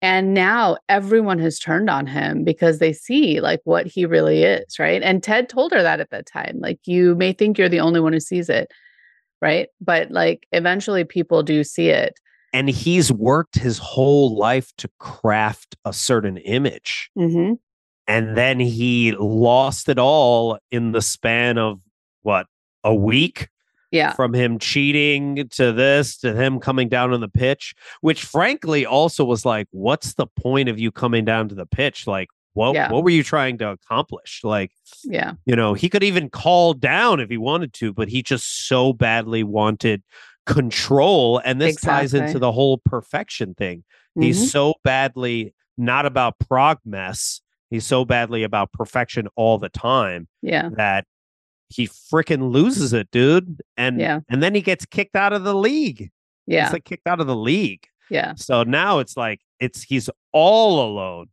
[0.00, 4.78] And now everyone has turned on him because they see like what he really is,
[4.78, 5.00] right?
[5.00, 6.56] And Ted told her that at that time.
[6.58, 8.68] Like, you may think you're the only one who sees it,
[9.40, 9.68] right?
[9.80, 12.18] But like, eventually people do see it.
[12.52, 17.08] And he's worked his whole life to craft a certain image.
[17.16, 17.54] Mm-hmm.
[18.06, 21.80] And then he lost it all in the span of
[22.22, 22.46] what,
[22.84, 23.48] a week?
[23.94, 24.14] Yeah.
[24.14, 29.22] from him cheating to this to him coming down on the pitch which frankly also
[29.22, 32.90] was like what's the point of you coming down to the pitch like what Yeah.
[32.90, 34.70] what were you trying to accomplish like
[35.04, 35.32] Yeah.
[35.44, 38.94] you know he could even call down if he wanted to but he just so
[38.94, 40.02] badly wanted
[40.46, 43.84] control and this ties into the whole perfection thing
[44.16, 44.22] Mhm.
[44.24, 47.41] he's so badly not about prog mess
[47.72, 50.68] he's so badly about perfection all the time yeah.
[50.76, 51.06] that
[51.68, 53.62] he freaking loses it, dude.
[53.76, 54.20] And Yeah.
[54.28, 56.10] and then he gets kicked out of the league.
[56.46, 56.64] Yeah.
[56.64, 57.86] He's like kicked out of the league.
[58.10, 58.34] yeah.
[58.36, 61.28] So now it's like it's he's all alone.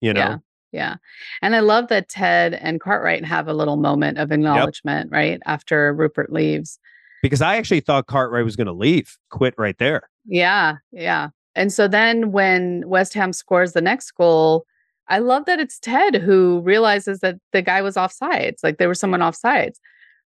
[0.00, 0.20] You know?
[0.20, 0.36] Yeah.
[0.72, 0.96] Yeah.
[1.42, 5.40] And I love that Ted and Cartwright have a little moment of acknowledgement, right?
[5.44, 6.78] After Rupert leaves.
[7.22, 10.08] Because I actually thought Cartwright was gonna leave, quit right there.
[10.24, 10.76] Yeah.
[10.92, 11.30] Yeah.
[11.56, 14.64] And so then when West Ham scores the next goal,
[15.10, 18.98] I love that it's Ted who realizes that the guy was offsides, like there was
[19.00, 19.74] someone offsides.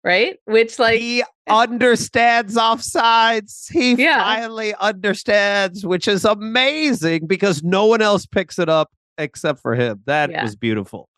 [0.02, 0.38] right?
[0.46, 3.70] Which like he understands offsides.
[3.70, 4.18] He Yeah.
[4.22, 10.00] finally understands, which is amazing because no one else picks it up except for him.
[10.06, 10.42] That Yeah.
[10.42, 11.10] was beautiful.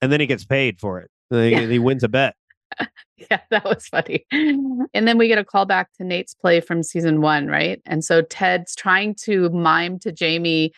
[0.00, 1.10] And then he gets paid for it.
[1.28, 1.60] He, Yeah.
[1.66, 2.34] he wins a bet.
[3.30, 4.26] Yeah, that was funny.
[4.32, 7.80] And then we get a call back to Nate's play from season one, right?
[7.86, 10.72] And so Ted's trying to mime to Jamie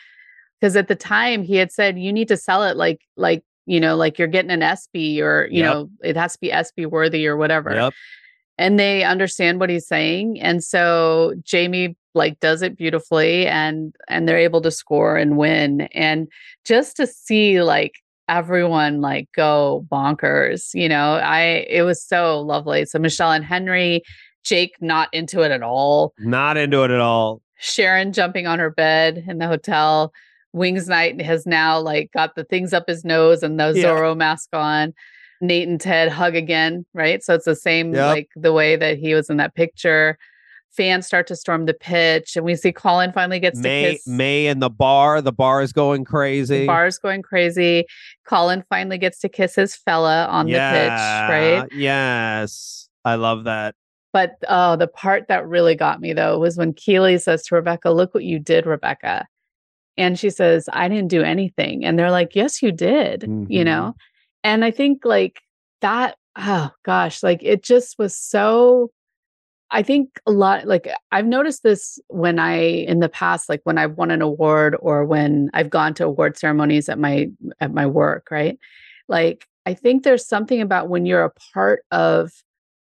[0.61, 3.80] because at the time he had said, you need to sell it like, like, you
[3.80, 5.64] know, like you're getting an SB or, you Yep.
[5.74, 7.74] know, it has to be SB worthy or whatever.
[7.74, 7.92] Yep.
[8.59, 10.40] And they understand what he's saying.
[10.40, 15.82] And so Jamie like does it beautifully and and they're able to score and win.
[15.92, 16.28] And
[16.64, 17.94] just to see like
[18.28, 24.02] everyone like go bonkers you know i it was so lovely so michelle and henry
[24.42, 27.40] jake not into it at all Not into it at all.
[27.61, 30.12] sharon jumping on her bed in the hotel
[30.57, 33.84] Wingsnight has now like got the things up his nose and the Yeah.
[33.84, 34.94] zorro mask on
[35.42, 38.07] nate and ted hug again right so it's the same Yep.
[38.07, 40.16] like the way that he was in that picture
[40.70, 44.07] fans start to storm the pitch and we see colin finally gets to May kiss
[44.07, 45.20] May in the bar.
[45.22, 46.61] The bar is going crazy.
[46.61, 47.84] the bar is going crazy.
[48.26, 51.66] Colin finally gets to kiss his fella on the pitch, right?
[51.72, 52.88] Yes.
[53.04, 53.74] I love that.
[54.12, 57.90] But oh, the part that really got me though was when Keeley says to Rebecca,
[57.90, 59.26] Look what you did, Rebecca.
[59.97, 61.84] And she says, I didn't do anything.
[61.84, 63.64] And they're like, Yes, you did, you Mhm.
[63.64, 63.94] know?
[64.44, 65.40] And I think like
[65.80, 68.90] that, oh gosh, like it just was so.
[69.72, 73.78] I think a lot like I've noticed this when I in the past like when
[73.78, 77.28] I've won an award or when I've gone to award ceremonies at my
[77.61, 78.59] at my work, right?
[79.09, 82.30] Like I think there's something about when you're a part of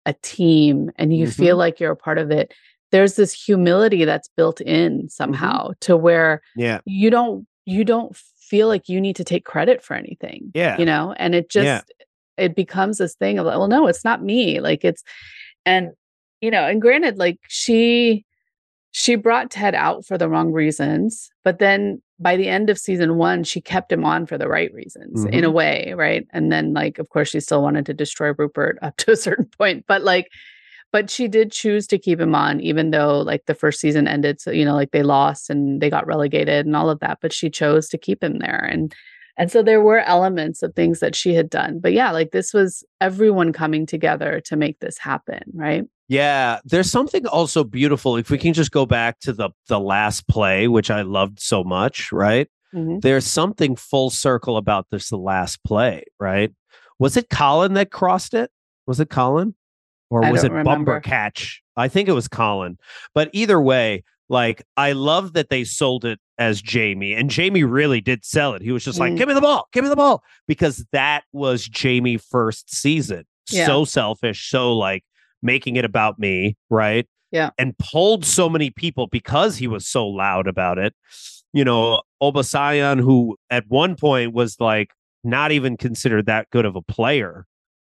[0.06, 2.54] a team and you feel like you're a part of it
[2.92, 5.08] there's this humility that's built in mm-hmm.
[5.08, 6.80] somehow to where Yeah.
[6.86, 10.78] you don't you don't feel like you need to take credit for anything Yeah.
[10.78, 11.82] you know and it just Yeah.
[12.38, 15.04] it becomes this thing of like well no it's not me like it's
[15.66, 15.92] and
[16.42, 18.26] you know and granted like she
[18.92, 23.16] she brought ted out for the wrong reasons but then by the end of season
[23.18, 25.56] one she kept him on for the right reasons in a mm-hmm.
[25.56, 29.12] way right and then like of course she still wanted to destroy rupert up to
[29.12, 30.30] a certain point but like
[30.92, 34.40] but she did choose to keep him on even though like the first season ended
[34.42, 37.34] so you know like they lost and they got relegated and all of that but
[37.34, 38.94] she chose to keep him there and
[39.38, 42.54] and so there were elements of things that she had done but yeah like this
[42.54, 48.18] was everyone coming together to make this happen right Yeah, there's something also beautiful.
[48.18, 51.64] If we can just go back to the the last play, which I loved so
[51.64, 52.50] much, right?
[52.76, 53.00] Mhm.
[53.02, 56.52] There's something full circle about this the last play, right?
[57.00, 58.52] Was it Colin that crossed it?
[58.88, 59.56] Was it Colin?
[60.12, 61.00] Or was it don't Bumper.
[61.00, 61.64] Catch?
[61.78, 62.78] I think it was Colin.
[63.16, 68.02] But either way, like I love that they sold it as Jamie, and Jamie really
[68.02, 68.62] did sell it.
[68.62, 69.18] He was just like, Mm.
[69.18, 73.26] "Give me the ball, give me the ball," because that was Jamie first season.
[73.50, 73.66] Yeah.
[73.66, 75.04] So selfish, so like
[75.42, 77.08] making it about me, right?
[77.32, 77.52] Yeah.
[77.58, 80.94] and pulled so many people because he was so loud about it.
[81.54, 84.90] You know, Obisanya, who at one point was like
[85.24, 87.46] not even considered that good of a player.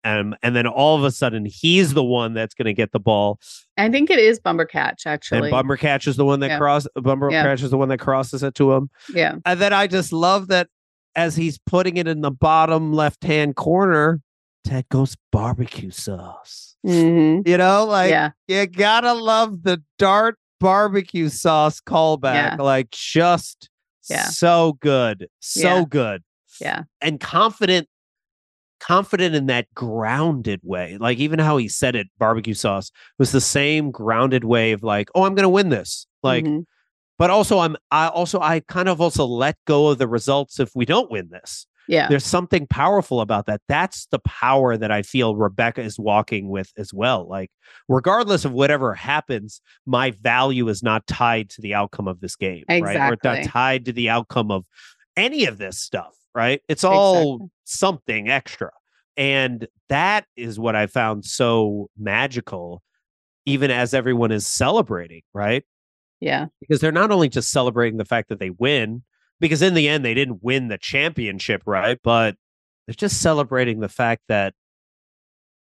[0.04, 2.98] Um, and then all of a sudden he's the one that's going to get the
[3.00, 3.38] ball,
[3.76, 6.58] i think it is Bumbercatch and actually Bumbercatch is the one that Yeah.
[6.58, 6.86] cross.
[6.96, 7.44] Bumper Yeah.
[7.44, 8.90] Catch is the one that crosses it to him.
[9.14, 10.68] yeah And then I just love that
[11.14, 14.20] as he's putting it in the bottom left hand corner,
[14.64, 16.74] Ted goes barbecue sauce.
[16.86, 17.46] Mhm.
[17.46, 22.34] You know, like yeah you gotta love the dart barbecue sauce callback.
[22.34, 22.56] Yeah.
[22.58, 23.68] Like just
[24.10, 24.24] Yeah.
[24.24, 25.28] so good.
[25.40, 26.22] So good.
[26.60, 27.88] yeah And confident,
[28.82, 30.96] confident in that grounded way.
[30.98, 35.08] Like even how he said it, barbecue sauce was the same grounded way of like,
[35.14, 36.06] oh, I'm gonna win this.
[36.22, 36.64] Like, Mhm.
[37.18, 40.70] but also I'm I also I kind of also let go of the results if
[40.74, 41.66] we don't win this.
[41.88, 43.60] yeah There's something powerful about that.
[43.68, 47.28] That's the power that I feel Rebecca is walking with as well.
[47.28, 47.50] Like,
[47.88, 52.64] regardless of whatever happens, my value is not tied to the outcome of this game,
[52.84, 52.96] right?
[53.12, 54.64] Or not tied to the outcome of
[55.16, 56.60] any of this stuff, right?
[56.68, 57.48] It's all Exactly.
[57.64, 58.70] something extra.
[59.16, 62.82] And that is what I found so magical,
[63.44, 65.64] even as everyone is celebrating, right?
[66.20, 69.02] yeah because they're not only just celebrating the fact that they win,
[69.40, 71.98] because in the end they didn't win the championship, right?
[72.04, 72.36] But
[72.86, 74.54] they're just celebrating the fact that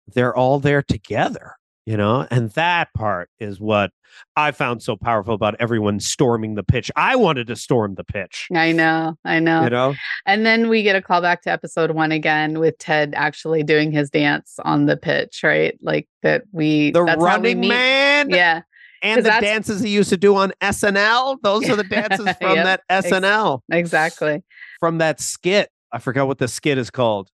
[0.07, 1.55] they're all there together,
[1.85, 2.27] you know?
[2.31, 3.91] And that part is what
[4.35, 6.91] I found so powerful about everyone storming the pitch.
[6.95, 9.95] I wanted to storm the pitch, i know i know you know?
[10.25, 13.91] And then we get a call back to episode one again with Ted actually doing
[13.91, 15.77] his dance on the pitch, right?
[15.81, 18.61] Like that we The that's how we running man Yeah.
[19.01, 21.37] and the dances he used to do on SNL.
[21.41, 24.43] Those are the dances from Yep, that SNL, Exactly.
[24.79, 25.69] from that skit.
[25.91, 27.29] I forgot what the skit is called.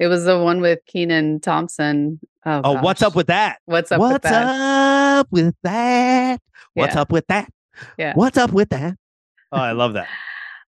[0.00, 2.18] It was the one with Kenan Thompson.
[2.46, 3.58] Oh, Oh, what's up with that?
[3.66, 4.46] what's up What's with that?
[5.20, 6.40] up with that?
[6.74, 7.00] What's Yeah.
[7.02, 7.52] up with that?
[7.98, 8.12] Yeah.
[8.14, 8.96] What's up with that?
[9.52, 10.08] Oh, I love that.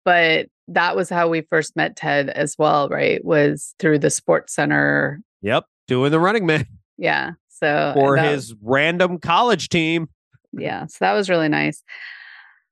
[0.04, 3.24] But that was how we first met Ted as well, right?
[3.24, 5.20] Was through the sports center.
[5.42, 5.64] Yep.
[5.86, 6.66] Doing the running man
[6.98, 7.32] Yeah.
[7.48, 10.08] So for his random college team.
[10.52, 10.86] yeah.
[10.86, 11.82] So that was really nice.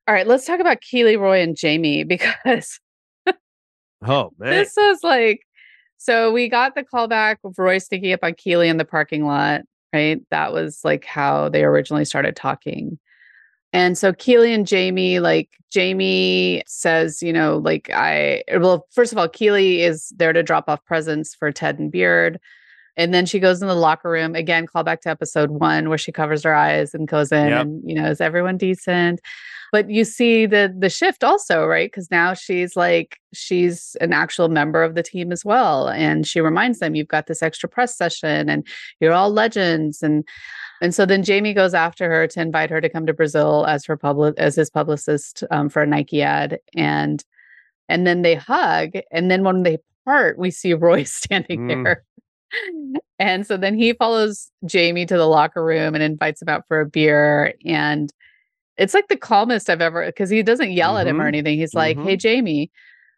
[0.08, 2.80] All right, let's talk about Keeley, Roy, and Jamie because
[4.02, 4.50] Oh man.
[4.50, 5.42] this was like
[6.00, 9.26] so we got the call back of Roy sneaking up on Keeley in the parking
[9.26, 9.60] lot,
[9.92, 10.22] right?
[10.30, 12.98] That was like how they originally started talking.
[13.74, 19.18] And so Keeley and Jamie, like Jamie says, you know, like I well, first of
[19.18, 22.40] all, Keeley is there to drop off presents for Ted and Beard.
[22.96, 25.98] And then she goes in the locker room again, call back to episode one where
[25.98, 27.60] she covers her eyes and goes in Yep.
[27.62, 29.20] and, you know, is everyone decent?
[29.72, 31.86] But you see the the shift also, right?
[31.88, 35.88] Because now she's like she's an actual member of the team as well.
[35.88, 38.66] And she reminds them, you've got this extra press session and
[38.98, 40.02] you're all legends.
[40.02, 40.26] And
[40.82, 43.84] and so then Jamie goes after her to invite her to come to Brazil as
[43.84, 46.58] her public as his publicist um, for a Nike ad.
[46.74, 47.22] And
[47.88, 48.94] and then they hug.
[49.12, 51.84] And then when they part, we see Roy standing Mm.
[51.84, 52.04] there.
[53.18, 56.80] And so then he follows Jamie to the locker room and invites him out for
[56.80, 57.54] a beer.
[57.64, 58.12] And
[58.76, 61.28] it's like the calmest I've ever because he doesn't yell at him or Mhm.
[61.28, 61.58] anything.
[61.58, 62.70] He's like, "Hey, Jamie."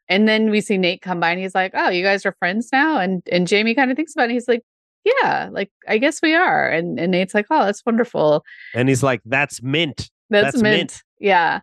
[0.09, 2.69] And then we see Nate come by and he's like, "Oh, you guys are friends
[2.73, 4.33] now?" And and Jamie kind of thinks about it.
[4.33, 4.63] He's like,
[5.05, 8.45] "Yeah, like I guess we are." And and Nate's like, "Oh, that's wonderful.
[8.75, 10.11] And he's like, that's mint.
[10.31, 10.77] That's, That's mint.
[10.79, 11.03] mint.
[11.21, 11.61] Yeah."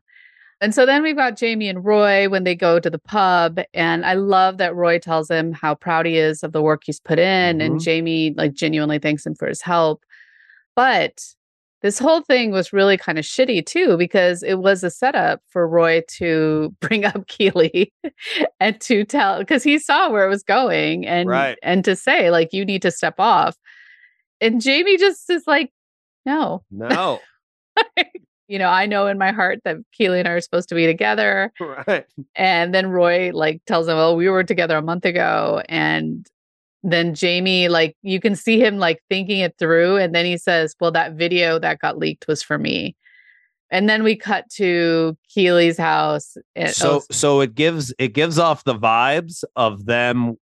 [0.61, 3.59] And so then we've got Jamie and Roy when they go to the pub.
[3.73, 6.99] And I love that Roy tells him how proud he is of the work he's
[6.99, 7.61] put in.
[7.61, 7.83] And Mhm.
[7.83, 10.03] Jamie like genuinely thanks him for his help.
[10.75, 11.23] But
[11.81, 15.65] this whole thing was really kind of shitty too, because it was a setup for
[15.65, 17.93] Roy to bring up Keeley
[18.59, 21.57] and to tell because he saw where it was going and Right.
[21.63, 23.55] and to say, like, you need to step off.
[24.41, 25.71] And Jamie just is like,
[26.25, 27.21] no, No.
[28.49, 30.87] you know, I know in my heart that Keeley and I are supposed to be
[30.87, 31.53] together.
[31.59, 32.05] right.
[32.35, 36.27] And then Roy like tells him, "Oh, we were together a month ago." And
[36.83, 40.75] then Jamie like you can see him like thinking it through and then he says,
[40.79, 42.95] "Well, that video that got leaked was for me."
[43.71, 46.35] And then we cut to Keeley's house.
[46.55, 50.37] and- so oh, so it gives it gives off the vibes of them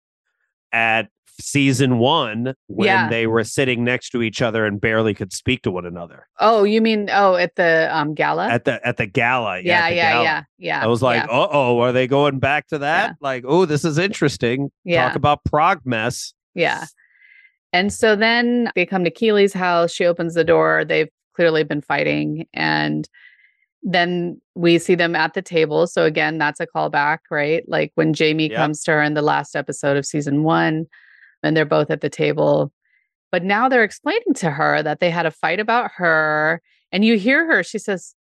[0.73, 1.09] at
[1.41, 3.09] season one when Yeah.
[3.09, 6.65] they were sitting next to each other and barely could speak to one another oh,
[6.65, 8.49] you mean oh at the um gala?
[8.49, 10.25] at the at the gala yeah, the yeah, gala.
[10.25, 10.83] yeah, yeah.
[10.85, 13.09] I was like, yeah, uh oh, are they going back to that?
[13.11, 13.13] Yeah.
[13.21, 14.71] Like, oh, this is interesting.
[14.85, 15.07] Yeah.
[15.09, 16.33] Talk about prog mess.
[16.55, 16.87] yeah.
[17.73, 19.93] And so then they come to Keeley's house.
[19.93, 20.85] She opens the door.
[20.87, 22.47] They've clearly been fighting.
[22.55, 23.07] And
[23.83, 25.87] then we see them at the table.
[25.87, 27.63] So again, that's a callback, right?
[27.69, 28.57] Like when Jamie Yep.
[28.57, 30.87] comes to her in the last episode of season one,
[31.47, 32.73] and they're both at the table.
[33.33, 36.61] But now they're explaining to her that they had a fight about her.
[36.93, 38.15] And you hear her, she says,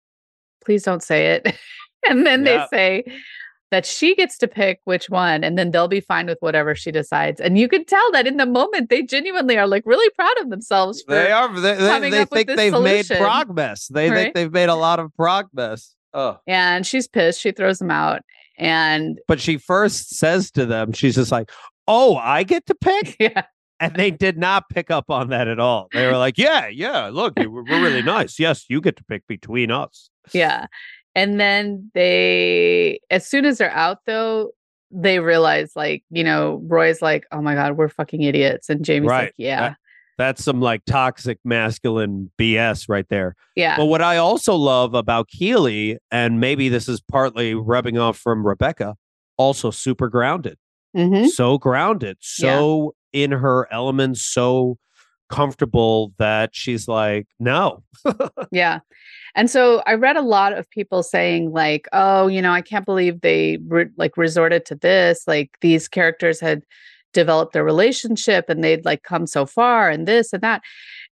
[0.63, 1.55] please don't say it.
[2.09, 3.03] and then they say
[3.71, 6.91] that she gets to pick which one, and then they'll be fine with whatever she
[6.91, 7.41] decides.
[7.41, 10.49] And you can tell that in the moment, they genuinely are like really proud of
[10.49, 11.03] themselves.
[11.07, 11.53] They are.
[11.53, 13.88] They, they, they think they've made solution, prog mess.
[13.88, 14.15] They right?
[14.17, 15.95] think they've made a lot of progress.
[16.13, 16.39] Oh.
[16.47, 17.41] And she's pissed.
[17.41, 18.21] She throws them out.
[18.57, 21.51] And But she first says to them, she's just like,
[21.88, 23.43] "Oh, I get to pick," yeah,
[23.79, 25.88] and they did not pick up on that at all.
[25.93, 28.39] They were like, "Yeah, yeah, look, we're we're really nice.
[28.39, 30.67] Yes, you get to pick between us." yeah.
[31.17, 34.51] And then they, as soon as they're out, though,
[34.91, 38.69] they realize, like, you know, Roy's like, oh my God, we're fucking idiots.
[38.69, 39.23] And Jamie's Right.
[39.27, 39.77] like, yeah, That-
[40.17, 43.36] That's some like toxic masculine BS right there.
[43.55, 48.17] yeah, But what I also love about Keeley, and maybe this is partly rubbing off
[48.17, 48.95] from Rebecca,
[49.38, 50.57] also super grounded.
[50.96, 54.78] Hmm So grounded, so in her element, so
[55.30, 57.84] comfortable that she's like, no.
[58.52, 58.80] Yeah.
[59.36, 62.86] And so I read a lot of people saying like, "Oh, you know, I can't
[62.86, 65.24] believe they re- like resorted to this.
[65.28, 66.64] Like these characters had
[67.14, 70.62] developed their relationship and they'd like come so far and this and that."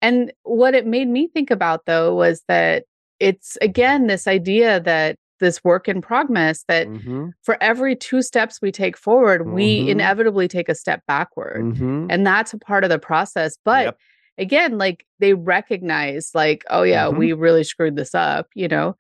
[0.03, 2.85] And what it made me think about though was that
[3.21, 8.61] it's again this idea that this work in progress that Mhm, for every two steps
[8.61, 9.89] we take forward, we Mhm.
[9.89, 12.07] inevitably take a step backward mhm.
[12.11, 13.99] and that's a part of the process but Yep.
[14.39, 17.17] again like they recognize like oh yeah Mhm.
[17.19, 18.97] we really screwed this up you know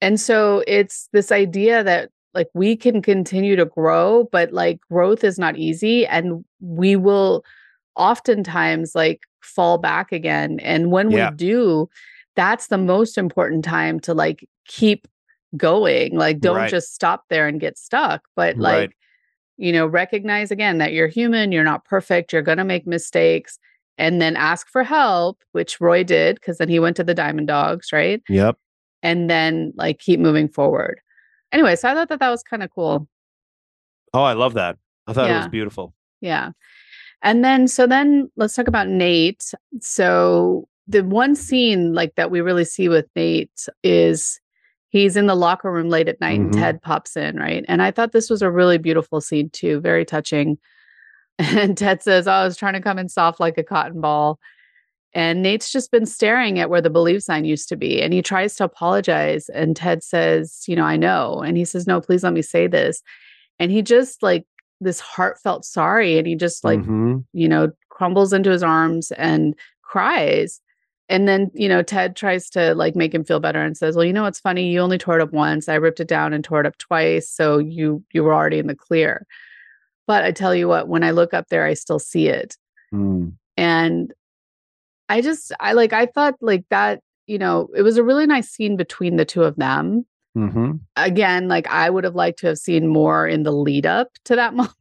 [0.00, 5.22] and so it's this idea that like we can continue to grow but like growth
[5.24, 7.44] is not easy and we will
[7.96, 11.30] oftentimes like fall back again and when Yeah.
[11.30, 11.88] we do
[12.34, 15.06] that's the most important time to like keep
[15.56, 16.70] going like don't Right.
[16.70, 18.90] just stop there and get stuck but like Right.
[19.58, 23.58] you know, recognize again that you're human, you're not perfect, you're going to make mistakes,
[23.98, 27.48] and then ask for help, which Roy did because then he went to the Diamond
[27.48, 28.22] Dogs, right?
[28.28, 28.56] Yep.
[29.02, 31.00] And then like keep moving forward.
[31.52, 33.06] Anyway, so I thought that that was kind of cool.
[34.14, 34.78] Oh, I love that.
[35.06, 35.94] I thought it was beautiful.
[36.20, 36.50] Yeah.
[37.22, 39.52] And then, so then let's talk about Nate.
[39.80, 44.40] So the one scene like that we really see with Nate is
[44.92, 46.44] he's in the locker room late at night Mhm.
[46.44, 47.64] and Ted pops in, right?
[47.66, 50.58] And I thought this was a really beautiful scene too, very touching.
[51.38, 54.38] And Ted says, oh, I was trying to come in soft like a cotton ball.
[55.14, 58.02] And Nate's just been staring at where the believe sign used to be.
[58.02, 59.48] And he tries to apologize.
[59.48, 61.40] And Ted says, You know, I know.
[61.40, 63.02] And he says, No, please let me say this.
[63.58, 64.44] And he just like
[64.82, 66.18] this heartfelt sorry.
[66.18, 67.24] And he just like, Mhm.
[67.32, 70.60] you know, crumbles into his arms and cries.
[71.08, 74.04] And then, you know, Ted tries to like make him feel better and says, Well,
[74.04, 74.70] you know what's funny?
[74.70, 75.68] You only tore it up once.
[75.68, 77.28] I ripped it down and tore it up twice.
[77.28, 79.26] So you you were already in the clear.
[80.06, 82.56] But I tell you what, when I look up there, I still see it
[82.94, 83.32] Mm.
[83.56, 84.12] and
[85.08, 88.50] i just i like i thought like that you know it was a really nice
[88.50, 90.04] scene between the two of them
[90.36, 90.80] Mhm.
[90.96, 94.36] again like i would have liked to have seen more in the lead up to
[94.36, 94.76] that moment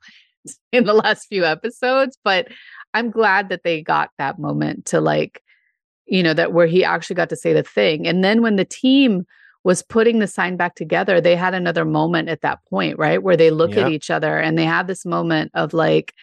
[0.73, 2.47] in the last few episodes but
[2.93, 5.40] i'm glad that they got that moment to like
[6.11, 8.65] you know that where he actually got to say the thing and then when the
[8.65, 9.25] team
[9.63, 13.37] was putting the sign back together they had another moment at that point right where
[13.37, 16.13] they look at each other and they have this moment of like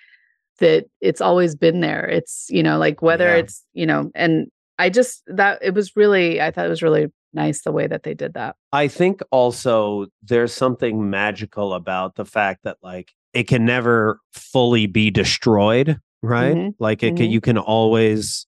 [0.58, 3.36] that it's always been there it's you know like whether Yeah.
[3.42, 7.06] it's you know and i just that it was really i thought it was really
[7.32, 12.24] nice the way that they did that I think also there's something magical about the
[12.24, 16.56] fact that like it can never fully be destroyed, right?
[16.56, 17.30] Mhm, Like it can, mhm.
[17.30, 18.46] you can always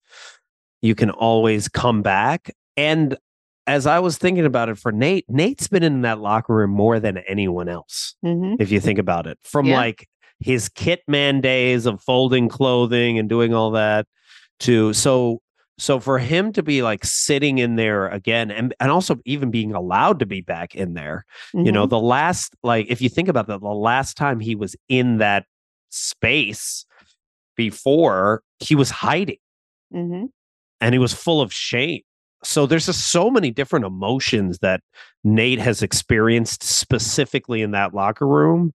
[0.83, 2.51] you can always come back.
[2.77, 3.17] And
[3.67, 6.99] as I was thinking about it for Nate, Nate's been in that locker room more
[6.99, 8.57] than anyone else, Mhm.
[8.59, 9.39] if you think about it.
[9.43, 9.77] From Yeah.
[9.77, 10.09] like
[10.41, 14.07] his kit man days of folding clothing and doing all that
[14.61, 15.41] to so
[15.79, 19.75] so for him to be like sitting in there again and and also even being
[19.75, 21.25] allowed to be back in there
[21.55, 21.91] you know Mhm.
[21.91, 25.45] the last like if you think about that the last time he was in that
[25.91, 26.85] space
[27.57, 29.39] before he was hiding
[29.95, 30.29] Mhm.
[30.81, 32.03] And he was full of shame.
[32.43, 34.81] So there's just so many different emotions that
[35.25, 38.73] Nate has experienced specifically in that locker room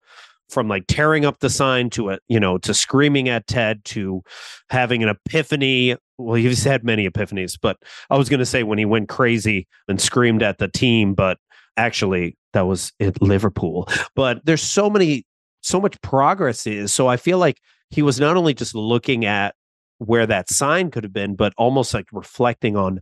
[0.49, 4.21] from like tearing up the sign to a you know to screaming at Ted to
[4.69, 5.95] having an epiphany.
[6.17, 7.77] Well he's had many epiphanies but
[8.09, 11.39] I was going to say when he went crazy and screamed at the team but
[11.77, 13.89] actually that was at Liverpool.
[14.15, 15.25] But there's so many
[15.61, 19.55] so much progress is so I feel like he was not only just looking at
[19.99, 22.99] where that sign could have been but almost like reflecting on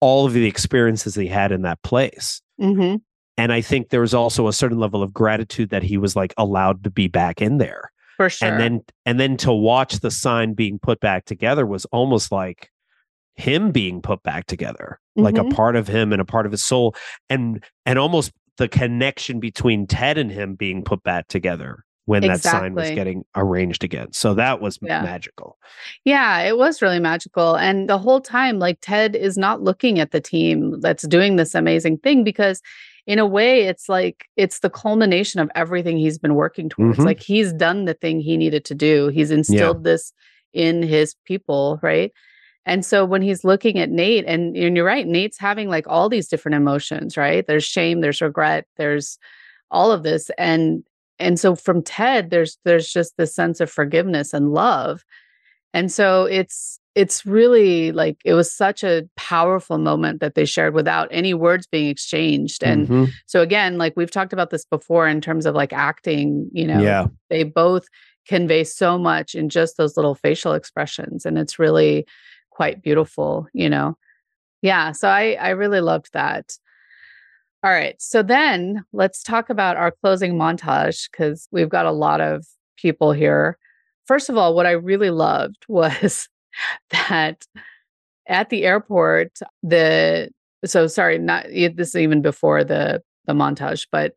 [0.00, 3.00] all of the experiences he had in that place Mhm.
[3.38, 6.34] and I think there was also a certain level of gratitude that he was like
[6.36, 7.90] allowed to be back in there.
[8.16, 11.84] for sure And then and then to watch the sign being put back together was
[11.86, 12.70] almost like
[13.34, 15.54] him being put back together, like a Mhm.
[15.54, 16.94] part of him and a part of his soul
[17.28, 22.40] and and almost the connection between Ted and him being put back together when that
[22.40, 24.12] sign was getting arranged again.
[24.12, 25.02] So that was Yeah.
[25.02, 25.58] magical.
[26.04, 27.56] Yeah, it was really magical.
[27.56, 31.54] And the whole time, like Ted is not looking at the team that's doing this
[31.54, 32.62] amazing thing because,
[33.06, 36.98] in a way, it's like it's the culmination of everything he's been working towards.
[36.98, 37.04] Mhm.
[37.04, 40.12] Like he's done the thing he needed to do, he's instilled this
[40.52, 42.12] in his people, right?
[42.64, 46.08] And so when he's looking at Nate, and, and you're right, Nate's having like all
[46.08, 47.46] these different emotions, right?
[47.46, 49.18] There's shame, there's regret, there's
[49.70, 50.30] all of this.
[50.38, 50.82] And
[51.18, 55.04] and so from Ted, there's there's just this sense of forgiveness and love.
[55.74, 60.72] And so it's it's really like it was such a powerful moment that they shared
[60.72, 62.64] without any words being exchanged.
[62.64, 63.10] And Mhm.
[63.26, 66.80] so again, like we've talked about this before in terms of like acting, you know,
[66.80, 67.06] yeah.
[67.28, 67.86] they both
[68.26, 72.06] convey so much in just those little facial expressions and it's really
[72.50, 73.96] quite beautiful, you know.
[74.62, 76.52] Yeah, so I I really loved that.
[77.66, 78.00] All right.
[78.00, 83.10] So then let's talk about our closing montage cuz we've got a lot of people
[83.10, 83.58] here.
[84.04, 86.28] First of all, what I really loved was
[86.90, 87.44] that
[88.28, 90.30] at the airport the
[90.64, 94.14] so sorry, not this is even before the the montage, but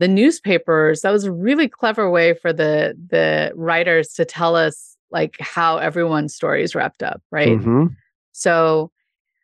[0.00, 4.96] the newspapers that was a really clever way for the the writers to tell us
[5.12, 7.60] like how everyone's stories wrapped up, right?
[7.60, 7.94] Mhm.
[8.32, 8.90] So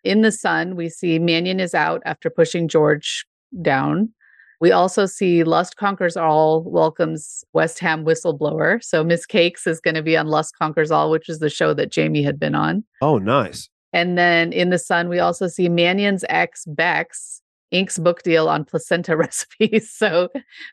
[0.03, 3.25] in the sun, we see Mannion is out after pushing George
[3.63, 4.13] down.
[4.61, 8.83] We also see Lust Conquers All welcomes West Ham whistleblower.
[8.83, 11.75] So Miss Cakes is going to be on Lust Conquers All, which is the show
[11.75, 12.85] that Jamie had been on.
[13.03, 13.69] Oh, nice.
[13.93, 18.65] And then in the sun, we also see Mannion's ex, Bex, inks book deal on
[18.65, 19.91] placenta recipes.
[19.91, 20.31] So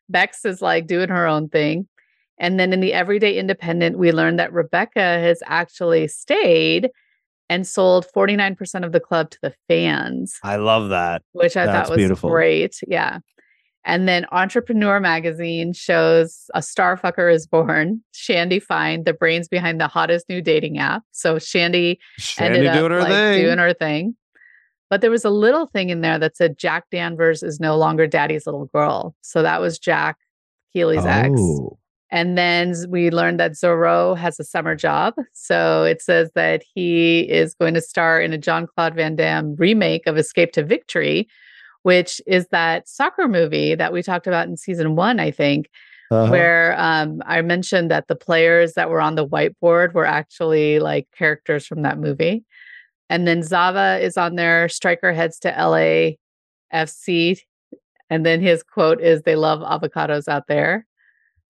[0.09, 1.87] Bex is like doing her own thing.
[2.37, 6.89] And then in the Everyday Independent, we learned that Rebecca has actually stayed
[7.51, 11.21] and sold 49% of the club to the fans, I love that.
[11.33, 12.29] which I That's thought was beautiful.
[12.29, 12.79] great.
[12.87, 13.19] Yeah.
[13.83, 19.87] And then Entrepreneur Magazine shows a starfucker is born, Shandy Fine, the brains behind the
[19.87, 21.03] hottest new dating app.
[21.11, 23.43] So Shandy Shandy ended up doing her like thing.
[23.43, 24.15] doing her thing.
[24.89, 28.07] But there was a little thing in there that said Jack Danvers is no longer
[28.07, 29.15] daddy's little girl.
[29.21, 30.17] So that was Jack
[30.73, 31.33] Keeley's ex.
[31.37, 31.77] Oh.
[32.11, 35.13] And then we learned that Zoreaux has a summer job.
[35.31, 40.05] So it says that he is going to star in a Jean-Claude Van Damme remake
[40.07, 41.27] of Escape to Victory,
[41.83, 45.69] which is that soccer movie that we talked about in season one, I think,
[46.11, 46.29] Uh-huh.
[46.29, 51.07] where um, I mentioned that the players that were on the whiteboard were actually like
[51.17, 52.43] characters from that movie.
[53.09, 54.67] And then Zava is on there.
[54.67, 56.15] Striker heads to LA
[56.73, 57.39] FC.
[58.09, 60.85] And then his quote is, They love avocados out there.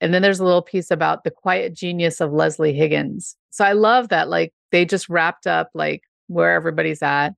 [0.01, 3.37] And then there's a little piece about the quiet genius of Leslie Higgins.
[3.51, 4.27] So I love that.
[4.29, 7.33] Like they just wrapped up like where everybody's at.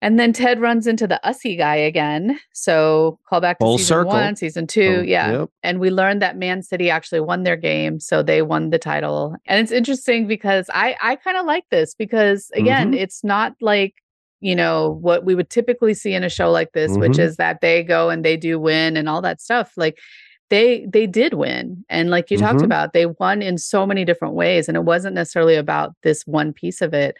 [0.00, 2.38] And then Ted runs into the Ussy guy again.
[2.52, 4.12] So call back to Full season circle.
[4.12, 4.98] one, season two.
[5.00, 5.32] Oh, yeah.
[5.40, 5.50] yep.
[5.64, 7.98] And we learned that Man City actually won their game.
[7.98, 9.34] So they won the title.
[9.46, 13.00] And it's interesting because I I kind of like this because again, Mhm.
[13.00, 13.94] it's not like
[14.40, 17.24] you know what we would typically see in a show like this which Mhm.
[17.24, 19.98] is that they go and they do win and all that stuff like
[20.50, 22.64] they they did win and like you talked Mhm.
[22.64, 26.52] about they won in so many different ways and it wasn't necessarily about this one
[26.52, 27.16] piece of it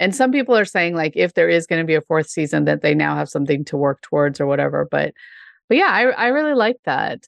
[0.00, 2.64] and some people are saying like if there is going to be a fourth season
[2.64, 5.12] that they now have something to work towards or whatever but
[5.68, 7.26] but yeah i, I really like that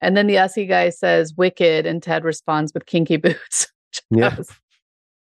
[0.00, 4.16] and then the Ussy guy says wicked and ted responds with kinky boots which I
[4.18, 4.36] Yeah.
[4.36, 4.50] was-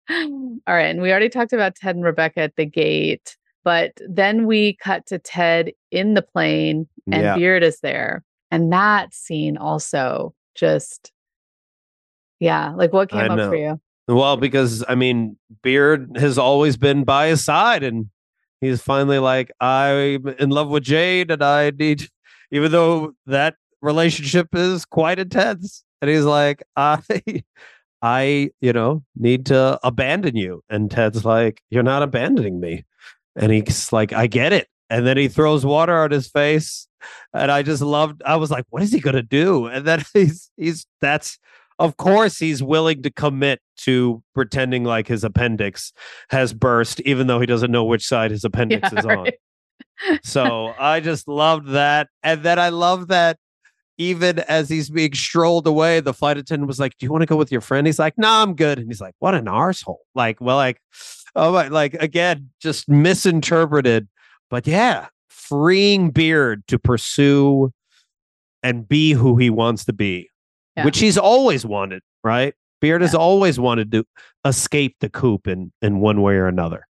[0.10, 4.46] all right and we already talked about ted and rebecca at the gate but then
[4.46, 7.36] we cut to ted in the plane and Yeah.
[7.36, 11.10] beard is there and that scene also just
[12.38, 13.48] yeah like what I came up know.
[13.48, 13.80] for you?
[14.08, 18.10] Well, because I mean, Beard has always been by his side, and
[18.60, 22.08] he's finally like, I'm in love with Jade, and I need,
[22.50, 27.00] even though that relationship is quite intense, and he's like, I,
[28.02, 32.84] I, you know, need to abandon you, and Ted's like, you're not abandoning me,
[33.36, 36.88] and he's like, I get it, and then he throws water on his face,
[37.34, 38.22] and I just loved.
[38.24, 39.66] I was like, what is he gonna do?
[39.66, 41.38] And then he's he's that's
[41.78, 45.92] of course he's willing to commit to pretending like his appendix
[46.30, 49.26] has burst even though he doesn't know which side his appendix Yeah, is on.
[50.22, 52.08] so i just loved that.
[52.22, 53.38] And then i love that
[53.98, 57.26] even as he's being strolled away the flight attendant was like do you want to
[57.26, 57.86] go with your friend?
[57.86, 58.78] He's like no i'm good.
[58.78, 59.96] And he's like what an arsehole.
[60.14, 60.80] Like well like
[61.34, 64.08] oh my like again just misinterpreted.
[64.50, 65.08] But yeah
[65.52, 67.70] freeing beard to pursue
[68.62, 70.28] and be who he wants to be
[70.76, 70.84] Yeah.
[70.86, 72.54] which he's always wanted, right?
[72.80, 74.04] Beard has always wanted to
[74.46, 76.86] escape the coop in in one way or another.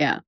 [0.00, 0.20] Yeah.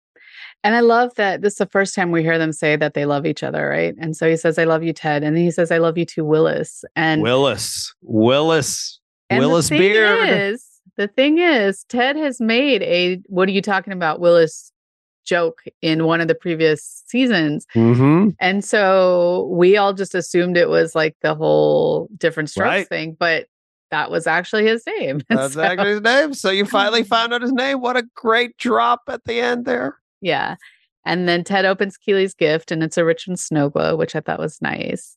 [0.65, 3.07] And I love that this is the first time we hear them say that they
[3.07, 3.95] love each other, right?
[3.99, 5.23] And so he says, I love you, Ted.
[5.23, 6.85] And then he says, I love you too, Willis.
[6.97, 9.01] And, Willis, Willis,
[9.31, 10.29] and the Willis thing Beard.
[10.29, 10.67] Is,
[10.97, 14.73] the thing is, Ted has made a what are you talking about, Willis
[15.29, 17.67] joke in one of the previous seasons.
[17.75, 18.31] mm-hmm.
[18.41, 22.89] And so we all just assumed it was like the whole different strokes Right.
[22.89, 23.47] thing, but
[23.91, 25.21] that was actually his name.
[25.29, 26.35] That's So- actually his name.
[26.35, 27.81] So you finally found out his name.
[27.81, 29.99] What a great drop at the end there.
[30.21, 30.57] Yeah.
[31.05, 34.39] And then Ted opens Keeley's gift and it's a Richmond snow globe, which I thought
[34.41, 35.17] was nice.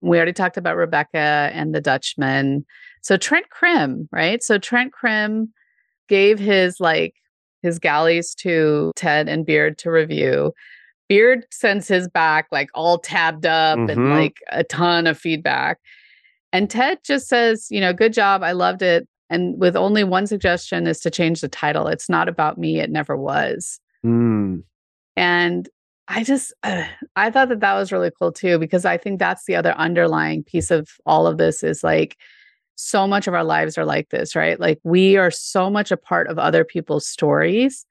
[0.00, 2.64] We already talked about Rebecca and the Dutchman.
[3.02, 4.42] So Trent Crimm, right?
[4.42, 5.52] So Trent Crimm
[6.08, 7.14] gave his like
[7.62, 10.52] his galleys to Ted and Beard to review.
[11.08, 14.10] Beard sends his back like all tabbed up and Mhm.
[14.18, 15.78] like a ton of feedback.
[16.52, 18.42] And Ted just says, you know, good job.
[18.42, 19.08] I loved it.
[19.30, 21.86] And with only one suggestion is to change the title.
[21.88, 22.78] It's not about me.
[22.80, 23.80] It never was.
[24.04, 24.62] Mm.
[25.16, 25.68] And
[26.08, 26.84] I just, uh,
[27.16, 30.42] I thought that that was really cool too, because I think that's the other underlying
[30.42, 32.16] piece of all of this is like
[32.80, 34.58] so much of our lives are like this, right?
[34.60, 37.84] Like we are so much a part of other people's stories.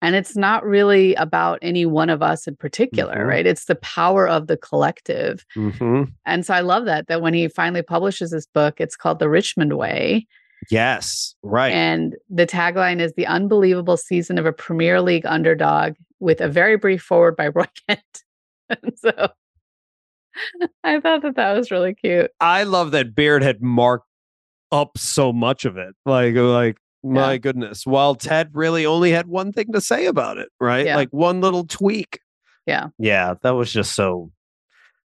[0.00, 3.26] And it's not really about any one of us in particular, Mhm.
[3.26, 3.46] right?
[3.46, 5.44] It's the power of the collective.
[5.54, 9.18] hmm And so I love that, that when he finally publishes this book, it's called
[9.18, 10.28] The Richmond Way.
[10.70, 11.72] Yes, right.
[11.72, 16.76] And the tagline is the unbelievable season of a Premier League underdog with a very
[16.76, 18.22] brief forward by Roy Kent.
[18.70, 19.10] And so
[20.84, 22.30] I thought that that was really cute.
[22.40, 24.07] I love that Beard had marked
[24.72, 25.94] up so much of it.
[26.04, 27.38] Like, like my Yeah.
[27.38, 27.86] goodness.
[27.86, 30.86] While Ted really only had one thing to say about it, right?
[30.86, 30.96] Yeah.
[30.96, 32.20] Like one little tweak.
[32.66, 32.88] Yeah.
[32.98, 34.30] Yeah, that was just so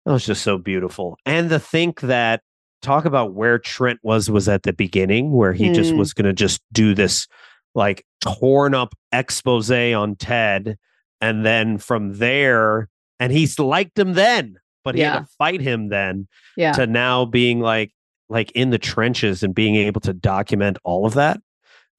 [0.06, 1.18] that was just so beautiful.
[1.26, 2.42] And to think that
[2.82, 5.98] talk about where Trent was was at the beginning, where he just Mm.
[5.98, 7.28] was going to just do this
[7.74, 10.78] like torn up expose on Ted,
[11.22, 15.88] and then from there, and he's liked him then, but he had to fight him
[15.90, 16.28] then
[16.58, 16.74] Yeah.
[16.74, 17.92] to now being like
[18.30, 21.40] like in the trenches and being able to document all of that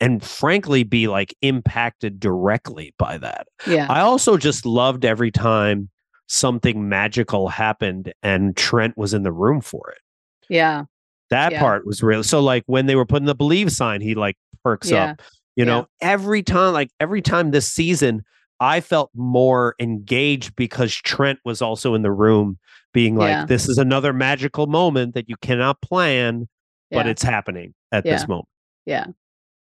[0.01, 3.47] and frankly be like impacted directly by that.
[3.67, 3.87] yeah.
[3.89, 5.89] I also just loved every time
[6.29, 9.99] something magical happened and Trent was in the room for it.
[10.49, 10.85] yeah.
[11.31, 11.61] That Yeah.
[11.61, 12.23] part was real.
[12.23, 15.13] So like when they were putting the believe sign, he like perks Yeah.
[15.13, 15.23] up.
[15.57, 18.23] You know, every time, like every time this season,
[18.61, 22.59] I felt more engaged because Trent was also in the room,
[22.93, 23.45] being like, Yeah.
[23.47, 26.49] "This is another magical moment that you cannot plan,
[26.91, 28.13] but it's happening at Yeah.
[28.15, 28.49] this moment."
[28.87, 29.07] Yeah.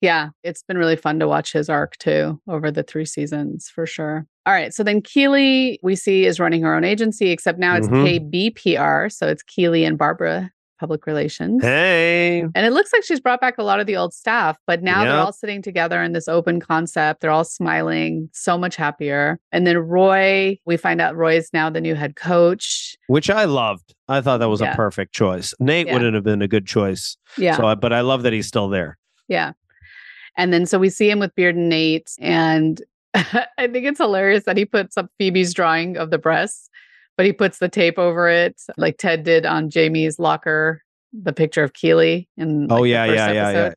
[0.01, 0.31] Yeah.
[0.45, 4.27] It's been really fun to watch his arc too over the three seasons for sure.
[4.47, 4.73] All right.
[4.73, 8.05] So then Keeley, we see, is running her own agency, except now it's Mhm.
[8.33, 9.11] KBPR.
[9.11, 11.63] So it's Keeley and Barbara Public Relations.
[11.63, 14.83] Hey, And it looks like she's brought back a lot of the old staff, but
[14.83, 17.21] now they're all sitting together in this open concept.
[17.21, 19.39] They're all smiling, so much happier.
[19.53, 22.97] And then Roy, we find out Roy's now the new head coach.
[23.09, 23.95] which I loved.
[24.09, 24.73] I thought that was Yeah.
[24.73, 25.55] a perfect choice.
[25.61, 25.95] Nate Yeah.
[25.95, 27.17] wouldn't have been a good choice.
[27.37, 27.57] Yeah.
[27.57, 28.97] So, I, but I love that he's still there.
[29.29, 29.53] Yeah.
[30.37, 32.11] And then so we see him with Beard and Nate.
[32.21, 32.81] And
[33.15, 36.69] I think it's hilarious that he puts up Phoebe's drawing of the breasts,
[37.19, 40.83] but he puts the tape over it, like Ted did on Jamie's locker,
[41.13, 42.29] the picture of Keeley.
[42.39, 43.73] In Oh like, the yeah, yeah, yeah, yeah.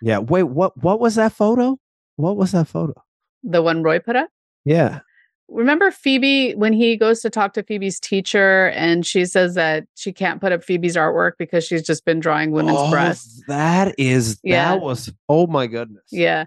[0.00, 0.18] Yeah.
[0.18, 0.76] Wait, what?
[0.82, 1.76] What was that photo?
[2.16, 2.94] What was that photo?
[3.42, 4.28] The one Roy put up.
[4.64, 5.00] Yeah.
[5.48, 10.12] Remember Phoebe when he goes to talk to Phoebe's teacher and she says that she
[10.12, 13.42] can't put up Phoebe's artwork because she's just been drawing women's Oh, breasts.
[13.48, 14.70] That is Yeah.
[14.74, 16.04] that was oh my goodness.
[16.10, 16.44] Yeah.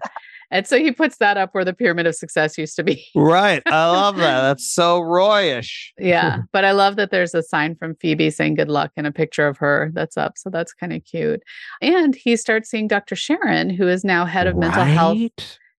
[0.50, 3.04] And so he puts that up where the pyramid of success used to be.
[3.14, 3.62] Right.
[3.66, 4.40] I love that.
[4.42, 5.88] That's so Royish.
[5.98, 6.38] Yeah.
[6.52, 9.46] but I love that there's a sign from Phoebe saying good luck and a picture
[9.46, 10.38] of her that's up.
[10.38, 11.42] So that's kind of cute.
[11.82, 13.14] And he starts seeing Dr.
[13.14, 15.18] Sharon, who is now head of mental health,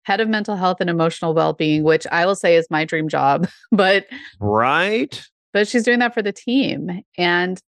[0.02, 3.48] head of mental health and emotional well-being, which I will say is my dream job.
[3.72, 4.06] but
[4.38, 5.22] Right.
[5.52, 7.02] but she's doing that for the team.
[7.16, 7.60] And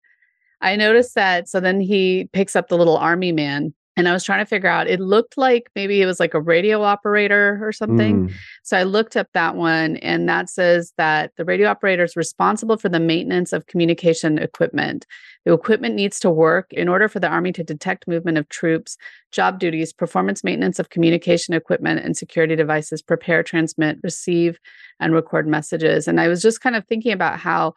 [0.60, 1.48] I noticed that.
[1.48, 3.72] So then he picks up the little army man.
[4.00, 6.40] And I was trying to figure out, it looked like maybe it was like a
[6.40, 8.28] radio operator or something.
[8.28, 8.32] Mm.
[8.62, 12.78] So I looked up that one, and that says that the radio operator is responsible
[12.78, 15.04] for the maintenance of communication equipment.
[15.44, 18.96] The equipment needs to work in order for the Army to detect movement of troops,
[19.32, 24.58] job duties, performance maintenance of communication equipment and security devices, prepare, transmit, receive,
[24.98, 26.08] and record messages.
[26.08, 27.74] And I was just kind of thinking about how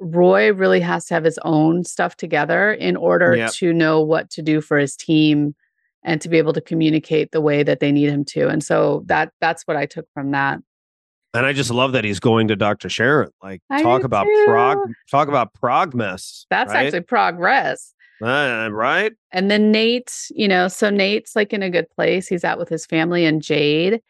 [0.00, 3.52] Roy really has to have his own stuff together in order Yep.
[3.54, 5.54] to know what to do for his team
[6.02, 8.48] and to be able to communicate the way that they need him to.
[8.48, 10.58] And so that that's what I took from that.
[11.32, 12.88] And I just love that he's going to Dr.
[12.88, 13.30] Sharon.
[13.42, 14.78] Like I talk about prog
[15.10, 16.46] talk about prog mess.
[16.50, 16.86] That's right?
[16.86, 17.94] actually progress.
[18.22, 19.12] Uh, right.
[19.32, 22.28] And then Nate, you know, so Nate's like in a good place.
[22.28, 24.00] He's out with his family and Jade.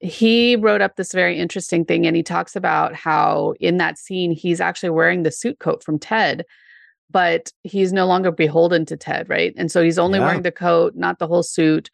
[0.00, 4.30] He wrote up this very interesting thing and he talks about how in that scene
[4.30, 6.44] he's actually wearing the suit coat from Ted,
[7.10, 9.52] but he's no longer beholden to Ted, right?
[9.56, 10.26] And so he's only Yeah.
[10.26, 11.90] wearing the coat, not the whole suit.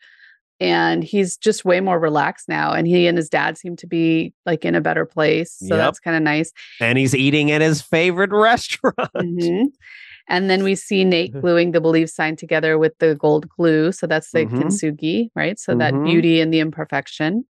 [0.60, 2.72] And he's just way more relaxed now.
[2.72, 5.52] And he and his dad seem to be like in a better place.
[5.52, 5.78] So Yep.
[5.78, 6.52] that's kind of nice.
[6.81, 9.10] And he's eating at his favorite restaurant.
[9.16, 9.66] Mhm.
[10.28, 13.93] And then we see Nate gluing the believe sign together with the gold glue.
[13.93, 14.59] So that's the Mhm.
[14.59, 15.59] kintsugi, right?
[15.59, 16.05] So that Mhm.
[16.05, 17.44] beauty and the imperfection.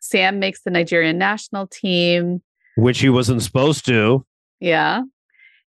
[0.00, 2.42] Sam makes the Nigerian national team.
[2.76, 4.24] Which he wasn't supposed to.
[4.60, 5.02] Yeah.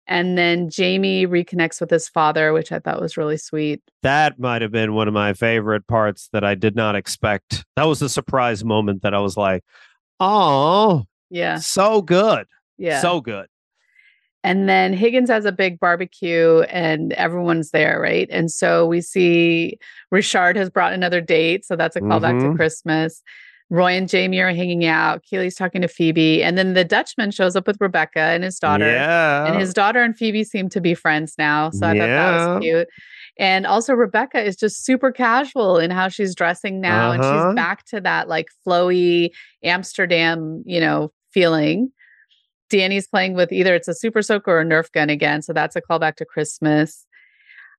[0.06, 3.80] And then Jamie reconnects with his father, which I thought was really sweet.
[4.02, 7.64] That might have been one of my favorite parts that I did not expect.
[7.76, 9.62] That was a surprise moment that I was like,
[10.18, 11.58] oh, Yeah.
[11.58, 12.46] so good.
[12.76, 13.00] Yeah.
[13.00, 13.46] So good.
[14.42, 18.26] And then Higgins has a big barbecue and everyone's there, right?
[18.30, 19.78] And so we see
[20.10, 21.64] Richard has brought another date.
[21.66, 22.56] So that's a callback to Mhm.
[22.56, 23.22] Christmas.
[23.70, 25.22] Roy and Jamie are hanging out.
[25.22, 26.42] Keeley's talking to Phoebe.
[26.42, 28.90] And then the Dutchman shows up with Rebecca and his daughter.
[28.90, 29.46] Yeah.
[29.46, 31.70] And his daughter and Phoebe seem to be friends now.
[31.70, 32.88] So I thought that was cute.
[33.38, 37.12] And also, Rebecca is just super casual in how she's dressing now.
[37.12, 37.48] And Uh-huh.
[37.50, 39.30] she's back to that like flowy
[39.62, 41.92] Amsterdam, you know, feeling.
[42.70, 45.42] Dani's playing with either it's a super soaker or a Nerf gun again.
[45.42, 47.06] So that's a callback to Christmas.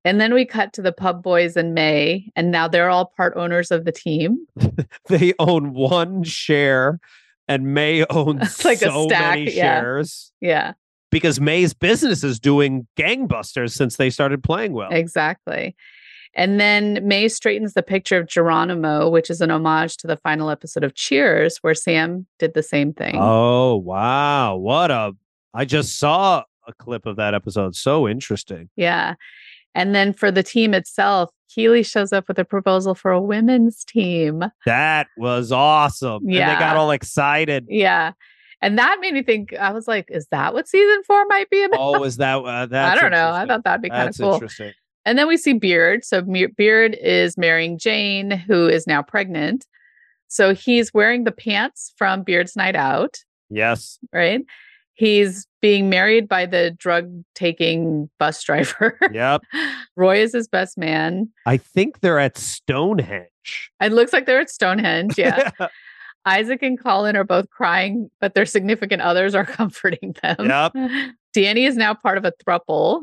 [0.04, 3.34] And then we cut to the pub boys in May, and now they're all part
[3.36, 4.48] owners of the team.
[5.10, 7.00] they own one share
[7.48, 9.82] and May owns Like a so stack, many yeah.
[9.82, 10.74] shares Yeah,
[11.12, 14.92] because May's business is doing gangbusters since they started playing well.
[14.92, 15.76] exactly.
[16.34, 20.50] And then May straightens the picture of Geronimo, which is an homage to the final
[20.50, 23.18] episode of Cheers, where Sam did the same thing.
[23.20, 24.56] Oh, wow.
[24.56, 25.12] What a
[25.54, 27.76] I just saw a clip of that episode.
[27.76, 28.70] So interesting.
[28.78, 29.16] Yeah.
[29.76, 33.84] And then for the team itself, Keeley shows up with a proposal for a women's
[33.84, 34.44] team.
[34.66, 36.24] That was awesome.
[36.24, 37.66] And they got all excited.
[37.70, 38.14] Yeah.
[38.62, 41.64] And that made me think, I was like, is that what season four might be
[41.64, 41.80] about?
[41.80, 43.32] Oh, is that uh, I don't know.
[43.32, 44.34] I thought that'd be kind of cool.
[44.34, 44.74] interesting.
[45.04, 46.06] And then we see Beard.
[46.06, 46.22] So
[46.56, 49.66] Beard is marrying Jane, who is now pregnant.
[50.28, 53.18] So he's wearing the pants from Beard's Night Out,
[53.50, 53.98] Yes.
[54.14, 54.42] right?
[55.02, 59.00] He's being married by the drug taking bus driver.
[59.12, 59.42] Yep.
[59.96, 61.28] Roy is his best man.
[61.48, 63.72] I think they're at Stonehenge.
[63.82, 65.18] It looks like they're at Stonehenge.
[65.18, 65.50] Yeah.
[66.28, 70.36] Isaac and Colin are both crying, but their significant others are comforting them.
[70.40, 70.74] Yep.
[71.36, 73.02] Dani is now part of a thruple,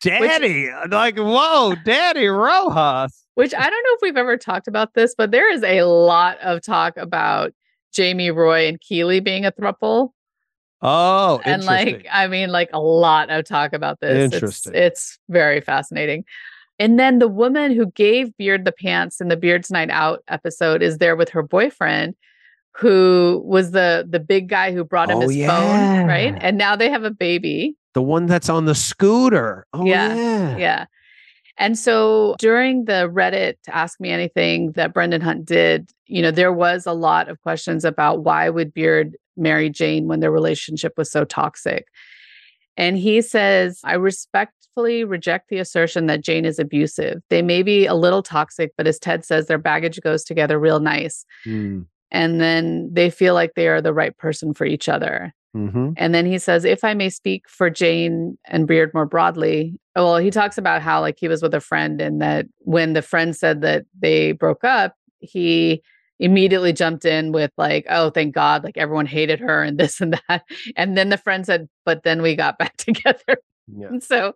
[0.00, 0.70] Daddy.
[0.88, 3.24] like, whoa, Daddy Rojas.
[3.34, 6.38] which I don't know if we've ever talked about this, but there is a lot
[6.42, 7.52] of talk about
[7.92, 10.10] Jamie, Roy, and Keeley being a thruple.
[10.86, 14.72] Oh, and like i mean like a lot of talk about this It's- Interesting.
[14.74, 16.24] it's, very fascinating
[16.78, 20.82] and then the woman who gave beard the pants in the beards night out episode
[20.82, 22.14] is there with her boyfriend
[22.76, 26.76] who was the the big guy who brought him Oh, his phone right and now
[26.76, 29.66] they have a baby the one that's on the scooter.
[29.72, 30.14] Oh, Yeah.
[30.14, 30.56] yeah.
[30.58, 30.84] yeah
[31.56, 36.52] and so during the reddit ask me anything that brendan hunt did you know there
[36.52, 41.10] was a lot of questions about why would beard marry jane when their relationship was
[41.10, 41.86] so toxic
[42.76, 47.86] and he says i respectfully reject the assertion that jane is abusive they may be
[47.86, 51.82] a little toxic but as ted says their baggage goes together real nice Hmm.
[52.10, 55.90] and then they feel like they are the right person for each other Mm-hmm.
[55.96, 60.16] and then he says, if I may speak for Jane and Beard more broadly, well,
[60.16, 63.36] he talks about how like he was with a friend and that when the friend
[63.36, 65.80] said that they broke up, he
[66.20, 70.18] immediately jumped in with like, oh, thank God, like everyone hated her and this and
[70.28, 70.44] that.
[70.76, 73.38] And then the friend said, but then we got back together.
[73.74, 73.88] Yeah.
[73.88, 74.34] And so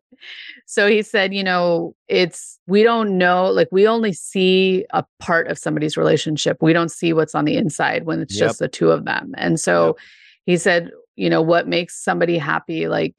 [0.66, 5.48] so he said, you know, it's we don't know, like we only see a part
[5.48, 6.56] of somebody's relationship.
[6.62, 8.48] We don't see what's on the inside when it's Yep.
[8.48, 9.32] just the two of them.
[9.36, 9.96] And so
[10.46, 13.16] he said, you know, what makes somebody happy, like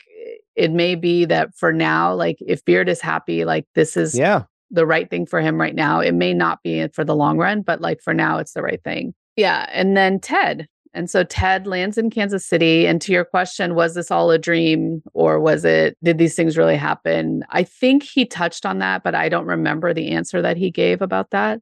[0.56, 4.44] it may be that for now, like if Beard is happy, like this is Yeah.
[4.72, 6.00] The right thing for him right now.
[6.00, 8.84] It may not be for the long run, but like for now, it's the right
[8.84, 9.14] thing.
[9.36, 9.68] Yeah.
[9.72, 10.68] And then Ted.
[10.94, 12.88] And so Ted lands in Kansas City.
[12.88, 16.58] And to your question, was this all a dream or was it, did these things
[16.58, 17.44] really happen?
[17.50, 21.02] I think he touched on that, but I don't remember the answer that he gave
[21.02, 21.62] about that.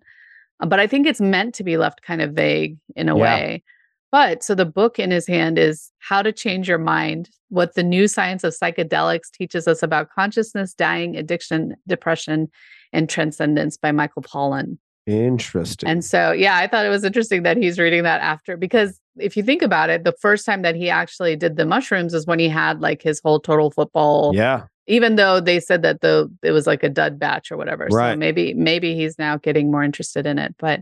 [0.62, 3.24] Uh, But I think it's meant to be left kind of vague in a Yeah.
[3.24, 3.64] way.
[4.12, 7.84] But so the book in his hand is How to Change Your Mind What the
[7.84, 12.48] New Science of Psychedelics Teaches Us About Consciousness, Dying, Addiction, Depression,
[12.94, 14.78] and Transcendence by Michael Pollan.
[15.06, 15.88] Interesting.
[15.88, 19.38] And so, yeah, I thought it was interesting that he's reading that after because if
[19.38, 22.40] you think about it, the first time that he actually did the mushrooms is when
[22.40, 24.34] he had like his whole total football.
[24.36, 24.64] yeah.
[24.90, 27.88] Even though they said that the it was like a dud batch or whatever.
[27.90, 28.18] So Right.
[28.18, 30.56] maybe maybe he's now getting more interested in it.
[30.60, 30.82] But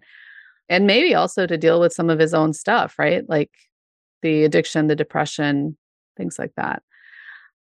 [0.70, 3.28] and maybe also to deal with some of his own stuff, right?
[3.28, 3.50] Like
[4.22, 5.76] the addiction, the depression,
[6.18, 6.84] things like that.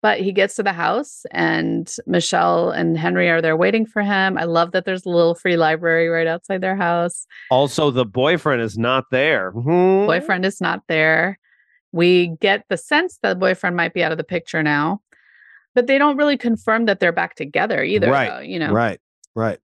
[0.02, 4.36] But he gets to the house and Michelle and Henry are there waiting for him.
[4.38, 7.28] I love that there's a little free library right outside their house.
[7.52, 9.52] Also, the boyfriend is not there.
[9.52, 10.08] Hmm.
[10.08, 11.38] Boyfriend is not there.
[11.92, 15.02] We get the sense that the boyfriend might be out of the picture now,
[15.76, 18.10] but they don't really confirm that they're back together either.
[18.10, 19.00] Right, though, you know, Right.
[19.36, 19.60] Right.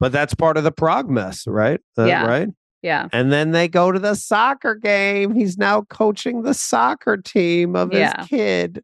[0.00, 1.80] But that's part of the prog mess, right?
[1.98, 2.24] Uh, Yeah.
[2.26, 2.48] Right.
[2.82, 5.34] yeah, And then they go to the soccer game.
[5.34, 8.24] He's now coaching the soccer team of his Yeah.
[8.24, 8.82] kid.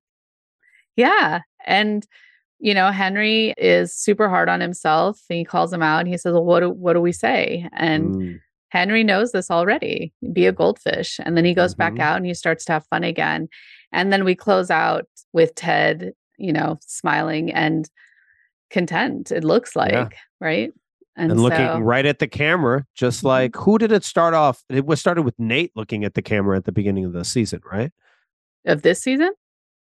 [0.97, 2.07] Yeah, and
[2.61, 5.21] you know, Henry is super hard on himself.
[5.29, 5.99] He calls him out.
[5.99, 8.41] And he says, "Well, what do what do we say?" And Mm.
[8.71, 10.13] Henry knows this already.
[10.33, 11.21] Be a goldfish.
[11.23, 11.79] And then he goes Mhm.
[11.79, 13.49] back out and he starts to have fun again.
[13.93, 17.89] And then we close out with Ted, you know, smiling and
[18.71, 20.09] content, it looks like, Yeah.
[20.41, 20.73] right?
[21.17, 23.27] and, looking so- right at the camera, just Mhm.
[23.27, 24.65] like who did it start off?
[24.69, 27.61] It was started with Nate looking at the camera at the beginning of the season,
[27.71, 27.93] right?
[28.67, 29.31] of this season?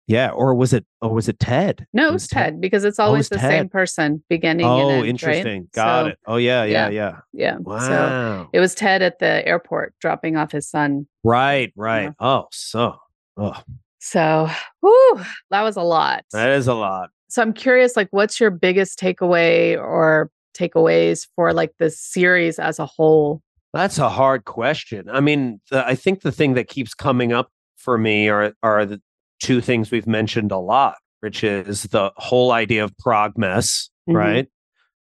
[0.08, 0.84] Yeah, or was it?
[1.02, 1.86] Or was it Ted?
[1.92, 3.50] No, It was, Ted because it's Oh, always the Ted.
[3.50, 5.08] same person beginning and Oh, end, right?
[5.10, 5.68] interesting.
[5.74, 6.18] Got So, it.
[6.26, 7.20] Oh yeah, yeah, yeah.
[7.32, 7.56] Yeah.
[7.58, 8.48] So Wow.
[8.52, 11.06] it was Ted at the airport dropping off his son.
[11.22, 12.12] right, right.
[12.18, 12.96] Oh, so
[13.36, 13.62] oh,
[14.00, 14.48] So,
[14.80, 15.20] whew,
[15.50, 16.24] that was a lot.
[16.32, 17.10] that is a lot.
[17.28, 22.78] so I'm curious, like, what's your biggest takeaway or takeaways for like the series as
[22.78, 23.42] a whole?
[23.74, 25.10] That's a hard question.
[25.10, 28.86] I mean, the, I think the thing that keeps coming up for me are are
[28.86, 29.02] the
[29.40, 34.14] two things we've mentioned a lot, which is the whole idea of prog mess, Mhm.
[34.16, 34.48] right?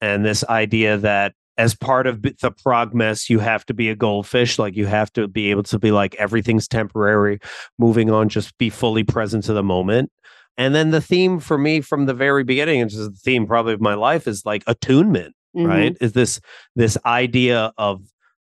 [0.01, 3.95] And this idea that as part of the prog mess, you have to be a
[3.95, 4.57] goldfish.
[4.57, 7.39] Like you have to be able to be like everything's temporary,
[7.77, 10.09] moving on, just be fully present to the moment.
[10.57, 13.73] And then the theme for me from the very beginning, and just the theme probably
[13.73, 15.67] of my life, is like attunement, Mhm.
[15.67, 15.97] right?
[15.99, 16.39] Is this
[16.77, 18.03] this idea of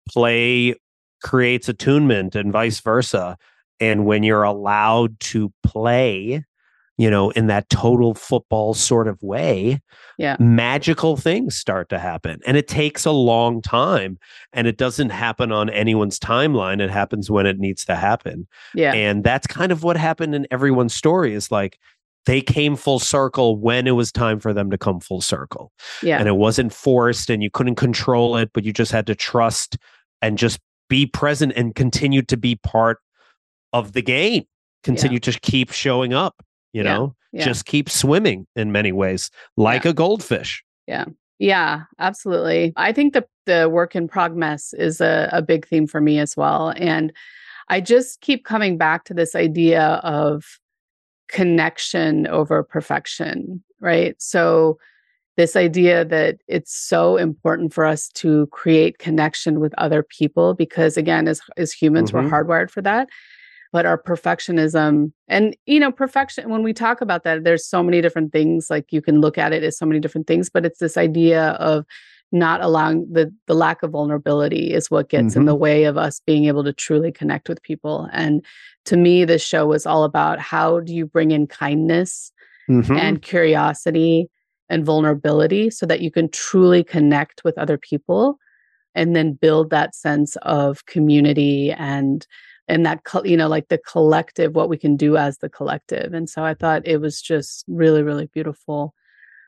[0.09, 0.75] play
[1.23, 3.37] creates attunement and vice versa.
[3.79, 6.43] And when you're allowed to play,
[6.97, 9.81] you know, in that total football sort of way,
[10.17, 10.37] Yeah.
[10.39, 12.39] magical things start to happen.
[12.47, 14.17] And it takes a long time
[14.53, 16.79] and it doesn't happen on anyone's timeline.
[16.81, 18.47] It happens when it needs to happen.
[18.73, 18.93] Yeah.
[18.93, 21.77] And that's kind of what happened in everyone's story is like
[22.25, 25.73] they came full circle when it was time for them to come full circle.
[26.01, 26.17] yeah.
[26.17, 29.77] And it wasn't forced and you couldn't control it, but you just had to trust
[30.21, 32.99] and just be present and continue to be part
[33.75, 34.43] of the game.
[34.83, 36.35] Continue to keep showing up,
[36.73, 36.93] you Yeah.
[36.93, 37.45] know, Yeah.
[37.45, 40.63] just keep swimming in many ways, like a goldfish.
[40.87, 41.05] Yeah,
[41.39, 42.71] Yeah, absolutely.
[42.77, 46.35] I think the the work in progress is a, a big theme for me as
[46.35, 46.73] well.
[46.77, 47.13] And
[47.69, 50.43] I just keep coming back to this idea of
[51.29, 54.15] connection over perfection, right?
[54.19, 54.77] So
[55.37, 60.95] this idea that it's so important for us to create connection with other people because
[60.97, 62.13] again as as humans Mhm.
[62.13, 63.09] we're hardwired for that
[63.75, 67.99] but our perfectionism and you know perfection when we talk about that there's so many
[67.99, 70.79] different things like you can look at it as so many different things but it's
[70.79, 71.83] this idea of
[72.31, 75.47] not allowing the the lack of vulnerability is what gets in Mhm.
[75.47, 78.45] the way of us being able to truly connect with people and
[78.85, 82.31] to me this show was all about how do you bring in kindness
[82.69, 82.97] Mhm.
[82.97, 84.29] and curiosity
[84.69, 88.39] and vulnerability so that you can truly connect with other people
[88.95, 92.25] and then build that sense of community and
[92.67, 96.29] and that you know like the collective what we can do as the collective and
[96.29, 98.93] so i thought it was just really really beautiful.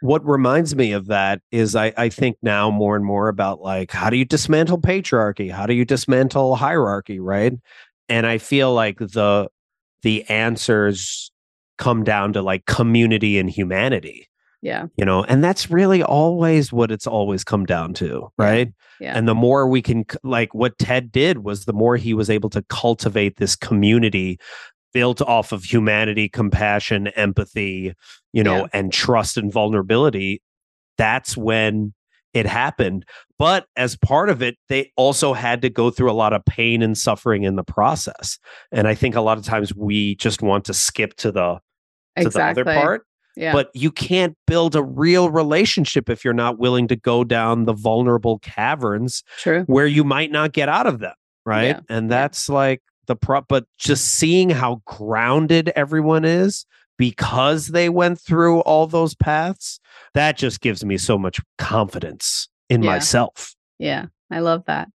[0.01, 3.91] What reminds me of that is I, I think now more and more about like
[3.91, 5.51] how do you dismantle patriarchy?
[5.51, 7.53] How do you dismantle hierarchy right?
[8.07, 9.49] And i feel like the
[10.03, 11.31] the answers
[11.77, 14.26] come down to like community and humanity
[14.61, 14.87] yeah.
[14.97, 18.71] you know and that's really always what it's always come down to right?
[18.99, 19.15] Yeah.
[19.15, 22.49] And the more we can like what ted did was the more he was able
[22.51, 24.39] to cultivate this community
[24.93, 27.93] built off of humanity compassion empathy
[28.33, 28.67] you know Yeah.
[28.73, 30.41] and trust and vulnerability
[30.97, 31.93] that's when
[32.33, 33.05] it happened.
[33.39, 36.81] But as part of it they also had to go through a lot of pain
[36.81, 38.39] and suffering in the process.
[38.71, 41.59] And i think a lot of times we just want to skip to the
[42.17, 43.06] to exactly the other part
[43.37, 47.65] yeah but you can't build a real relationship if you're not willing to go down
[47.65, 51.13] the vulnerable caverns true where you might not get out of them
[51.45, 52.17] right Yeah, and yeah.
[52.17, 56.65] that's like the prop but just seeing how grounded everyone is
[56.97, 59.79] because they went through all those paths
[60.15, 62.91] that just gives me so much confidence in Yeah.
[62.93, 64.89] myself Yeah, I love that.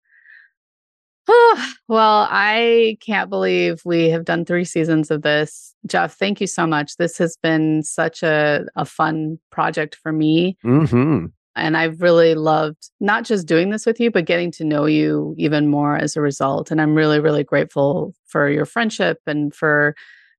[1.87, 5.75] well, I can't believe we have done three seasons of this.
[5.85, 6.97] Jeff, thank you so much.
[6.97, 10.57] This has been such a, a fun project for me.
[10.63, 11.27] mm-hmm.
[11.55, 15.35] And I've really loved not just doing this with you, but getting to know you
[15.37, 16.71] even more as a result.
[16.71, 19.93] And I'm really, really grateful for your friendship and for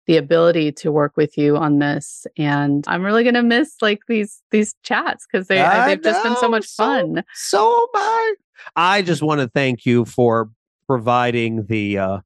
[0.06, 2.26] the ability to work with you on this.
[2.38, 6.36] And I'm really gonna miss like these these chats because they I they've just been
[6.36, 7.22] so know, much so- fun.
[7.34, 8.34] So am I.
[8.76, 10.50] I just want to thank you for
[10.90, 12.18] providing the uh,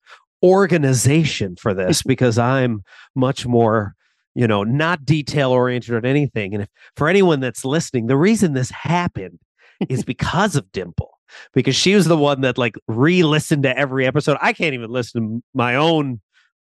[0.43, 2.83] organization for this because I'm
[3.15, 3.95] much more,
[4.35, 6.55] you know, not detail oriented on anything.
[6.55, 9.39] And if, for anyone that's listening, the reason this happened
[9.91, 11.11] is because of Dimple,
[11.53, 14.39] because she was the one that like re-listened to every episode.
[14.41, 16.23] I can't even listen to my own,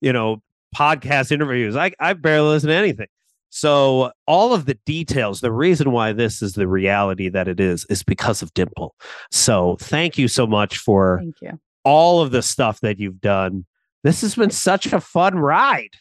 [0.02, 0.42] you know,
[0.76, 1.78] podcast interviews.
[1.78, 3.08] I I barely listen to anything.
[3.50, 7.86] So all of the details, the reason why this is the reality that it is,
[7.90, 8.94] is because of Dimple.
[9.32, 11.60] So thank you so much for Thank you.
[11.88, 13.66] All of the stuff that you've done.
[14.04, 15.96] This has been such a fun ride.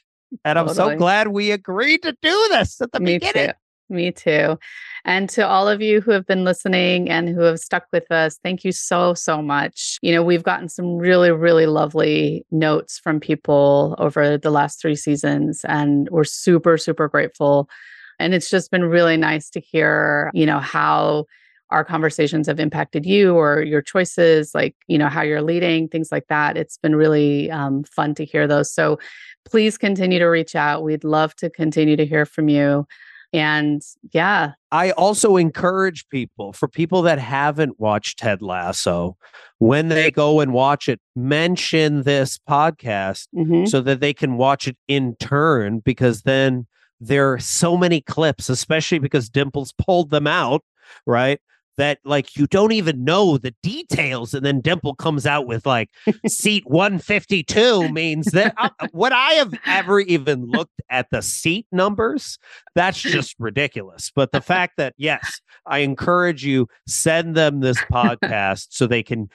[0.44, 0.94] And I'm Totally.
[0.94, 3.50] so glad we agreed to do this at the Me beginning.
[3.50, 3.94] too.
[3.94, 4.58] Me too.
[5.04, 8.36] And to all of you who have been listening and who have stuck with us,
[8.42, 9.98] thank you so, so much.
[10.02, 14.96] You know, we've gotten some really, really lovely notes from people over the last three
[14.96, 17.70] seasons, and we're super, super grateful.
[18.18, 21.26] And it's just been really nice to hear, you know, how
[21.70, 26.12] our conversations have impacted you or your choices, like, you know, how you're leading, things
[26.12, 26.56] like that.
[26.56, 28.72] It's been really um, fun to hear those.
[28.72, 28.98] So
[29.44, 30.82] please continue to reach out.
[30.82, 32.86] We'd love to continue to hear from you.
[33.32, 33.82] And
[34.12, 39.16] yeah, I also encourage people for people that haven't watched Ted Lasso,
[39.58, 44.68] when they go and watch it, mention this podcast mhm, so that they can watch
[44.68, 46.66] it in turn because then
[47.00, 50.64] there are so many clips, especially because Dimples pulled them out,
[51.04, 51.40] right?
[51.76, 55.90] That like you don't even know the details and then Dimple comes out with like
[56.26, 62.38] seat 152 means that uh, what I have ever even looked at the seat numbers
[62.74, 68.68] that's just ridiculous but the fact that yes I encourage you send them this podcast
[68.70, 69.28] so they can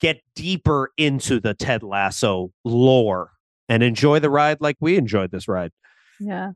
[0.00, 3.32] get deeper into the Ted Lasso lore
[3.68, 5.72] and enjoy the ride like we enjoyed this ride
[6.18, 6.52] Yeah.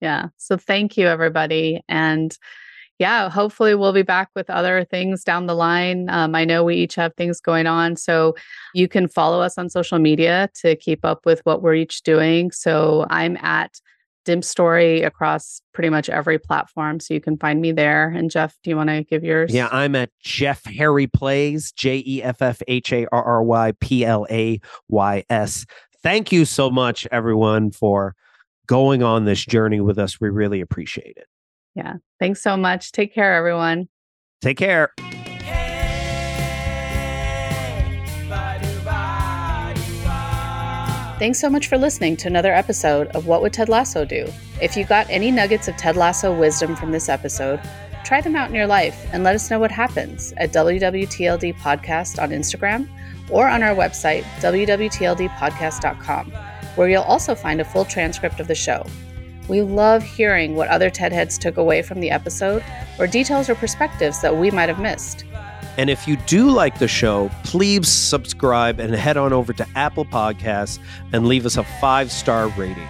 [0.00, 0.28] Yeah.
[0.36, 1.80] So thank you, everybody.
[1.88, 2.36] And
[2.98, 6.08] yeah, hopefully we'll be back with other things down the line.
[6.08, 7.96] Um, I know we each have things going on.
[7.96, 8.34] So
[8.72, 12.52] you can follow us on social media to keep up with what we're each doing.
[12.52, 13.80] So I'm at
[14.24, 17.00] Dim Story across pretty much every platform.
[17.00, 18.08] So you can find me there.
[18.08, 19.52] And Jeff, do you want to give yours?
[19.52, 23.72] Yeah, I'm at Jeff Harry Plays, J E F F H A R R Y
[23.80, 25.66] P L A Y S.
[26.02, 28.14] Thank you so much, everyone, for
[28.66, 30.20] going on this journey with us.
[30.20, 31.26] We really appreciate it.
[31.74, 31.94] Yeah.
[32.20, 32.92] Thanks so much.
[32.92, 33.88] Take care, everyone.
[34.40, 34.92] Take care.
[41.18, 44.26] Thanks so much for listening to another episode of What Would Ted Lasso Do?
[44.60, 47.60] If you got any nuggets of Ted Lasso wisdom from this episode,
[48.04, 52.20] try them out in your life and let us know what happens at WWTLD Podcast
[52.22, 52.88] on Instagram
[53.30, 56.32] or on our website, www.tldpodcast.com,
[56.74, 58.84] where you'll also find a full transcript of the show.
[59.48, 62.64] We love hearing what other TedHeads took away from the episode
[62.98, 65.24] or details or perspectives that we might have missed.
[65.76, 70.04] And if you do like the show, please subscribe and head on over to Apple
[70.04, 70.78] Podcasts
[71.12, 72.88] and leave us a five star rating.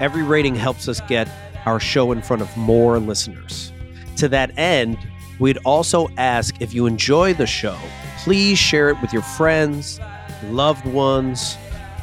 [0.00, 1.28] Every rating helps us get
[1.64, 3.72] our show in front of more listeners.
[4.16, 4.98] To that end,
[5.40, 7.78] we'd also ask if you enjoy the show,
[8.18, 9.98] please share it with your friends,
[10.44, 11.56] loved ones,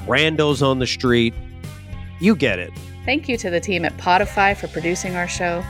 [0.05, 1.33] randos on the street.
[2.19, 2.71] You get it.
[3.05, 5.61] Thank you to the team at Podify for producing our show,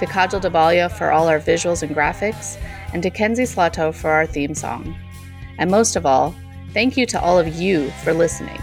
[0.00, 2.60] to Kajal Dabalia for all our visuals and graphics,
[2.92, 4.96] and to Kenzie Slato for our theme song.
[5.58, 6.34] And most of all,
[6.72, 8.60] thank you to all of you for listening.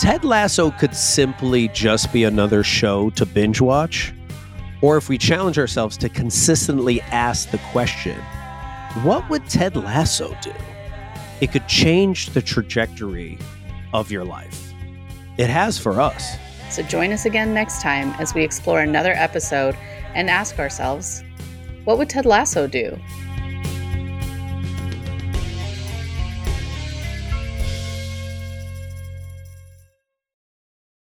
[0.00, 4.12] Ted Lasso could simply just be another show to binge watch,
[4.82, 8.18] or if we challenge ourselves to consistently ask the question,
[9.04, 10.52] what would Ted Lasso do?
[11.40, 13.38] It could change the trajectory
[13.92, 14.72] of your life.
[15.38, 16.36] It has for us.
[16.74, 19.76] So join us again next time as we explore another episode
[20.16, 21.22] and ask ourselves,
[21.84, 22.98] what would Ted Lasso do?